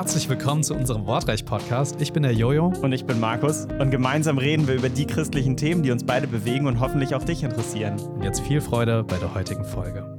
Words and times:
Herzlich 0.00 0.30
willkommen 0.30 0.62
zu 0.62 0.74
unserem 0.74 1.04
Wortreich-Podcast. 1.04 2.00
Ich 2.00 2.14
bin 2.14 2.22
der 2.22 2.32
Jojo. 2.32 2.68
Und 2.68 2.92
ich 2.92 3.04
bin 3.04 3.20
Markus. 3.20 3.66
Und 3.66 3.90
gemeinsam 3.90 4.38
reden 4.38 4.66
wir 4.66 4.76
über 4.76 4.88
die 4.88 5.06
christlichen 5.06 5.58
Themen, 5.58 5.82
die 5.82 5.90
uns 5.90 6.04
beide 6.04 6.26
bewegen 6.26 6.66
und 6.66 6.80
hoffentlich 6.80 7.14
auch 7.14 7.22
dich 7.22 7.42
interessieren. 7.42 8.00
Und 8.00 8.22
jetzt 8.22 8.40
viel 8.40 8.62
Freude 8.62 9.04
bei 9.04 9.18
der 9.18 9.34
heutigen 9.34 9.62
Folge. 9.62 10.18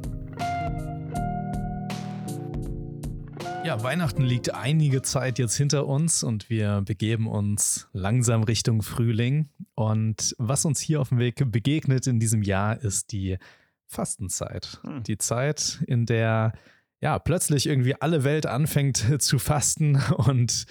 Ja, 3.66 3.82
Weihnachten 3.82 4.22
liegt 4.22 4.54
einige 4.54 5.02
Zeit 5.02 5.40
jetzt 5.40 5.58
hinter 5.58 5.88
uns 5.88 6.22
und 6.22 6.52
wir 6.52 6.84
begeben 6.86 7.26
uns 7.26 7.90
langsam 7.92 8.44
Richtung 8.44 8.84
Frühling. 8.84 9.50
Und 9.74 10.36
was 10.38 10.64
uns 10.64 10.80
hier 10.80 11.02
auf 11.02 11.10
dem 11.10 11.18
Weg 11.18 11.52
begegnet 11.52 12.06
in 12.06 12.20
diesem 12.20 12.44
Jahr 12.44 12.80
ist 12.80 13.12
die 13.12 13.40
Fastenzeit. 13.88 14.80
Hm. 14.84 15.02
Die 15.02 15.18
Zeit, 15.18 15.84
in 15.88 16.06
der 16.06 16.54
ja, 17.02 17.18
plötzlich 17.20 17.68
irgendwie 17.68 17.96
alle 18.00 18.24
Welt 18.24 18.46
anfängt 18.46 18.98
zu 19.22 19.40
fasten 19.40 20.02
und 20.18 20.66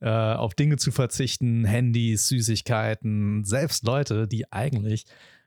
äh, 0.00 0.08
auf 0.08 0.54
Dinge 0.54 0.76
zu 0.76 0.90
verzichten, 0.90 1.64
Handys, 1.64 2.28
Süßigkeiten, 2.28 3.44
selbst 3.44 3.84
Leute, 3.84 4.26
die 4.26 4.50
eigentlich 4.52 5.04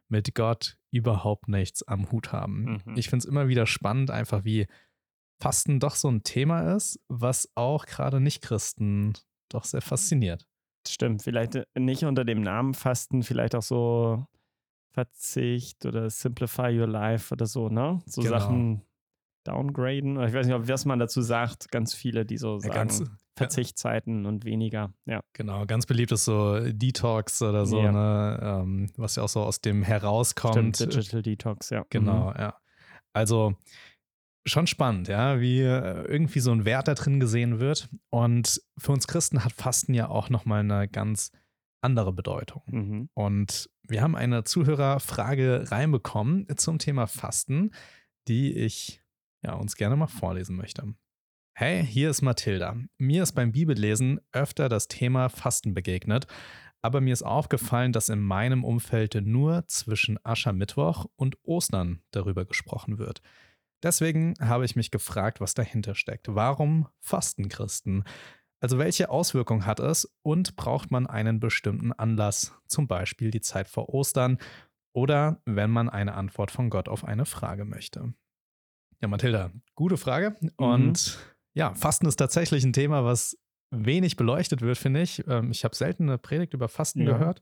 mit 0.10 0.36
Gott 0.36 0.77
überhaupt 0.91 1.50
nichts 1.50 1.84
am 1.84 2.12
Hut 2.12 2.32
haben. 2.32 2.82
Mhm. 2.86 2.98
Ich 2.98 3.10
finde 3.10 3.23
es 3.23 3.30
immer 3.30 3.48
wieder 3.48 3.66
spannend, 3.66 4.10
einfach 4.10 4.46
wie 4.46 4.68
Fasten 5.40 5.80
doch 5.80 5.96
so 5.96 6.10
ein 6.10 6.23
Thema 6.23 6.76
ist, 6.76 6.99
was 7.08 7.52
auch 7.55 7.85
gerade 7.85 8.20
Nicht-Christen 8.20 9.13
doch 9.49 9.66
sehr 9.66 9.82
fasziniert. 9.82 10.48
Stimmt, 10.88 11.24
vielleicht 11.24 11.55
äh, 11.55 11.66
nicht 11.77 12.05
unter 12.05 12.24
dem 12.24 12.41
Namen 12.41 12.74
Fasten, 12.74 13.24
vielleicht 13.24 13.55
auch 13.55 13.62
so 13.62 14.26
Verzicht 14.94 15.85
oder 15.85 16.10
Simplify 16.10 16.80
Your 16.80 16.88
Life 16.88 17.34
oder 17.34 17.46
so, 17.46 17.70
ne? 17.70 17.99
So 18.05 18.22
genau. 18.22 18.40
Sachen, 18.40 18.82
downgraden. 19.47 20.21
Ich 20.23 20.34
weiß 20.34 20.48
nicht, 20.48 20.67
was 20.67 20.85
man 20.85 20.99
dazu 20.99 21.21
sagt. 21.21 21.71
Ganz 21.71 21.93
viele, 21.93 22.26
die 22.26 22.37
so 22.37 22.59
sagen, 22.59 22.73
ganz, 22.73 23.03
Verzichtzeiten 23.37 24.23
ja. 24.23 24.29
und 24.29 24.45
weniger. 24.45 24.93
Ja. 25.05 25.21
Genau, 25.34 25.65
ganz 25.65 25.85
beliebt 25.85 26.12
ist 26.12 26.26
so 26.26 26.59
Detox 26.59 27.41
oder 27.41 27.65
so, 27.65 27.81
ja. 27.81 27.91
ne? 27.91 28.39
Ähm, 28.41 28.89
was 28.98 29.15
ja 29.15 29.23
auch 29.23 29.29
so 29.29 29.41
aus 29.41 29.62
dem 29.62 29.84
herauskommt. 29.84 30.76
Stimmt, 30.76 30.93
Digital 30.93 31.21
Detox, 31.21 31.70
ja. 31.70 31.85
Genau, 31.89 32.31
mhm. 32.31 32.39
ja. 32.39 32.57
Also 33.13 33.55
schon 34.45 34.67
spannend, 34.67 35.07
ja, 35.07 35.39
wie 35.39 35.61
äh, 35.61 36.04
irgendwie 36.04 36.39
so 36.39 36.51
ein 36.51 36.65
Wert 36.65 36.87
da 36.87 36.93
drin 36.95 37.20
gesehen 37.20 37.59
wird. 37.59 37.89
Und 38.09 38.61
für 38.77 38.91
uns 38.91 39.07
Christen 39.07 39.43
hat 39.43 39.54
Fasten 39.54 39.93
ja 39.93 40.09
auch 40.09 40.29
nochmal 40.29 40.61
eine 40.61 40.87
ganz 40.87 41.32
andere 41.82 42.13
Bedeutung. 42.13 42.63
Mhm. 42.67 43.09
Und 43.13 43.70
wir 43.87 44.01
haben 44.01 44.15
eine 44.15 44.43
Zuhörerfrage 44.43 45.71
reinbekommen 45.71 46.48
zum 46.57 46.79
Thema 46.79 47.07
Fasten, 47.07 47.71
die 48.27 48.54
ich 48.54 49.01
ja, 49.48 49.53
uns 49.53 49.76
gerne 49.76 49.95
mal 49.95 50.07
vorlesen 50.07 50.55
möchte. 50.55 50.93
Hey, 51.55 51.84
hier 51.84 52.12
ist 52.12 52.21
Mathilda. 52.21 52.77
Mir 52.99 53.23
ist 53.23 53.31
beim 53.31 53.51
Bibellesen 53.51 54.20
öfter 54.31 54.70
das 54.70 54.87
Thema 54.87 55.29
Fasten 55.29 55.73
begegnet, 55.73 56.27
aber 56.84 57.01
mir 57.01 57.13
ist 57.13 57.23
aufgefallen, 57.23 57.93
dass 57.93 58.09
in 58.09 58.20
meinem 58.20 58.63
Umfeld 58.63 59.15
nur 59.26 59.65
zwischen 59.67 60.23
Aschermittwoch 60.23 61.07
und 61.15 61.37
Ostern 61.43 62.04
darüber 62.12 62.45
gesprochen 62.45 62.99
wird. 62.99 63.21
Deswegen 63.81 64.35
habe 64.39 64.66
ich 64.66 64.75
mich 64.75 64.91
gefragt, 64.91 65.41
was 65.41 65.53
dahinter 65.53 65.95
steckt. 65.95 66.28
Warum 66.29 66.88
fasten 67.00 67.50
Christen? 67.50 68.03
Also 68.59 68.78
welche 68.78 69.09
Auswirkungen 69.09 69.66
hat 69.66 69.79
es 69.79 70.11
und 70.23 70.56
braucht 70.56 70.91
man 70.91 71.07
einen 71.07 71.39
bestimmten 71.39 71.94
Anlass, 71.94 72.53
zum 72.67 72.88
Beispiel 72.88 73.31
die 73.31 73.41
Zeit 73.41 73.67
vor 73.67 73.89
Ostern 73.89 74.39
oder 74.94 75.41
wenn 75.45 75.69
man 75.69 75.89
eine 75.89 76.16
Antwort 76.16 76.51
von 76.51 76.69
Gott 76.69 76.89
auf 76.89 77.06
eine 77.06 77.25
Frage 77.25 77.66
möchte? 77.66 78.13
Ja, 79.01 79.07
Mathilda, 79.07 79.51
gute 79.75 79.97
Frage. 79.97 80.35
Mhm. 80.41 80.50
Und 80.57 81.19
ja, 81.53 81.73
Fasten 81.73 82.07
ist 82.07 82.17
tatsächlich 82.17 82.63
ein 82.63 82.73
Thema, 82.73 83.03
was 83.03 83.38
wenig 83.72 84.16
beleuchtet 84.16 84.61
wird, 84.61 84.77
finde 84.77 85.01
ich. 85.01 85.23
Ähm, 85.27 85.51
ich 85.51 85.63
habe 85.63 85.75
selten 85.75 86.03
eine 86.03 86.17
Predigt 86.17 86.53
über 86.53 86.67
Fasten 86.67 87.01
ja. 87.01 87.13
gehört. 87.13 87.41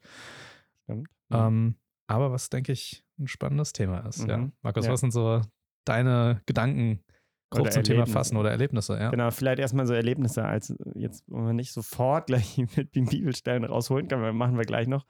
Stimmt. 0.84 1.08
Ähm, 1.32 1.76
aber 2.08 2.32
was, 2.32 2.50
denke 2.50 2.72
ich, 2.72 3.04
ein 3.20 3.28
spannendes 3.28 3.74
Thema 3.74 4.00
ist. 4.08 4.24
Mhm. 4.24 4.30
Ja. 4.30 4.50
Markus, 4.62 4.86
ja. 4.86 4.92
was 4.92 5.00
sind 5.00 5.12
so 5.12 5.42
deine 5.86 6.42
Gedanken 6.46 7.04
grob 7.50 7.72
zum 7.72 7.84
Thema 7.84 8.06
Fasten 8.06 8.38
oder 8.38 8.52
Erlebnisse? 8.52 8.98
Ja. 9.00 9.12
Genau, 9.12 9.32
vielleicht 9.32 9.60
erstmal 9.60 9.88
so 9.88 9.94
Erlebnisse, 9.94 10.44
als 10.44 10.76
jetzt, 10.96 11.24
wo 11.28 11.38
man 11.38 11.56
nicht 11.56 11.72
sofort 11.72 12.28
gleich 12.28 12.58
mit 12.76 12.96
den 12.96 13.06
Bibelstellen 13.06 13.64
rausholen 13.64 14.08
kann, 14.08 14.36
machen 14.36 14.58
wir 14.58 14.66
gleich 14.66 14.88
noch. 14.88 15.06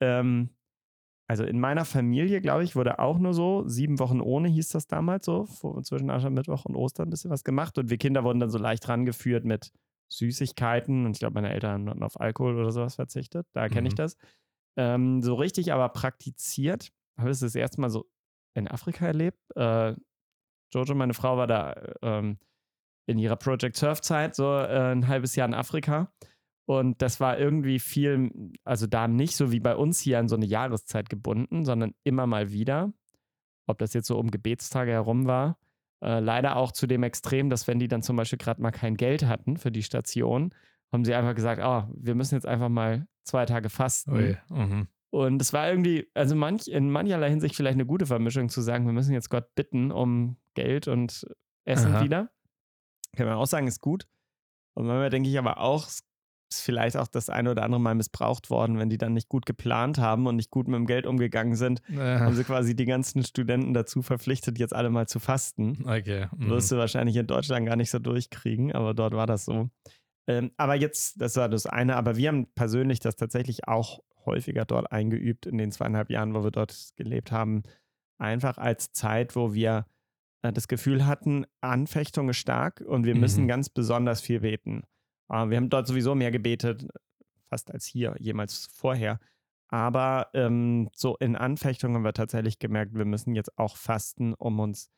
Ähm, 0.00 0.50
also 1.28 1.44
in 1.44 1.58
meiner 1.58 1.84
Familie, 1.84 2.40
glaube 2.40 2.62
ich, 2.62 2.76
wurde 2.76 2.98
auch 3.00 3.18
nur 3.18 3.34
so, 3.34 3.66
sieben 3.66 3.98
Wochen 3.98 4.20
ohne 4.20 4.48
hieß 4.48 4.68
das 4.68 4.86
damals 4.86 5.26
so, 5.26 5.46
vor, 5.46 5.82
zwischen 5.82 6.08
Aschermittwoch 6.08 6.64
und 6.64 6.76
Ostern 6.76 7.08
ein 7.08 7.10
bisschen 7.10 7.30
was 7.30 7.42
gemacht. 7.42 7.78
Und 7.78 7.90
wir 7.90 7.98
Kinder 7.98 8.22
wurden 8.22 8.38
dann 8.38 8.50
so 8.50 8.58
leicht 8.58 8.88
rangeführt 8.88 9.44
mit 9.44 9.72
Süßigkeiten. 10.08 11.04
Und 11.04 11.12
ich 11.12 11.18
glaube, 11.18 11.34
meine 11.34 11.52
Eltern 11.52 11.90
hatten 11.90 12.02
auf 12.04 12.20
Alkohol 12.20 12.56
oder 12.56 12.70
sowas 12.70 12.94
verzichtet. 12.94 13.46
Da 13.52 13.68
kenne 13.68 13.82
mhm. 13.82 13.86
ich 13.88 13.94
das. 13.96 14.16
Ähm, 14.76 15.20
so 15.20 15.34
richtig 15.34 15.72
aber 15.72 15.88
praktiziert 15.88 16.92
habe 17.18 17.30
ich 17.30 17.34
das, 17.34 17.40
das 17.40 17.54
erste 17.54 17.80
Mal 17.80 17.90
so 17.90 18.06
in 18.54 18.68
Afrika 18.68 19.06
erlebt. 19.06 19.38
Äh, 19.56 19.94
Jojo, 20.72 20.94
meine 20.94 21.14
Frau, 21.14 21.36
war 21.36 21.46
da 21.46 21.74
ähm, 22.02 22.38
in 23.06 23.18
ihrer 23.18 23.36
Project 23.36 23.76
Surf-Zeit 23.76 24.36
so 24.36 24.44
äh, 24.44 24.92
ein 24.92 25.08
halbes 25.08 25.34
Jahr 25.34 25.48
in 25.48 25.54
Afrika. 25.54 26.12
Und 26.66 27.00
das 27.00 27.20
war 27.20 27.38
irgendwie 27.38 27.78
viel, 27.78 28.32
also 28.64 28.86
da 28.88 29.06
nicht 29.06 29.36
so 29.36 29.52
wie 29.52 29.60
bei 29.60 29.76
uns 29.76 30.00
hier 30.00 30.18
an 30.18 30.28
so 30.28 30.34
eine 30.34 30.46
Jahreszeit 30.46 31.08
gebunden, 31.08 31.64
sondern 31.64 31.94
immer 32.02 32.26
mal 32.26 32.50
wieder. 32.50 32.92
Ob 33.66 33.78
das 33.78 33.94
jetzt 33.94 34.08
so 34.08 34.18
um 34.18 34.30
Gebetstage 34.30 34.90
herum 34.90 35.26
war. 35.26 35.58
Äh, 36.02 36.20
leider 36.20 36.56
auch 36.56 36.72
zu 36.72 36.86
dem 36.86 37.04
Extrem, 37.04 37.50
dass 37.50 37.68
wenn 37.68 37.78
die 37.78 37.88
dann 37.88 38.02
zum 38.02 38.16
Beispiel 38.16 38.38
gerade 38.38 38.60
mal 38.60 38.72
kein 38.72 38.96
Geld 38.96 39.26
hatten 39.26 39.56
für 39.56 39.70
die 39.70 39.82
Station, 39.82 40.52
haben 40.92 41.04
sie 41.04 41.14
einfach 41.14 41.34
gesagt, 41.34 41.62
oh, 41.64 41.88
wir 41.96 42.14
müssen 42.14 42.34
jetzt 42.34 42.46
einfach 42.46 42.68
mal 42.68 43.06
zwei 43.22 43.46
Tage 43.46 43.70
fasten. 43.70 44.12
Ui, 44.12 44.36
mhm. 44.50 44.88
Und 45.10 45.40
es 45.40 45.52
war 45.52 45.68
irgendwie, 45.68 46.10
also 46.14 46.34
manch, 46.34 46.68
in 46.68 46.90
mancherlei 46.90 47.30
Hinsicht 47.30 47.56
vielleicht 47.56 47.76
eine 47.76 47.86
gute 47.86 48.06
Vermischung 48.06 48.48
zu 48.48 48.60
sagen, 48.60 48.86
wir 48.86 48.92
müssen 48.92 49.12
jetzt 49.12 49.30
Gott 49.30 49.54
bitten 49.54 49.90
um 49.90 50.36
Geld 50.54 50.88
und 50.88 51.26
Essen 51.64 51.94
Aha. 51.94 52.04
wieder. 52.04 52.30
Kann 53.16 53.26
man 53.26 53.36
auch 53.36 53.46
sagen, 53.46 53.66
ist 53.66 53.80
gut. 53.80 54.06
Und 54.74 54.86
manchmal 54.86 55.10
denke 55.10 55.28
ich 55.30 55.38
aber 55.38 55.58
auch, 55.58 55.86
es 55.86 56.02
ist 56.50 56.62
vielleicht 56.62 56.96
auch 56.96 57.08
das 57.08 57.28
eine 57.28 57.50
oder 57.50 57.64
andere 57.64 57.80
Mal 57.80 57.94
missbraucht 57.94 58.50
worden, 58.50 58.78
wenn 58.78 58.88
die 58.88 58.98
dann 58.98 59.12
nicht 59.12 59.28
gut 59.28 59.46
geplant 59.46 59.98
haben 59.98 60.26
und 60.26 60.36
nicht 60.36 60.50
gut 60.50 60.68
mit 60.68 60.76
dem 60.76 60.86
Geld 60.86 61.06
umgegangen 61.06 61.56
sind, 61.56 61.82
ja. 61.88 62.20
haben 62.20 62.34
sie 62.34 62.44
quasi 62.44 62.76
die 62.76 62.84
ganzen 62.84 63.24
Studenten 63.24 63.74
dazu 63.74 64.02
verpflichtet, 64.02 64.58
jetzt 64.58 64.74
alle 64.74 64.90
mal 64.90 65.08
zu 65.08 65.18
fasten. 65.18 65.84
Okay. 65.86 66.28
Mhm. 66.36 66.50
Wirst 66.50 66.70
du 66.70 66.76
wahrscheinlich 66.76 67.16
in 67.16 67.26
Deutschland 67.26 67.66
gar 67.66 67.76
nicht 67.76 67.90
so 67.90 67.98
durchkriegen, 67.98 68.72
aber 68.72 68.94
dort 68.94 69.14
war 69.14 69.26
das 69.26 69.44
so. 69.44 69.70
Ähm, 70.28 70.50
aber 70.56 70.74
jetzt, 70.74 71.20
das 71.20 71.36
war 71.36 71.48
das 71.48 71.66
eine, 71.66 71.96
aber 71.96 72.16
wir 72.16 72.28
haben 72.28 72.46
persönlich 72.54 73.00
das 73.00 73.16
tatsächlich 73.16 73.68
auch 73.68 74.00
häufiger 74.24 74.64
dort 74.64 74.90
eingeübt 74.90 75.46
in 75.46 75.58
den 75.58 75.70
zweieinhalb 75.70 76.10
Jahren, 76.10 76.34
wo 76.34 76.42
wir 76.42 76.50
dort 76.50 76.90
gelebt 76.96 77.32
haben. 77.32 77.62
Einfach 78.18 78.58
als 78.58 78.92
Zeit, 78.92 79.36
wo 79.36 79.54
wir 79.54 79.86
äh, 80.42 80.52
das 80.52 80.68
Gefühl 80.68 81.06
hatten, 81.06 81.46
Anfechtung 81.60 82.28
ist 82.28 82.38
stark 82.38 82.80
und 82.80 83.04
wir 83.04 83.14
müssen 83.14 83.44
mhm. 83.44 83.48
ganz 83.48 83.68
besonders 83.68 84.20
viel 84.20 84.40
beten. 84.40 84.82
Uh, 85.28 85.48
wir 85.48 85.56
haben 85.56 85.70
dort 85.70 85.86
sowieso 85.86 86.14
mehr 86.14 86.30
gebetet, 86.30 86.86
fast 87.48 87.72
als 87.72 87.84
hier 87.86 88.14
jemals 88.18 88.66
vorher. 88.66 89.18
Aber 89.68 90.28
ähm, 90.32 90.88
so 90.94 91.16
in 91.16 91.34
Anfechtungen 91.36 91.96
haben 91.96 92.04
wir 92.04 92.12
tatsächlich 92.12 92.58
gemerkt, 92.58 92.94
wir 92.94 93.04
müssen 93.04 93.34
jetzt 93.34 93.58
auch 93.58 93.76
fasten, 93.76 94.34
um 94.34 94.60
uns 94.60 94.90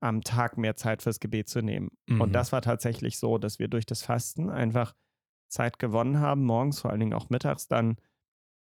am 0.00 0.22
Tag 0.22 0.56
mehr 0.56 0.76
Zeit 0.76 1.02
fürs 1.02 1.20
Gebet 1.20 1.48
zu 1.48 1.60
nehmen. 1.60 1.90
Mhm. 2.06 2.22
Und 2.22 2.32
das 2.32 2.52
war 2.52 2.62
tatsächlich 2.62 3.18
so, 3.18 3.36
dass 3.36 3.58
wir 3.58 3.68
durch 3.68 3.84
das 3.84 4.02
Fasten 4.02 4.48
einfach 4.48 4.94
Zeit 5.48 5.78
gewonnen 5.78 6.20
haben, 6.20 6.44
morgens, 6.44 6.80
vor 6.80 6.90
allen 6.90 7.00
Dingen 7.00 7.12
auch 7.12 7.28
mittags 7.28 7.68
dann. 7.68 7.96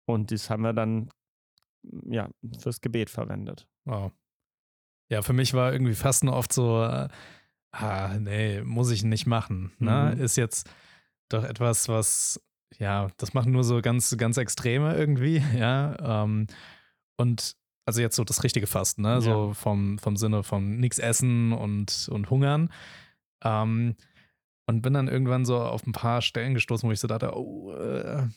Und 0.06 0.32
das 0.32 0.50
haben 0.50 0.62
wir 0.62 0.72
dann 0.72 1.10
ja 2.08 2.28
fürs 2.58 2.80
Gebet 2.80 3.10
verwendet. 3.10 3.68
Wow. 3.84 4.10
Ja, 5.10 5.22
für 5.22 5.32
mich 5.32 5.54
war 5.54 5.72
irgendwie 5.72 5.94
Fasten 5.94 6.28
oft 6.28 6.52
so, 6.52 6.82
äh, 6.82 7.08
ah, 7.72 8.16
nee, 8.18 8.62
muss 8.62 8.90
ich 8.90 9.04
nicht 9.04 9.26
machen. 9.26 9.72
Ne? 9.78 10.14
Mhm. 10.14 10.22
Ist 10.22 10.36
jetzt 10.36 10.68
doch 11.28 11.44
etwas, 11.44 11.88
was, 11.88 12.40
ja, 12.78 13.08
das 13.16 13.34
machen 13.34 13.52
nur 13.52 13.64
so 13.64 13.80
ganz, 13.80 14.16
ganz 14.16 14.36
Extreme 14.36 14.96
irgendwie, 14.96 15.42
ja. 15.56 16.24
Ähm, 16.24 16.46
und 17.16 17.56
also 17.86 18.02
jetzt 18.02 18.16
so 18.16 18.24
das 18.24 18.44
richtige 18.44 18.66
Fasten, 18.66 19.02
ne? 19.02 19.14
Ja. 19.14 19.20
So 19.20 19.54
vom, 19.54 19.98
vom 19.98 20.16
Sinne 20.16 20.42
von 20.42 20.78
nichts 20.78 20.98
essen 20.98 21.52
und, 21.52 22.08
und 22.12 22.30
hungern. 22.30 22.70
Ähm, 23.42 23.96
und 24.66 24.82
bin 24.82 24.92
dann 24.92 25.08
irgendwann 25.08 25.46
so 25.46 25.58
auf 25.58 25.86
ein 25.86 25.92
paar 25.92 26.20
Stellen 26.20 26.52
gestoßen, 26.52 26.86
wo 26.86 26.92
ich 26.92 27.00
so 27.00 27.08
dachte, 27.08 27.34
oh, 27.34 27.72
äh, 27.72 28.28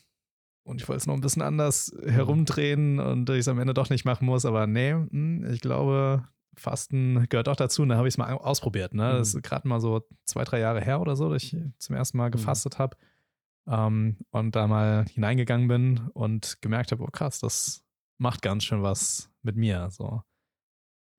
und 0.64 0.82
ich 0.82 0.88
wollte 0.88 1.00
es 1.00 1.08
noch 1.08 1.16
ein 1.16 1.22
bisschen 1.22 1.42
anders 1.42 1.92
mhm. 1.94 2.10
herumdrehen 2.10 3.00
und 3.00 3.30
ich 3.30 3.40
es 3.40 3.48
am 3.48 3.60
Ende 3.60 3.74
doch 3.74 3.90
nicht 3.90 4.06
machen 4.06 4.26
muss, 4.26 4.46
aber 4.46 4.68
nee, 4.68 4.92
hm, 4.92 5.46
ich 5.52 5.60
glaube, 5.60 6.28
Fasten 6.56 7.28
gehört 7.30 7.48
auch 7.48 7.56
dazu. 7.56 7.82
Und 7.82 7.90
da 7.90 7.98
habe 7.98 8.08
ich 8.08 8.14
es 8.14 8.18
mal 8.18 8.34
ausprobiert. 8.34 8.94
Ne? 8.94 9.14
Mhm. 9.14 9.18
Das 9.18 9.34
ist 9.34 9.44
gerade 9.44 9.68
mal 9.68 9.80
so 9.80 10.02
zwei, 10.26 10.44
drei 10.44 10.60
Jahre 10.60 10.82
her 10.82 11.02
oder 11.02 11.16
so, 11.16 11.32
dass 11.32 11.44
ich 11.44 11.58
zum 11.78 11.96
ersten 11.96 12.18
Mal 12.18 12.28
mhm. 12.28 12.34
gefastet 12.34 12.80
habe. 12.80 12.98
Ähm, 13.68 14.18
und 14.32 14.56
da 14.56 14.68
mal 14.68 15.06
hineingegangen 15.14 15.68
bin 15.68 16.10
und 16.14 16.62
gemerkt 16.62 16.92
habe, 16.92 17.04
oh 17.04 17.10
krass, 17.12 17.40
das 17.40 17.84
macht 18.18 18.42
ganz 18.42 18.64
schön 18.64 18.82
was 18.84 19.30
mit 19.44 19.56
mir. 19.56 19.90
So. 19.92 20.22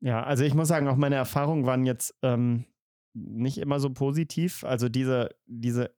Ja, 0.00 0.22
also 0.22 0.44
ich 0.44 0.54
muss 0.54 0.68
sagen, 0.68 0.88
auch 0.88 0.96
meine 0.96 1.14
Erfahrungen 1.14 1.66
waren 1.66 1.86
jetzt 1.86 2.14
ähm, 2.22 2.64
nicht 3.14 3.58
immer 3.58 3.78
so 3.80 3.90
positiv. 3.90 4.64
Also 4.64 4.88
diese, 4.88 5.30
diese 5.46 5.94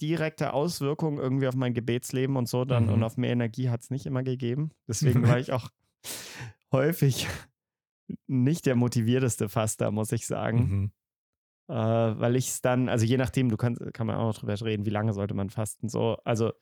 direkte 0.00 0.52
Auswirkungen 0.52 1.18
irgendwie 1.18 1.48
auf 1.48 1.54
mein 1.54 1.74
Gebetsleben 1.74 2.36
und 2.36 2.48
so 2.48 2.64
dann 2.64 2.86
mhm. 2.86 2.92
und 2.92 3.02
auf 3.02 3.16
mehr 3.16 3.30
Energie 3.30 3.70
hat 3.70 3.82
es 3.82 3.90
nicht 3.90 4.06
immer 4.06 4.22
gegeben. 4.22 4.70
Deswegen 4.88 5.22
war 5.28 5.38
ich 5.38 5.52
auch 5.52 5.70
häufig 6.72 7.28
nicht 8.26 8.66
der 8.66 8.76
motivierteste 8.76 9.48
Faster, 9.48 9.90
muss 9.90 10.12
ich 10.12 10.26
sagen. 10.26 10.58
Mhm. 10.58 10.90
Äh, 11.68 11.74
weil 11.74 12.36
ich 12.36 12.48
es 12.48 12.60
dann, 12.60 12.88
also 12.88 13.04
je 13.04 13.16
nachdem, 13.16 13.48
du 13.48 13.56
kannst, 13.56 13.82
kann 13.92 14.06
man 14.06 14.16
auch 14.16 14.26
noch 14.26 14.38
drüber 14.38 14.60
reden, 14.60 14.86
wie 14.86 14.90
lange 14.90 15.12
sollte 15.12 15.34
man 15.34 15.50
fasten, 15.50 15.88
so, 15.88 16.16
also 16.24 16.52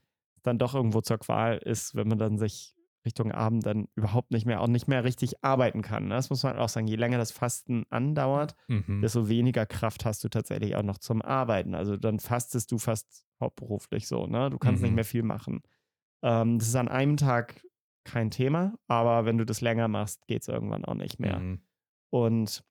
dann 0.43 0.59
doch 0.59 0.75
irgendwo 0.75 1.01
zur 1.01 1.19
Qual 1.19 1.59
ist, 1.59 1.95
wenn 1.95 2.09
man 2.09 2.19
dann 2.19 2.39
sich 2.39 2.75
Richtung 3.05 3.33
Abend 3.33 3.67
dann 3.67 3.89
überhaupt 3.95 4.31
nicht 4.31 4.47
mehr, 4.47 4.61
auch 4.61 4.69
nicht 4.69 4.89
mehr 4.89 5.05
richtig 5.05 5.45
arbeiten 5.45 5.83
kann. 5.83 6.09
Ne? 6.09 6.15
Das 6.15 6.31
muss 6.31 6.43
man 6.43 6.57
auch 6.57 6.69
sagen. 6.69 6.87
Je 6.87 6.97
länger 6.97 7.19
das 7.19 7.33
Fasten 7.33 7.85
andauert, 7.91 8.55
mhm. 8.69 9.03
desto 9.03 9.29
weniger 9.29 9.67
Kraft 9.67 10.05
hast 10.05 10.25
du 10.25 10.29
tatsächlich 10.29 10.75
auch 10.77 10.83
noch 10.83 10.99
zum 10.99 11.21
Arbeiten. 11.21 11.75
Also 11.75 11.97
dann 11.97 12.19
fastest 12.19 12.73
du 12.73 12.79
fast 12.79 13.27
hauptberuflich 13.41 14.09
so, 14.09 14.27
ne? 14.27 14.49
Du 14.49 14.59
kannst 14.59 14.81
mhm. 14.81 14.89
nicht 14.89 14.95
mehr 14.95 15.05
viel 15.05 15.23
machen. 15.23 15.63
Ähm, 16.23 16.59
das 16.59 16.69
ist 16.69 16.77
an 16.77 16.89
einem 16.89 17.17
Tag 17.17 17.63
kein 18.05 18.31
Thema, 18.31 18.75
aber 18.87 19.25
wenn 19.25 19.39
du 19.39 19.45
das 19.45 19.61
länger 19.61 19.89
machst, 19.89 20.27
geht 20.27 20.43
es 20.43 20.49
irgendwann 20.49 20.85
auch 20.85 20.95
nicht 20.95 21.19
mehr. 21.19 21.39
Mhm. 21.39 21.61
Und 22.11 22.65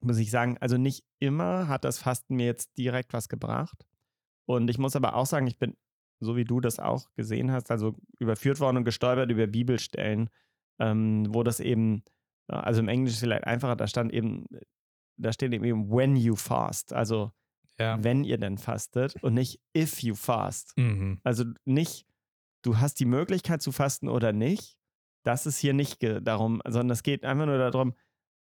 muss 0.00 0.18
ich 0.18 0.30
sagen, 0.30 0.56
also 0.60 0.76
nicht 0.76 1.04
immer 1.18 1.68
hat 1.68 1.84
das 1.84 1.98
Fasten 1.98 2.36
mir 2.36 2.46
jetzt 2.46 2.76
direkt 2.78 3.12
was 3.12 3.28
gebracht. 3.28 3.86
Und 4.46 4.68
ich 4.68 4.78
muss 4.78 4.96
aber 4.96 5.16
auch 5.16 5.26
sagen, 5.26 5.46
ich 5.46 5.58
bin, 5.58 5.76
so 6.20 6.36
wie 6.36 6.44
du 6.44 6.60
das 6.60 6.78
auch 6.78 7.12
gesehen 7.14 7.50
hast, 7.50 7.70
also 7.70 7.96
überführt 8.18 8.60
worden 8.60 8.78
und 8.78 8.84
gestolpert 8.84 9.30
über 9.30 9.46
Bibelstellen, 9.46 10.30
ähm, 10.78 11.26
wo 11.30 11.42
das 11.42 11.60
eben, 11.60 12.02
äh, 12.48 12.54
also 12.54 12.80
im 12.80 12.88
Englisch 12.88 13.18
vielleicht 13.18 13.44
einfacher, 13.44 13.76
da 13.76 13.86
stand 13.86 14.12
eben, 14.12 14.46
da 15.16 15.32
steht 15.32 15.52
eben 15.52 15.90
when 15.90 16.16
you 16.16 16.36
fast, 16.36 16.92
also 16.92 17.32
ja. 17.78 18.02
wenn 18.02 18.24
ihr 18.24 18.38
denn 18.38 18.58
fastet 18.58 19.14
und 19.22 19.34
nicht 19.34 19.60
if 19.76 20.02
you 20.02 20.14
fast. 20.14 20.76
Mhm. 20.76 21.20
Also 21.24 21.44
nicht, 21.64 22.06
du 22.66 22.78
hast 22.78 22.98
die 23.00 23.06
Möglichkeit 23.06 23.62
zu 23.62 23.72
fasten 23.72 24.08
oder 24.08 24.32
nicht. 24.32 24.76
Das 25.22 25.46
ist 25.46 25.58
hier 25.58 25.72
nicht 25.72 26.02
darum, 26.02 26.60
sondern 26.64 26.90
es 26.90 27.02
geht 27.02 27.24
einfach 27.24 27.46
nur 27.46 27.58
darum, 27.58 27.94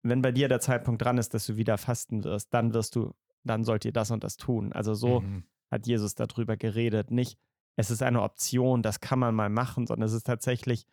wenn 0.03 0.21
bei 0.21 0.31
dir 0.31 0.47
der 0.47 0.59
Zeitpunkt 0.59 1.01
dran 1.01 1.17
ist, 1.17 1.33
dass 1.33 1.45
du 1.45 1.55
wieder 1.55 1.77
fasten 1.77 2.23
wirst, 2.23 2.53
dann 2.53 2.73
wirst 2.73 2.95
du, 2.95 3.13
dann 3.43 3.63
sollt 3.63 3.85
ihr 3.85 3.93
das 3.93 4.11
und 4.11 4.23
das 4.23 4.37
tun. 4.37 4.73
Also 4.73 4.93
so 4.93 5.21
mhm. 5.21 5.43
hat 5.71 5.87
Jesus 5.87 6.15
darüber 6.15 6.57
geredet. 6.57 7.09
Nicht, 7.09 7.39
es 7.75 7.89
ist 7.89 8.03
eine 8.03 8.21
Option, 8.21 8.83
das 8.83 8.99
kann 8.99 9.19
man 9.19 9.33
mal 9.33 9.49
machen, 9.49 9.87
sondern 9.87 10.07
es 10.07 10.13
ist 10.13 10.27
tatsächlich 10.27 10.85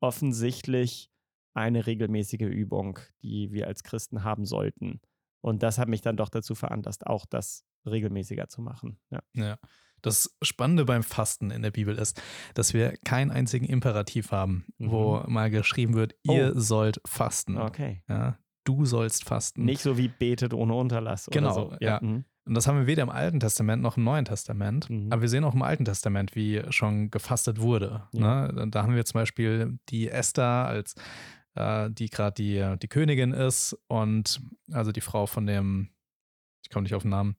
offensichtlich 0.00 1.10
eine 1.54 1.86
regelmäßige 1.86 2.42
Übung, 2.42 2.98
die 3.22 3.52
wir 3.52 3.66
als 3.66 3.82
Christen 3.82 4.24
haben 4.24 4.44
sollten. 4.44 5.00
Und 5.40 5.62
das 5.62 5.78
hat 5.78 5.88
mich 5.88 6.02
dann 6.02 6.16
doch 6.16 6.28
dazu 6.28 6.54
veranlasst, 6.54 7.06
auch 7.06 7.24
das 7.24 7.64
regelmäßiger 7.86 8.48
zu 8.48 8.60
machen. 8.60 8.98
Ja. 9.10 9.20
ja. 9.32 9.58
Das 10.06 10.36
Spannende 10.40 10.84
beim 10.84 11.02
Fasten 11.02 11.50
in 11.50 11.62
der 11.62 11.70
Bibel 11.72 11.98
ist, 11.98 12.22
dass 12.54 12.74
wir 12.74 12.94
keinen 13.04 13.30
einzigen 13.30 13.66
Imperativ 13.66 14.30
haben, 14.30 14.66
mhm. 14.78 14.90
wo 14.90 15.22
mal 15.26 15.50
geschrieben 15.50 15.94
wird, 15.94 16.14
ihr 16.22 16.52
oh. 16.54 16.58
sollt 16.58 17.00
fasten. 17.06 17.58
Okay. 17.58 18.02
Ja, 18.08 18.38
du 18.64 18.84
sollst 18.84 19.24
fasten. 19.24 19.64
Nicht 19.64 19.82
so 19.82 19.98
wie 19.98 20.08
betet 20.08 20.54
ohne 20.54 20.74
Unterlass. 20.74 21.28
Genau, 21.32 21.52
so. 21.52 21.72
ja. 21.80 22.00
ja. 22.00 22.00
Mhm. 22.00 22.24
Und 22.46 22.54
das 22.54 22.68
haben 22.68 22.78
wir 22.78 22.86
weder 22.86 23.02
im 23.02 23.10
Alten 23.10 23.40
Testament 23.40 23.82
noch 23.82 23.96
im 23.96 24.04
Neuen 24.04 24.24
Testament. 24.24 24.88
Mhm. 24.88 25.12
Aber 25.12 25.22
wir 25.22 25.28
sehen 25.28 25.42
auch 25.42 25.54
im 25.54 25.62
Alten 25.62 25.84
Testament, 25.84 26.36
wie 26.36 26.62
schon 26.70 27.10
gefastet 27.10 27.60
wurde. 27.60 28.04
Ja. 28.12 28.52
Ne? 28.52 28.68
Da 28.70 28.84
haben 28.84 28.94
wir 28.94 29.04
zum 29.04 29.20
Beispiel 29.20 29.80
die 29.88 30.08
Esther 30.08 30.66
als 30.66 30.94
äh, 31.56 31.90
die 31.90 32.08
gerade 32.08 32.34
die, 32.34 32.76
die 32.80 32.88
Königin 32.88 33.32
ist 33.32 33.76
und 33.88 34.40
also 34.70 34.92
die 34.92 35.00
Frau 35.00 35.26
von 35.26 35.46
dem, 35.46 35.90
ich 36.62 36.70
komme 36.70 36.84
nicht 36.84 36.94
auf 36.94 37.02
den 37.02 37.10
Namen, 37.10 37.36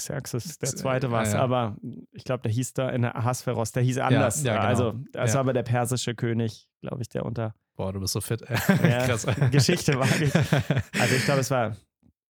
Xerxes, 0.00 0.58
der 0.58 0.70
zweite 0.70 1.10
war 1.10 1.22
es, 1.22 1.32
ja, 1.32 1.38
ja. 1.38 1.44
aber 1.44 1.76
ich 2.12 2.24
glaube, 2.24 2.42
der 2.42 2.52
hieß 2.52 2.74
da 2.74 2.90
in 2.90 3.02
der 3.02 3.16
Ahasveros, 3.16 3.72
der 3.72 3.82
hieß 3.82 3.98
anders. 3.98 4.42
Ja, 4.42 4.54
genau. 4.54 4.66
Also, 4.66 4.94
das 5.12 5.34
war 5.34 5.40
aber 5.40 5.52
der 5.52 5.62
persische 5.62 6.14
König, 6.14 6.68
glaube 6.80 7.02
ich, 7.02 7.08
der 7.08 7.24
unter. 7.24 7.54
Boah, 7.76 7.92
du 7.92 8.00
bist 8.00 8.12
so 8.12 8.20
fit. 8.20 8.42
Krass. 8.46 9.26
Geschichte 9.50 9.98
war 9.98 10.08
ich. 10.20 10.32
Also, 11.00 11.14
ich 11.14 11.24
glaube, 11.24 11.40
es 11.40 11.50
war 11.50 11.76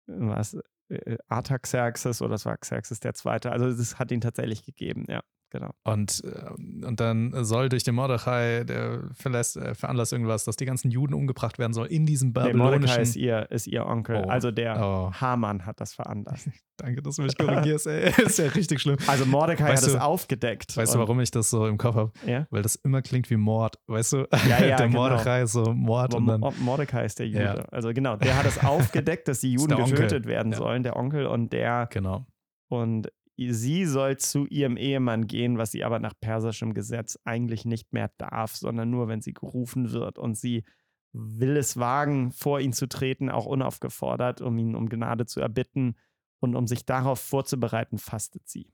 was, 0.07 0.57
äh, 0.89 1.17
Artaxerxes 1.27 2.21
oder 2.21 2.35
es 2.35 2.45
war 2.45 2.57
Xerxes 2.57 2.99
der 2.99 3.13
Zweite. 3.13 3.51
Also, 3.51 3.67
es 3.67 3.99
hat 3.99 4.11
ihn 4.11 4.21
tatsächlich 4.21 4.63
gegeben, 4.63 5.05
ja. 5.09 5.21
Genau. 5.55 5.71
Und, 5.85 6.21
äh, 6.25 6.85
und 6.85 6.99
dann 6.99 7.31
soll 7.45 7.69
durch 7.69 7.85
den 7.85 7.95
Mordechai, 7.95 8.65
der 8.65 9.03
verlässt, 9.13 9.55
äh, 9.55 9.73
veranlasst 9.73 10.11
irgendwas, 10.11 10.43
dass 10.43 10.57
die 10.57 10.65
ganzen 10.65 10.91
Juden 10.91 11.13
umgebracht 11.13 11.59
werden 11.59 11.71
sollen 11.71 11.89
in 11.89 12.05
diesem 12.05 12.33
babylonischen... 12.33 12.71
Nee, 12.71 12.79
Mordechai 12.79 13.01
ist 13.01 13.15
ihr, 13.15 13.51
ist 13.51 13.67
ihr 13.67 13.85
Onkel. 13.85 14.17
Oh. 14.25 14.27
Also 14.27 14.51
der 14.51 14.77
oh. 14.81 15.13
Hamann 15.13 15.65
hat 15.65 15.79
das 15.79 15.93
veranlasst. 15.93 16.49
Danke, 16.77 17.01
dass 17.01 17.15
du 17.15 17.21
mich 17.21 17.37
korrigierst. 17.37 17.87
Ey. 17.87 18.09
ist 18.25 18.37
ja 18.37 18.47
richtig 18.47 18.81
schlimm. 18.81 18.97
Also 19.07 19.25
Mordecai 19.25 19.69
weißt 19.69 19.83
hat 19.83 19.89
es 19.91 19.95
aufgedeckt. 19.95 20.75
Weißt 20.75 20.93
du, 20.93 20.99
warum 20.99 21.21
ich 21.21 21.31
das 21.31 21.49
so 21.49 21.67
im 21.67 21.77
Kopf 21.77 21.95
habe? 21.95 22.11
Ja? 22.25 22.47
Weil 22.49 22.63
das 22.63 22.75
immer 22.75 23.01
klingt 23.01 23.29
wie 23.29 23.37
Mord. 23.37 23.79
Weißt 23.87 24.11
du? 24.11 24.27
Ja, 24.49 24.59
ja, 24.59 24.59
der 24.77 24.87
genau. 24.87 25.07
Mordechai 25.07 25.45
so 25.45 25.73
Mord. 25.73 26.15
und 26.15 26.27
dann, 26.27 26.41
Mordecai 26.59 27.05
ist 27.05 27.19
der 27.19 27.29
Jude. 27.29 27.43
Ja. 27.43 27.65
Also 27.71 27.93
genau, 27.93 28.17
der 28.17 28.35
hat 28.35 28.45
es 28.45 28.61
aufgedeckt, 28.61 29.29
dass 29.29 29.39
die 29.39 29.53
Juden 29.53 29.77
getötet 29.85 30.25
werden 30.25 30.51
sollen, 30.51 30.83
der 30.83 30.97
Onkel. 30.97 31.27
Und 31.27 31.53
der... 31.53 31.87
Genau. 31.93 32.27
Und 32.67 33.09
sie 33.37 33.85
soll 33.85 34.17
zu 34.17 34.45
ihrem 34.47 34.77
Ehemann 34.77 35.27
gehen, 35.27 35.57
was 35.57 35.71
sie 35.71 35.83
aber 35.83 35.99
nach 35.99 36.13
persischem 36.19 36.73
Gesetz 36.73 37.19
eigentlich 37.25 37.65
nicht 37.65 37.91
mehr 37.93 38.11
darf, 38.17 38.55
sondern 38.55 38.89
nur, 38.89 39.07
wenn 39.07 39.21
sie 39.21 39.33
gerufen 39.33 39.91
wird. 39.91 40.17
Und 40.17 40.37
sie 40.37 40.63
will 41.11 41.57
es 41.57 41.77
wagen, 41.77 42.31
vor 42.31 42.59
ihn 42.59 42.73
zu 42.73 42.87
treten, 42.87 43.29
auch 43.29 43.45
unaufgefordert, 43.45 44.41
um 44.41 44.57
ihn 44.57 44.75
um 44.75 44.89
Gnade 44.89 45.25
zu 45.25 45.41
erbitten. 45.41 45.95
Und 46.39 46.55
um 46.55 46.67
sich 46.67 46.85
darauf 46.85 47.19
vorzubereiten, 47.19 47.97
fastet 47.97 48.47
sie. 48.47 48.71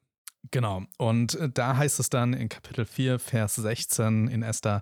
Genau. 0.49 0.83
Und 0.97 1.35
äh, 1.35 1.49
da 1.49 1.77
heißt 1.77 1.99
es 1.99 2.09
dann 2.09 2.33
in 2.33 2.49
Kapitel 2.49 2.85
4, 2.85 3.19
Vers 3.19 3.55
16 3.55 4.27
in 4.27 4.43
Esther, 4.43 4.81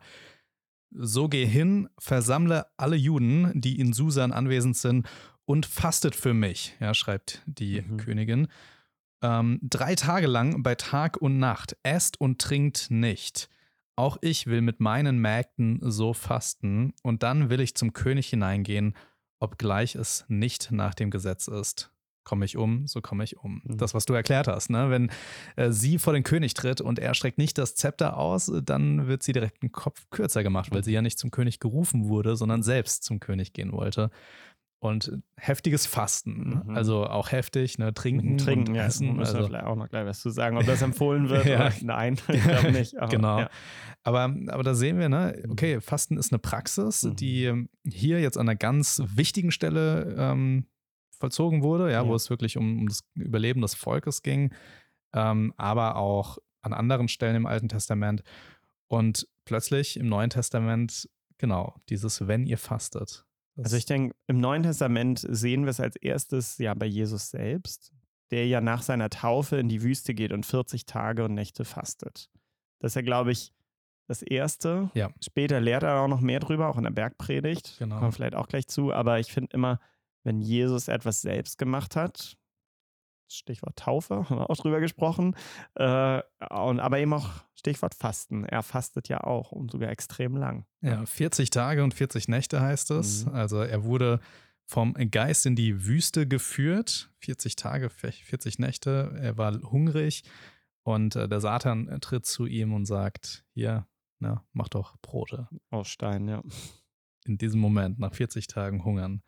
so 0.92 1.28
geh 1.28 1.46
hin, 1.46 1.90
versammle 2.00 2.66
alle 2.78 2.96
Juden, 2.96 3.52
die 3.54 3.80
in 3.80 3.94
Susan 3.94 4.32
anwesend 4.32 4.76
sind, 4.76 5.08
und 5.46 5.66
fastet 5.66 6.16
für 6.16 6.34
mich, 6.34 6.76
ja, 6.80 6.94
schreibt 6.94 7.44
die 7.46 7.82
mhm. 7.82 7.98
Königin 7.98 8.48
ähm, 9.22 9.60
drei 9.62 9.96
Tage 9.96 10.28
lang 10.28 10.64
bei 10.64 10.76
Tag 10.76 11.18
und 11.18 11.40
Nacht, 11.40 11.78
esst 11.84 12.20
und 12.20 12.40
trinkt 12.40 12.90
nicht. 12.90 13.50
Auch 13.96 14.18
ich 14.22 14.48
will 14.48 14.62
mit 14.62 14.80
meinen 14.80 15.20
Mägden 15.20 15.80
so 15.82 16.14
fasten, 16.14 16.94
und 17.04 17.24
dann 17.24 17.50
will 17.50 17.60
ich 17.60 17.76
zum 17.76 17.94
König 17.94 18.28
hineingehen, 18.30 18.96
obgleich 19.40 19.96
es 19.96 20.26
nicht 20.28 20.72
nach 20.72 20.94
dem 20.94 21.12
Gesetz 21.12 21.48
ist. 21.48 21.92
Komme 22.24 22.46
ich 22.46 22.58
um, 22.58 22.86
so 22.86 23.02
komme 23.02 23.24
ich 23.24 23.38
um. 23.38 23.62
Mhm. 23.64 23.78
Das, 23.78 23.94
was 23.94 24.06
du 24.06 24.14
erklärt 24.14 24.48
hast, 24.48 24.70
ne? 24.70 24.90
Wenn 24.90 25.10
äh, 25.56 25.72
sie 25.72 25.98
vor 25.98 26.14
den 26.14 26.24
König 26.24 26.54
tritt 26.54 26.80
und 26.80 27.00
er 27.00 27.14
streckt 27.14 27.38
nicht 27.38 27.58
das 27.58 27.76
Zepter 27.76 28.18
aus, 28.18 28.52
dann 28.64 29.08
wird 29.08 29.24
sie 29.24 29.32
direkt 29.32 29.64
einen 29.64 29.72
Kopf 29.72 30.06
kürzer 30.12 30.44
gemacht, 30.44 30.70
weil 30.72 30.84
sie 30.84 30.92
ja 30.94 31.02
nicht 31.02 31.18
zum 31.18 31.32
König 31.32 31.60
gerufen 31.60 32.08
wurde, 32.08 32.36
sondern 32.36 32.62
selbst 32.62 33.04
zum 33.04 33.20
König 33.20 33.54
gehen 33.54 33.72
wollte 33.72 34.12
und 34.80 35.12
heftiges 35.36 35.86
Fasten. 35.86 36.64
Mhm. 36.66 36.76
Also 36.76 37.06
auch 37.06 37.32
heftig, 37.32 37.78
ne? 37.78 37.94
Trinken, 37.94 38.38
Trinken, 38.38 38.70
und 38.70 38.76
ja, 38.76 38.86
Essen. 38.86 39.16
Müssen 39.16 39.20
also, 39.20 39.40
wir 39.40 39.48
vielleicht 39.48 39.66
auch 39.66 39.76
noch 39.76 39.90
gleich 39.90 40.06
was 40.06 40.22
zu 40.22 40.30
sagen, 40.30 40.58
ob 40.58 40.66
das 40.66 40.82
empfohlen 40.82 41.30
wird 41.30 41.46
ja. 41.46 41.72
nein, 41.82 42.18
ich 42.30 42.44
glaube 42.44 42.72
nicht. 42.72 42.98
Aber, 42.98 43.12
genau. 43.12 43.40
Ja. 43.40 43.50
Aber, 44.04 44.34
aber 44.48 44.64
da 44.64 44.74
sehen 44.74 44.98
wir, 44.98 45.10
ne, 45.10 45.44
okay, 45.50 45.82
Fasten 45.82 46.18
ist 46.18 46.32
eine 46.32 46.40
Praxis, 46.40 47.04
mhm. 47.04 47.16
die 47.18 47.68
hier 47.86 48.22
jetzt 48.22 48.38
an 48.38 48.48
einer 48.48 48.56
ganz 48.56 49.04
wichtigen 49.06 49.52
Stelle 49.52 50.16
ähm, 50.18 50.66
vollzogen 51.20 51.62
wurde, 51.62 51.92
ja, 51.92 52.04
ja, 52.04 52.08
wo 52.08 52.16
es 52.16 52.30
wirklich 52.30 52.56
um, 52.56 52.80
um 52.80 52.88
das 52.88 53.04
Überleben 53.16 53.62
des 53.62 53.76
Volkes 53.76 54.24
ging, 54.24 54.54
ähm, 55.14 55.54
aber 55.58 55.98
auch 55.98 56.38
an 56.62 56.74
anderen 56.74 57.10
Stellen 57.10 57.36
im 57.36 57.46
Alten 57.46 57.68
Testament. 57.68 58.24
Und 58.88 59.28
plötzlich 59.44 59.98
im 59.98 60.08
Neuen 60.08 60.30
Testament, 60.30 61.10
genau, 61.38 61.76
dieses 61.90 62.28
Wenn 62.28 62.46
ihr 62.46 62.58
fastet. 62.58 63.26
Also 63.64 63.78
ich 63.78 63.86
denke, 63.86 64.16
im 64.28 64.40
Neuen 64.40 64.64
Testament 64.64 65.26
sehen 65.28 65.64
wir 65.64 65.72
es 65.72 65.80
als 65.80 65.96
erstes 65.96 66.58
ja 66.58 66.74
bei 66.74 66.86
Jesus 66.86 67.30
selbst, 67.30 67.94
der 68.32 68.48
ja 68.48 68.62
nach 68.62 68.82
seiner 68.82 69.10
Taufe 69.10 69.58
in 69.58 69.70
die 69.70 69.82
Wüste 69.82 70.14
geht 70.14 70.32
und 70.32 70.46
40 70.46 70.86
Tage 70.86 71.26
und 71.26 71.34
Nächte 71.34 71.66
fastet. 71.66 72.30
Das 72.80 72.92
ist 72.92 72.96
ja, 72.96 73.02
glaube 73.02 73.32
ich, 73.32 73.52
das 74.08 74.22
Erste. 74.24 74.90
Ja. 74.96 75.12
Später 75.24 75.62
lehrt 75.62 75.84
er 75.84 76.02
auch 76.02 76.08
noch 76.08 76.22
mehr 76.22 76.40
drüber, 76.40 76.68
auch 76.68 76.78
in 76.78 76.84
der 76.84 76.92
Bergpredigt. 76.92 77.76
Genau. 77.78 77.96
Kommen 77.96 78.08
wir 78.08 78.12
vielleicht 78.14 78.36
auch 78.36 78.48
gleich 78.48 78.68
zu. 78.68 78.92
Aber 78.92 79.20
ich 79.20 79.32
finde 79.32 79.50
immer, 79.54 79.80
wenn 80.24 80.42
Jesus 80.42 80.88
etwas 80.88 81.22
selbst 81.22 81.58
gemacht 81.58 81.96
hat, 81.96 82.38
Stichwort 83.30 83.78
Taufe, 83.78 84.16
haben 84.30 84.40
wir 84.40 84.50
auch 84.50 84.58
drüber 84.58 84.80
gesprochen. 84.80 85.36
Äh, 85.76 86.22
und, 86.50 86.80
aber 86.80 87.00
eben 87.00 87.14
auch 87.14 87.30
Stichwort 87.56 87.96
Fasten. 87.96 88.46
Er 88.46 88.64
fastet 88.64 89.10
ja 89.10 89.22
auch 89.24 89.52
und 89.52 89.72
sogar 89.72 89.90
extrem 89.90 90.36
lang. 90.36 90.66
Ja, 90.82 91.06
40 91.06 91.50
Tage 91.50 91.84
und 91.84 91.94
40 91.94 92.28
Nächte 92.28 92.62
heißt 92.62 92.92
es. 92.92 93.26
Mhm. 93.26 93.34
Also 93.34 93.62
er 93.62 93.84
wurde 93.84 94.20
vom 94.66 94.94
Geist 94.94 95.46
in 95.46 95.56
die 95.56 95.86
Wüste 95.86 96.28
geführt. 96.28 97.12
40 97.20 97.56
Tage, 97.56 97.90
40 97.90 98.60
Nächte. 98.60 99.18
Er 99.20 99.38
war 99.38 99.60
hungrig 99.62 100.24
und 100.84 101.16
äh, 101.16 101.28
der 101.28 101.42
Satan 101.42 102.00
tritt 102.02 102.26
zu 102.26 102.46
ihm 102.46 102.74
und 102.74 102.86
sagt: 102.86 103.46
Hier, 103.54 103.88
na, 104.20 104.46
mach 104.54 104.70
doch 104.70 104.98
Brote. 105.02 105.48
Aus 105.70 105.88
Stein, 105.88 106.28
ja. 106.28 106.44
In 107.26 107.38
diesem 107.38 107.60
Moment, 107.60 108.00
nach 108.00 108.14
40 108.14 108.48
Tagen 108.48 108.84
Hungern. 108.84 109.22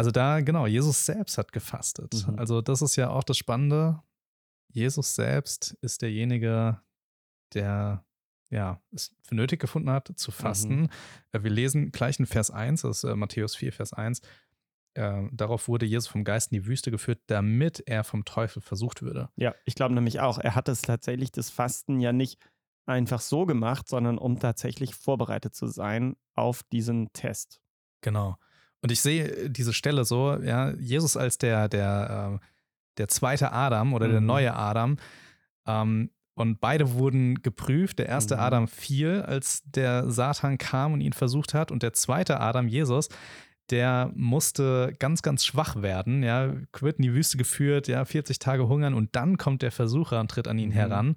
Also 0.00 0.12
da, 0.12 0.40
genau, 0.40 0.66
Jesus 0.66 1.04
selbst 1.04 1.36
hat 1.36 1.52
gefastet. 1.52 2.26
Mhm. 2.26 2.38
Also 2.38 2.62
das 2.62 2.80
ist 2.80 2.96
ja 2.96 3.10
auch 3.10 3.22
das 3.22 3.36
Spannende. 3.36 4.02
Jesus 4.72 5.14
selbst 5.14 5.76
ist 5.82 6.00
derjenige, 6.00 6.80
der 7.52 8.02
ja, 8.48 8.80
es 8.92 9.14
für 9.20 9.34
nötig 9.34 9.60
gefunden 9.60 9.90
hat, 9.90 10.10
zu 10.16 10.30
fasten. 10.30 10.80
Mhm. 10.80 10.88
Äh, 11.32 11.42
wir 11.42 11.50
lesen 11.50 11.92
gleich 11.92 12.18
in 12.18 12.24
Vers 12.24 12.50
1, 12.50 12.80
das 12.80 13.04
ist 13.04 13.10
äh, 13.10 13.14
Matthäus 13.14 13.54
4, 13.56 13.74
Vers 13.74 13.92
1. 13.92 14.22
Äh, 14.94 15.24
darauf 15.32 15.68
wurde 15.68 15.84
Jesus 15.84 16.08
vom 16.08 16.24
Geist 16.24 16.50
in 16.50 16.62
die 16.62 16.66
Wüste 16.66 16.90
geführt, 16.90 17.20
damit 17.26 17.82
er 17.86 18.02
vom 18.02 18.24
Teufel 18.24 18.62
versucht 18.62 19.02
würde. 19.02 19.28
Ja, 19.36 19.54
ich 19.66 19.74
glaube 19.74 19.94
nämlich 19.94 20.20
auch, 20.20 20.38
er 20.38 20.54
hat 20.54 20.70
es 20.70 20.80
tatsächlich, 20.80 21.30
das 21.30 21.50
Fasten 21.50 22.00
ja 22.00 22.14
nicht 22.14 22.40
einfach 22.86 23.20
so 23.20 23.44
gemacht, 23.44 23.86
sondern 23.86 24.16
um 24.16 24.40
tatsächlich 24.40 24.94
vorbereitet 24.94 25.54
zu 25.54 25.66
sein 25.66 26.16
auf 26.34 26.62
diesen 26.62 27.12
Test. 27.12 27.60
Genau. 28.00 28.38
Und 28.82 28.92
ich 28.92 29.00
sehe 29.00 29.28
äh, 29.28 29.50
diese 29.50 29.72
Stelle 29.72 30.04
so, 30.04 30.36
ja, 30.42 30.70
Jesus 30.72 31.16
als 31.16 31.38
der, 31.38 31.68
der, 31.68 32.40
äh, 32.40 32.46
der 32.98 33.08
zweite 33.08 33.52
Adam 33.52 33.92
oder 33.94 34.08
mhm. 34.08 34.12
der 34.12 34.20
neue 34.20 34.54
Adam. 34.54 34.96
Ähm, 35.66 36.10
und 36.34 36.60
beide 36.60 36.94
wurden 36.94 37.42
geprüft. 37.42 37.98
Der 37.98 38.06
erste 38.06 38.36
mhm. 38.36 38.40
Adam 38.40 38.68
fiel, 38.68 39.22
als 39.22 39.62
der 39.64 40.10
Satan 40.10 40.58
kam 40.58 40.94
und 40.94 41.00
ihn 41.00 41.12
versucht 41.12 41.52
hat. 41.54 41.70
Und 41.70 41.82
der 41.82 41.92
zweite 41.92 42.40
Adam, 42.40 42.66
Jesus, 42.66 43.08
der 43.70 44.10
musste 44.14 44.94
ganz, 44.98 45.22
ganz 45.22 45.44
schwach 45.44 45.82
werden. 45.82 46.22
Ja, 46.22 46.54
wird 46.80 46.98
in 46.98 47.02
die 47.02 47.14
Wüste 47.14 47.36
geführt, 47.36 47.88
ja, 47.88 48.04
40 48.04 48.38
Tage 48.38 48.68
hungern 48.68 48.94
und 48.94 49.14
dann 49.16 49.36
kommt 49.36 49.62
der 49.62 49.70
Versucher 49.70 50.20
und 50.20 50.30
tritt 50.30 50.48
an 50.48 50.58
ihn 50.58 50.70
mhm. 50.70 50.74
heran. 50.74 51.16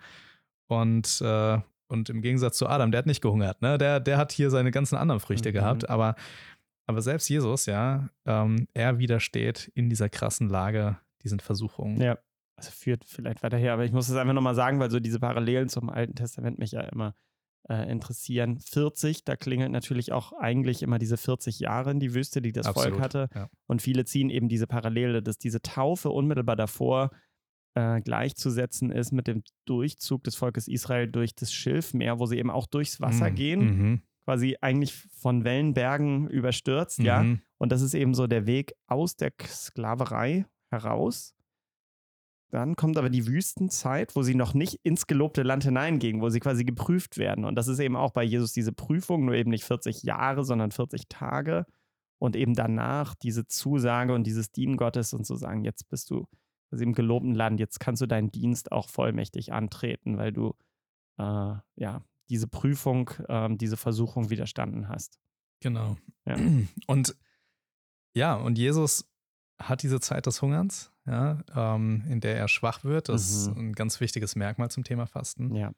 Und, 0.67 1.22
äh, 1.22 1.60
und 1.88 2.10
im 2.10 2.22
Gegensatz 2.22 2.58
zu 2.58 2.67
Adam, 2.67 2.91
der 2.91 3.00
hat 3.00 3.05
nicht 3.05 3.22
gehungert, 3.22 3.62
ne? 3.62 3.77
Der, 3.77 4.00
der 4.00 4.17
hat 4.17 4.32
hier 4.32 4.50
seine 4.50 4.72
ganzen 4.72 4.98
anderen 4.98 5.20
Früchte 5.20 5.50
mhm. 5.50 5.53
gehabt, 5.53 5.89
aber 5.89 6.15
aber 6.86 7.02
selbst 7.02 7.30
Jesus, 7.30 7.66
ja, 7.66 8.10
ähm, 8.25 8.68
er 8.74 9.00
widersteht 9.00 9.72
in 9.74 9.90
dieser 9.90 10.10
krassen 10.10 10.50
Lage 10.50 10.98
diesen 11.24 11.40
Versuchungen. 11.40 12.02
Ja, 12.02 12.18
also 12.58 12.72
führt 12.72 13.06
vielleicht 13.06 13.44
weiter 13.44 13.58
her, 13.58 13.74
aber 13.74 13.86
ich 13.86 13.92
muss 13.92 14.10
es 14.10 14.16
einfach 14.16 14.34
nochmal 14.34 14.56
sagen, 14.56 14.80
weil 14.80 14.92
so 14.92 15.00
diese 15.00 15.20
Parallelen 15.20 15.70
zum 15.70 15.90
Alten 15.90 16.16
Testament 16.16 16.60
mich 16.60 16.72
ja 16.72 16.82
immer 16.82 17.16
äh, 17.70 17.90
interessieren. 17.90 18.60
40, 18.60 19.24
da 19.24 19.38
klingelt 19.38 19.72
natürlich 19.72 20.12
auch 20.12 20.34
eigentlich 20.34 20.84
immer 20.84 21.00
diese 21.00 21.16
40 21.18 21.60
Jahre 21.60 21.92
in 21.92 22.00
die 22.00 22.13
Wüste, 22.13 22.42
die 22.42 22.52
das 22.52 22.68
Absolut, 22.68 22.92
Volk 22.92 23.02
hatte. 23.02 23.30
Ja. 23.34 23.50
Und 23.68 23.82
viele 23.82 24.04
ziehen 24.04 24.30
eben 24.30 24.50
diese 24.50 24.68
Parallele, 24.68 25.24
dass 25.24 25.38
diese 25.38 25.62
Taufe 25.62 26.10
unmittelbar 26.10 26.58
davor 26.58 27.12
äh, 27.75 28.02
gleichzusetzen 28.02 28.92
ist 28.92 29.13
mit 29.13 29.28
dem 29.28 29.44
Durchzug 29.66 30.24
des 30.25 30.36
Volkes 30.36 30.68
Israel 30.68 31.10
durch 31.10 31.34
das 31.34 31.54
Schilfmeer, 31.54 32.20
wo 32.20 32.25
sie 32.25 32.38
eben 32.38 32.52
auch 32.52 32.68
durchs 32.68 33.00
Wasser 33.02 33.32
mm, 33.32 33.36
gehen. 33.36 33.60
Mhm 33.60 34.02
quasi 34.25 34.58
eigentlich 34.62 34.94
von 34.94 35.44
Wellenbergen 35.44 36.30
überstürzt, 36.30 37.00
mhm. 37.00 37.06
ja. 37.06 37.25
Und 37.58 37.72
das 37.72 37.82
ist 37.82 37.94
eben 37.94 38.13
so 38.13 38.27
der 38.27 38.46
Weg 38.46 38.74
aus 38.88 39.15
der 39.15 39.32
Sklaverei 39.46 40.46
heraus. 40.70 41.34
Dann 42.51 42.75
kommt 42.75 42.98
aber 42.98 43.10
die 43.10 43.25
Wüstenzeit, 43.25 44.15
wo 44.15 44.22
sie 44.22 44.36
noch 44.36 44.53
nicht 44.53 44.80
ins 44.84 45.08
gelobte 45.08 45.42
Land 45.42 45.63
hineingingen, 45.63 46.22
wo 46.22 46.30
sie 46.30 46.39
quasi 46.39 46.65
geprüft 46.65 47.18
werden. 47.18 47.46
Und 47.46 47.56
das 47.56 47.68
ist 47.68 47.80
eben 47.80 47.96
auch 47.96 48.12
bei 48.12 48.24
Jesus 48.24 48.53
diese 48.53 48.74
Prüfung, 48.74 49.25
nur 49.25 49.34
eben 49.34 49.50
nicht 49.50 49.63
40 49.63 50.03
Jahre, 50.03 50.44
sondern 50.44 50.72
40 50.72 51.08
Tage. 51.10 51.65
Und 52.20 52.36
eben 52.36 52.53
danach 52.53 53.15
diese 53.15 53.48
Zusage 53.48 54.13
und 54.13 54.27
dieses 54.27 54.51
Dienen 54.51 54.77
Gottes 54.77 55.13
und 55.13 55.25
zu 55.25 55.36
sagen, 55.36 55.63
jetzt 55.63 55.89
bist 55.89 56.12
du 56.12 56.27
quasi 56.70 56.84
im 56.84 56.94
gelobten 56.94 57.34
Land, 57.34 57.60
jetzt 57.60 57.80
kannst 57.80 58.01
du 58.01 58.08
deinen 58.08 58.30
Dienst 58.30 58.72
auch 58.72 58.88
vollmächtig 58.88 59.51
antreten, 59.51 60.18
weil 60.18 60.32
du 60.32 60.53
äh, 61.18 61.56
ja 61.75 62.03
diese 62.30 62.48
Prüfung, 62.48 63.12
ähm, 63.27 63.58
diese 63.58 63.77
Versuchung 63.77 64.30
widerstanden 64.30 64.88
hast. 64.89 65.20
Genau. 65.62 65.98
Ja. 66.25 66.38
Und 66.88 67.15
ja, 68.15 68.36
und 68.36 68.58
Jesus 68.58 69.10
hat 69.60 69.84
diese 69.84 70.00
Zeit 70.00 70.25
des 70.25 70.42
Hungerns, 70.42 70.92
ja, 71.06 71.44
ähm, 71.56 72.03
in 72.08 72.22
der 72.22 72.38
er 72.38 72.48
schwach 72.48 72.84
wird. 72.84 73.10
Das 73.10 73.32
mhm. 73.32 73.38
ist 73.38 73.58
ein 73.58 73.74
ganz 73.74 74.00
wichtiges 74.00 74.36
Merkmal 74.36 74.70
zum 74.70 74.84
Thema 74.84 75.08
Fasten. 75.08 75.56
Ja. 75.56 75.74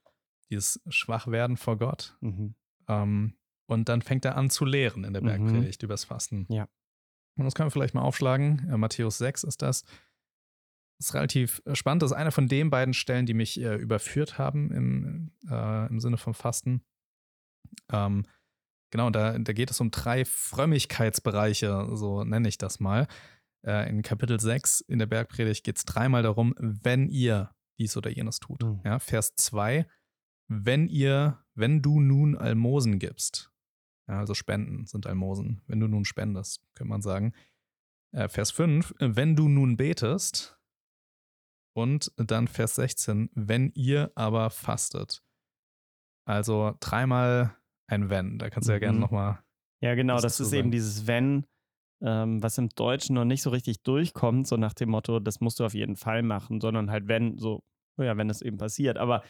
Dieses 0.49 0.81
Schwachwerden 0.89 1.57
vor 1.57 1.77
Gott. 1.77 2.17
Mhm. 2.21 2.55
Ähm, 2.87 3.37
und 3.67 3.89
dann 3.89 4.01
fängt 4.01 4.25
er 4.25 4.37
an 4.37 4.49
zu 4.49 4.65
lehren 4.65 5.03
in 5.03 5.13
der 5.13 5.21
mhm. 5.21 5.27
Bergpredigt 5.27 5.81
mhm. 5.81 5.85
übers 5.85 6.03
Fasten. 6.03 6.45
Ja. 6.49 6.67
Und 7.37 7.45
das 7.45 7.55
können 7.55 7.67
wir 7.67 7.71
vielleicht 7.71 7.95
mal 7.95 8.01
aufschlagen. 8.01 8.65
Ja, 8.69 8.77
Matthäus 8.77 9.17
6 9.17 9.43
ist 9.43 9.61
das. 9.61 9.83
Das 10.97 11.07
ist 11.07 11.13
relativ 11.13 11.61
äh, 11.65 11.75
spannend. 11.75 12.03
Das 12.03 12.11
ist 12.11 12.17
eine 12.17 12.31
von 12.31 12.47
den 12.47 12.69
beiden 12.69 12.93
Stellen, 12.93 13.25
die 13.25 13.33
mich 13.33 13.59
äh, 13.59 13.75
überführt 13.75 14.37
haben 14.37 14.71
im, 14.71 15.31
äh, 15.49 15.87
im 15.87 15.99
Sinne 15.99 16.17
vom 16.17 16.33
Fasten. 16.33 16.81
Ähm, 17.91 18.25
genau, 18.91 19.09
da, 19.09 19.37
da 19.37 19.53
geht 19.53 19.71
es 19.71 19.81
um 19.81 19.91
drei 19.91 20.25
Frömmigkeitsbereiche, 20.25 21.89
so 21.93 22.23
nenne 22.23 22.47
ich 22.47 22.57
das 22.57 22.79
mal. 22.79 23.07
Äh, 23.65 23.89
in 23.89 24.03
Kapitel 24.03 24.39
6 24.39 24.81
in 24.81 24.99
der 24.99 25.07
Bergpredigt 25.07 25.63
geht 25.63 25.77
es 25.77 25.85
dreimal 25.85 26.23
darum, 26.23 26.53
wenn 26.59 27.09
ihr 27.09 27.51
dies 27.79 27.97
oder 27.97 28.09
jenes 28.09 28.39
tut. 28.39 28.63
Mhm. 28.63 28.81
Ja, 28.85 28.99
Vers 28.99 29.35
2, 29.35 29.85
wenn 30.47 30.87
ihr, 30.87 31.43
wenn 31.55 31.81
du 31.81 31.99
nun 31.99 32.37
Almosen 32.37 32.99
gibst, 32.99 33.51
ja, 34.07 34.19
also 34.19 34.33
Spenden 34.33 34.85
sind 34.85 35.07
Almosen, 35.07 35.61
wenn 35.67 35.79
du 35.79 35.87
nun 35.87 36.05
spendest, 36.05 36.61
könnte 36.75 36.89
man 36.89 37.01
sagen. 37.01 37.33
Äh, 38.11 38.29
Vers 38.29 38.51
5, 38.51 38.93
wenn 38.99 39.35
du 39.35 39.49
nun 39.49 39.77
betest, 39.77 40.54
und 41.75 42.11
dann 42.17 42.47
Vers 42.47 42.75
16, 42.75 43.29
wenn 43.33 43.71
ihr 43.75 44.11
aber 44.15 44.49
fastet. 44.49 45.21
Also 46.25 46.73
dreimal 46.79 47.55
ein 47.87 48.09
Wenn. 48.09 48.39
Da 48.39 48.49
kannst 48.49 48.69
du 48.69 48.73
ja 48.73 48.79
gerne 48.79 48.95
mhm. 48.95 49.01
nochmal. 49.01 49.39
Ja, 49.81 49.93
genau, 49.93 50.19
das 50.19 50.39
ist 50.39 50.49
sagen. 50.49 50.59
eben 50.59 50.71
dieses 50.71 51.05
Wenn, 51.05 51.45
ähm, 52.01 52.41
was 52.41 52.57
im 52.57 52.69
Deutschen 52.69 53.15
noch 53.15 53.25
nicht 53.25 53.41
so 53.41 53.49
richtig 53.49 53.83
durchkommt, 53.83 54.47
so 54.47 54.55
nach 54.55 54.73
dem 54.73 54.89
Motto, 54.89 55.19
das 55.19 55.41
musst 55.41 55.59
du 55.59 55.65
auf 55.65 55.73
jeden 55.73 55.97
Fall 55.97 56.23
machen, 56.23 56.61
sondern 56.61 56.89
halt 56.89 57.07
wenn, 57.07 57.37
so, 57.37 57.61
oh 57.97 58.03
ja, 58.03 58.17
wenn 58.17 58.29
es 58.29 58.41
eben 58.41 58.57
passiert. 58.57 58.97
Aber 58.97 59.23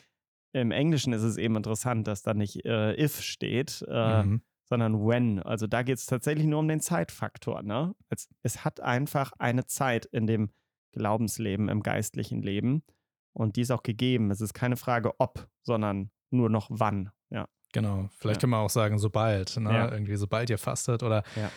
im 0.54 0.72
Englischen 0.72 1.14
ist 1.14 1.24
es 1.24 1.38
eben 1.38 1.56
interessant, 1.56 2.08
dass 2.08 2.22
da 2.22 2.34
nicht 2.34 2.64
äh, 2.64 2.94
if 3.04 3.22
steht, 3.22 3.84
äh, 3.90 4.24
mhm. 4.24 4.42
sondern 4.70 5.06
when. 5.06 5.42
Also 5.42 5.66
da 5.68 5.82
geht 5.82 5.98
es 5.98 6.06
tatsächlich 6.06 6.46
nur 6.46 6.60
um 6.60 6.68
den 6.68 6.80
Zeitfaktor. 6.80 7.64
Ne? 7.64 7.96
Es, 8.10 8.30
es 8.44 8.64
hat 8.64 8.80
einfach 8.80 9.34
eine 9.40 9.66
Zeit 9.66 10.06
in 10.06 10.28
dem 10.28 10.52
Glaubensleben, 10.96 11.70
im 11.70 11.84
geistlichen 11.84 12.42
Leben. 12.42 12.84
Und 13.34 13.56
die 13.58 13.62
ist 13.62 13.72
auch 13.72 13.84
gegeben. 13.84 14.32
Es 14.32 14.42
ist 14.42 14.54
keine 14.54 14.78
Frage 14.78 15.12
ob, 15.20 15.48
sondern 15.62 16.10
nur 16.32 16.50
noch 16.50 16.68
wann. 16.70 17.12
Ja. 17.30 17.48
Genau. 17.74 18.10
Vielleicht 18.18 18.38
ja. 18.38 18.42
können 18.42 18.52
wir 18.52 18.60
auch 18.60 18.70
sagen, 18.70 18.98
sobald. 18.98 19.58
Ne? 19.58 19.72
Ja. 19.72 19.92
Irgendwie 19.92 20.16
sobald 20.16 20.50
ihr 20.50 20.58
fastet 20.58 21.04
oder. 21.04 21.24
Ja. 21.36 21.52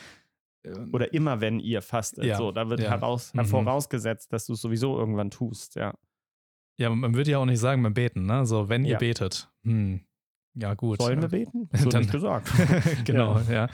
Ähm, 0.65 0.91
oder 0.93 1.13
immer, 1.15 1.41
wenn 1.41 1.61
ihr 1.61 1.83
fastet. 1.83 2.25
Ja. 2.25 2.37
So, 2.37 2.51
da 2.51 2.69
wird 2.69 2.81
heraus, 2.81 3.33
mhm. 3.33 3.45
vorausgesetzt, 3.45 4.33
dass 4.33 4.47
du 4.47 4.55
es 4.55 4.61
sowieso 4.61 4.99
irgendwann 4.99 5.31
tust. 5.31 5.77
Ja. 5.77 5.95
Ja, 6.77 6.91
man 6.91 7.15
würde 7.15 7.33
ja 7.33 7.39
auch 7.39 7.45
nicht 7.45 7.59
sagen 7.59 7.83
beim 7.83 7.95
Beten, 7.95 8.27
ne? 8.27 8.47
So, 8.47 8.69
wenn 8.69 8.85
ihr 8.85 8.99
betet. 8.99 9.51
Hm. 9.65 10.01
Ja, 10.61 10.75
gut. 10.75 11.01
Sollen 11.01 11.21
wir 11.23 11.29
beten? 11.29 11.69
So 11.77 11.89
Dann, 11.89 12.01
nicht 12.01 12.13
gesagt. 12.13 12.51
genau, 13.05 13.39
ja. 13.49 13.53
ja. 13.53 13.69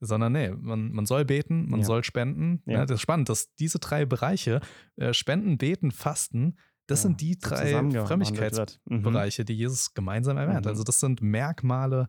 Sondern 0.00 0.32
nee, 0.32 0.50
man, 0.50 0.92
man 0.92 1.06
soll 1.06 1.24
beten, 1.24 1.68
man 1.68 1.80
ja. 1.80 1.86
soll 1.86 2.02
spenden. 2.04 2.62
Ja. 2.66 2.78
ja. 2.78 2.86
das 2.86 2.96
ist 2.96 3.00
spannend, 3.02 3.28
dass 3.28 3.54
diese 3.54 3.78
drei 3.78 4.04
Bereiche, 4.04 4.60
äh, 4.96 5.12
Spenden, 5.12 5.58
Beten, 5.58 5.92
Fasten, 5.92 6.56
das 6.86 7.02
sind 7.02 7.22
die 7.22 7.38
drei 7.38 7.72
Frömmigkeitsbereiche, 8.04 9.42
mhm. 9.42 9.46
die 9.46 9.54
Jesus 9.54 9.94
gemeinsam 9.94 10.36
erwähnt. 10.36 10.66
Mhm. 10.66 10.68
Also 10.68 10.82
das 10.82 11.00
sind 11.00 11.22
Merkmale 11.22 12.08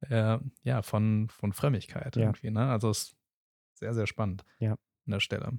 äh, 0.00 0.38
ja, 0.62 0.82
von, 0.82 1.28
von 1.30 1.52
Frömmigkeit 1.52 2.16
irgendwie. 2.16 2.50
Ne? 2.50 2.68
Also 2.68 2.90
es 2.90 3.02
ist 3.02 3.16
sehr, 3.74 3.94
sehr 3.94 4.06
spannend 4.06 4.44
an 4.60 4.76
der 5.06 5.20
Stelle. 5.20 5.58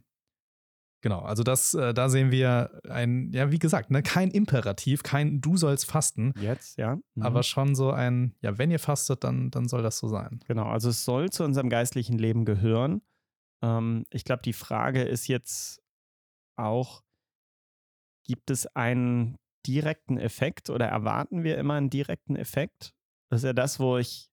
Genau, 1.02 1.20
also 1.20 1.42
das, 1.42 1.74
äh, 1.74 1.94
da 1.94 2.10
sehen 2.10 2.32
wir 2.32 2.80
ein, 2.88 3.32
ja, 3.34 3.52
wie 3.52 3.58
gesagt, 3.58 3.90
ne, 3.90 4.04
kein 4.04 4.30
Imperativ, 4.30 5.02
kein 5.02 5.42
Du 5.42 5.58
sollst 5.58 5.90
fasten. 5.90 6.34
Jetzt, 6.40 6.78
ja. 6.78 6.98
Mhm. 7.16 7.24
Aber 7.24 7.42
schon 7.42 7.74
so 7.74 7.92
ein, 7.92 8.36
ja, 8.42 8.58
wenn 8.60 8.70
ihr 8.70 8.80
fastet, 8.80 9.24
dann, 9.24 9.50
dann 9.50 9.68
soll 9.68 9.82
das 9.82 9.98
so 9.98 10.08
sein. 10.08 10.40
Genau, 10.48 10.68
also 10.68 10.90
es 10.90 11.04
soll 11.04 11.32
zu 11.32 11.44
unserem 11.44 11.70
geistlichen 11.70 12.20
Leben 12.20 12.46
gehören. 12.46 13.02
Ähm, 13.64 14.06
ich 14.12 14.26
glaube, 14.26 14.44
die 14.44 14.54
Frage 14.54 15.02
ist 15.02 15.28
jetzt 15.28 15.82
auch, 16.56 17.04
gibt 18.24 18.52
es 18.52 18.68
einen 18.76 19.38
direkten 19.66 20.18
Effekt 20.18 20.70
oder 20.70 20.86
erwarten 20.86 21.44
wir 21.44 21.58
immer 21.58 21.76
einen 21.76 21.90
direkten 21.90 22.36
Effekt? 22.36 22.94
Das 23.30 23.42
ist 23.42 23.46
ja 23.46 23.54
das, 23.54 23.80
wo 23.80 23.98
ich, 23.98 24.30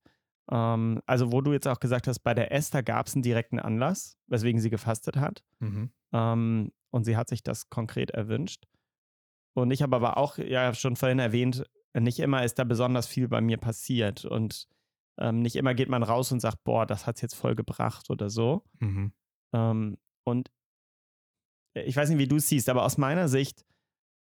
ähm, 0.50 1.00
also 1.06 1.32
wo 1.32 1.40
du 1.40 1.52
jetzt 1.52 1.68
auch 1.68 1.80
gesagt 1.80 2.06
hast, 2.06 2.20
bei 2.20 2.34
der 2.34 2.52
Esther 2.52 2.82
gab 2.82 3.06
es 3.06 3.14
einen 3.14 3.22
direkten 3.22 3.58
Anlass, 3.58 4.16
weswegen 4.26 4.60
sie 4.60 4.70
gefastet 4.70 5.16
hat. 5.16 5.42
Mhm. 5.60 5.90
Ähm, 6.12 6.72
und 6.90 7.04
sie 7.04 7.16
hat 7.16 7.28
sich 7.28 7.42
das 7.42 7.68
konkret 7.68 8.10
erwünscht. 8.10 8.66
Und 9.54 9.70
ich 9.70 9.82
habe 9.82 9.96
aber 9.96 10.16
auch, 10.16 10.38
ja, 10.38 10.72
schon 10.74 10.96
vorhin 10.96 11.18
erwähnt, 11.18 11.64
nicht 11.94 12.20
immer 12.20 12.44
ist 12.44 12.58
da 12.58 12.64
besonders 12.64 13.06
viel 13.06 13.28
bei 13.28 13.40
mir 13.40 13.58
passiert. 13.58 14.24
Und 14.24 14.68
ähm, 15.18 15.42
nicht 15.42 15.56
immer 15.56 15.74
geht 15.74 15.88
man 15.88 16.02
raus 16.02 16.32
und 16.32 16.40
sagt, 16.40 16.62
boah, 16.64 16.86
das 16.86 17.06
hat 17.06 17.16
es 17.16 17.22
jetzt 17.22 17.34
voll 17.34 17.54
gebracht 17.54 18.08
oder 18.08 18.30
so. 18.30 18.64
Mhm. 18.78 19.12
Ähm, 19.52 19.98
und 20.24 20.50
ich 21.74 21.96
weiß 21.96 22.08
nicht, 22.08 22.18
wie 22.18 22.28
du 22.28 22.36
es 22.36 22.48
siehst, 22.48 22.68
aber 22.68 22.84
aus 22.84 22.98
meiner 22.98 23.28
Sicht 23.28 23.64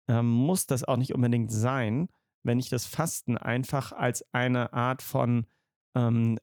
ähm, 0.09 0.29
muss 0.29 0.65
das 0.65 0.83
auch 0.83 0.97
nicht 0.97 1.13
unbedingt 1.13 1.51
sein, 1.51 2.09
wenn 2.43 2.59
ich 2.59 2.69
das 2.69 2.85
Fasten 2.85 3.37
einfach 3.37 3.91
als 3.91 4.25
eine 4.33 4.73
Art 4.73 5.01
von 5.01 5.45
ähm, 5.95 6.37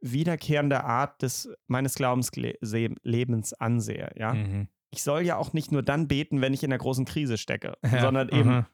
wiederkehrende 0.00 0.84
Art 0.84 1.22
des 1.22 1.50
meines 1.66 1.94
Glaubenslebens 1.94 3.52
ansehe, 3.54 4.12
ja. 4.16 4.34
Mhm. 4.34 4.68
ich 4.90 5.02
soll 5.02 5.22
ja 5.22 5.36
auch 5.36 5.52
nicht 5.52 5.72
nur 5.72 5.82
dann 5.82 6.08
beten, 6.08 6.40
wenn 6.40 6.52
ich 6.52 6.62
in 6.62 6.72
einer 6.72 6.78
großen 6.78 7.04
Krise 7.04 7.38
stecke, 7.38 7.76
ja, 7.84 8.00
sondern 8.00 8.28
eben 8.28 8.50
aha. 8.50 8.68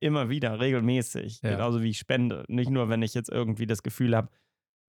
immer 0.00 0.28
wieder, 0.28 0.60
regelmäßig. 0.60 1.40
Ja. 1.42 1.50
Genauso 1.50 1.82
wie 1.82 1.90
ich 1.90 1.98
spende. 1.98 2.44
Nicht 2.48 2.70
nur, 2.70 2.88
wenn 2.88 3.02
ich 3.02 3.14
jetzt 3.14 3.30
irgendwie 3.30 3.66
das 3.66 3.82
Gefühl 3.82 4.16
habe, 4.16 4.28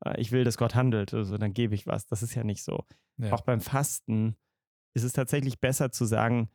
äh, 0.06 0.20
ich 0.22 0.32
will, 0.32 0.44
dass 0.44 0.58
Gott 0.58 0.76
handelt, 0.76 1.14
also 1.14 1.38
dann 1.38 1.54
gebe 1.54 1.76
ich 1.76 1.88
was. 1.88 2.06
Das 2.08 2.24
ist 2.24 2.36
ja 2.36 2.44
nicht 2.44 2.64
so. 2.64 2.86
Ja. 3.18 3.32
Auch 3.34 3.42
beim 3.42 3.62
Fasten 3.62 4.36
ist 4.94 5.04
es 5.04 5.14
tatsächlich 5.14 5.60
besser 5.60 5.92
zu 5.92 6.06
sagen, 6.06 6.50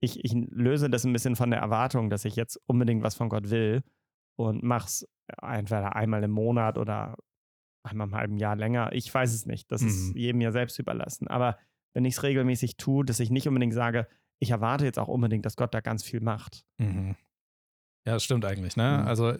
ich, 0.00 0.22
ich 0.24 0.34
löse 0.34 0.90
das 0.90 1.04
ein 1.04 1.12
bisschen 1.12 1.36
von 1.36 1.50
der 1.50 1.60
Erwartung, 1.60 2.10
dass 2.10 2.26
ich 2.26 2.36
jetzt 2.36 2.60
unbedingt 2.66 3.02
was 3.02 3.14
von 3.14 3.30
Gott 3.30 3.50
will 3.50 3.82
und 4.36 4.62
mache 4.62 4.86
es 4.86 5.08
entweder 5.42 5.96
einmal 5.96 6.22
im 6.22 6.30
Monat 6.30 6.78
oder 6.78 7.16
einmal 7.84 8.08
im 8.08 8.14
halben 8.14 8.36
Jahr 8.38 8.56
länger. 8.56 8.92
Ich 8.92 9.12
weiß 9.12 9.32
es 9.32 9.46
nicht. 9.46 9.70
Das 9.70 9.82
mhm. 9.82 9.88
ist 9.88 10.14
jedem 10.14 10.40
ja 10.40 10.52
selbst 10.52 10.78
überlassen. 10.78 11.28
Aber 11.28 11.58
wenn 11.92 12.04
ich 12.04 12.14
es 12.14 12.22
regelmäßig 12.22 12.76
tue, 12.76 13.04
dass 13.04 13.20
ich 13.20 13.30
nicht 13.30 13.46
unbedingt 13.46 13.74
sage, 13.74 14.08
ich 14.40 14.50
erwarte 14.50 14.84
jetzt 14.84 14.98
auch 14.98 15.08
unbedingt, 15.08 15.46
dass 15.46 15.56
Gott 15.56 15.74
da 15.74 15.80
ganz 15.80 16.02
viel 16.02 16.20
macht. 16.20 16.64
Mhm. 16.78 17.16
Ja, 18.06 18.14
das 18.14 18.24
stimmt 18.24 18.44
eigentlich. 18.44 18.76
Ne? 18.76 18.98
Mhm. 19.00 19.08
Also 19.08 19.34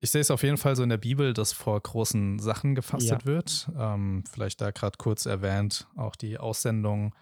ich 0.00 0.10
sehe 0.10 0.20
es 0.20 0.30
auf 0.30 0.42
jeden 0.42 0.56
Fall 0.56 0.76
so 0.76 0.82
in 0.82 0.88
der 0.88 0.98
Bibel, 0.98 1.32
dass 1.32 1.52
vor 1.52 1.80
großen 1.80 2.38
Sachen 2.38 2.74
gefastet 2.74 3.22
ja. 3.22 3.26
wird. 3.26 3.70
Ähm, 3.76 4.24
vielleicht 4.30 4.60
da 4.60 4.70
gerade 4.70 4.98
kurz 4.98 5.26
erwähnt, 5.26 5.88
auch 5.96 6.16
die 6.16 6.38
Aussendung 6.38 7.14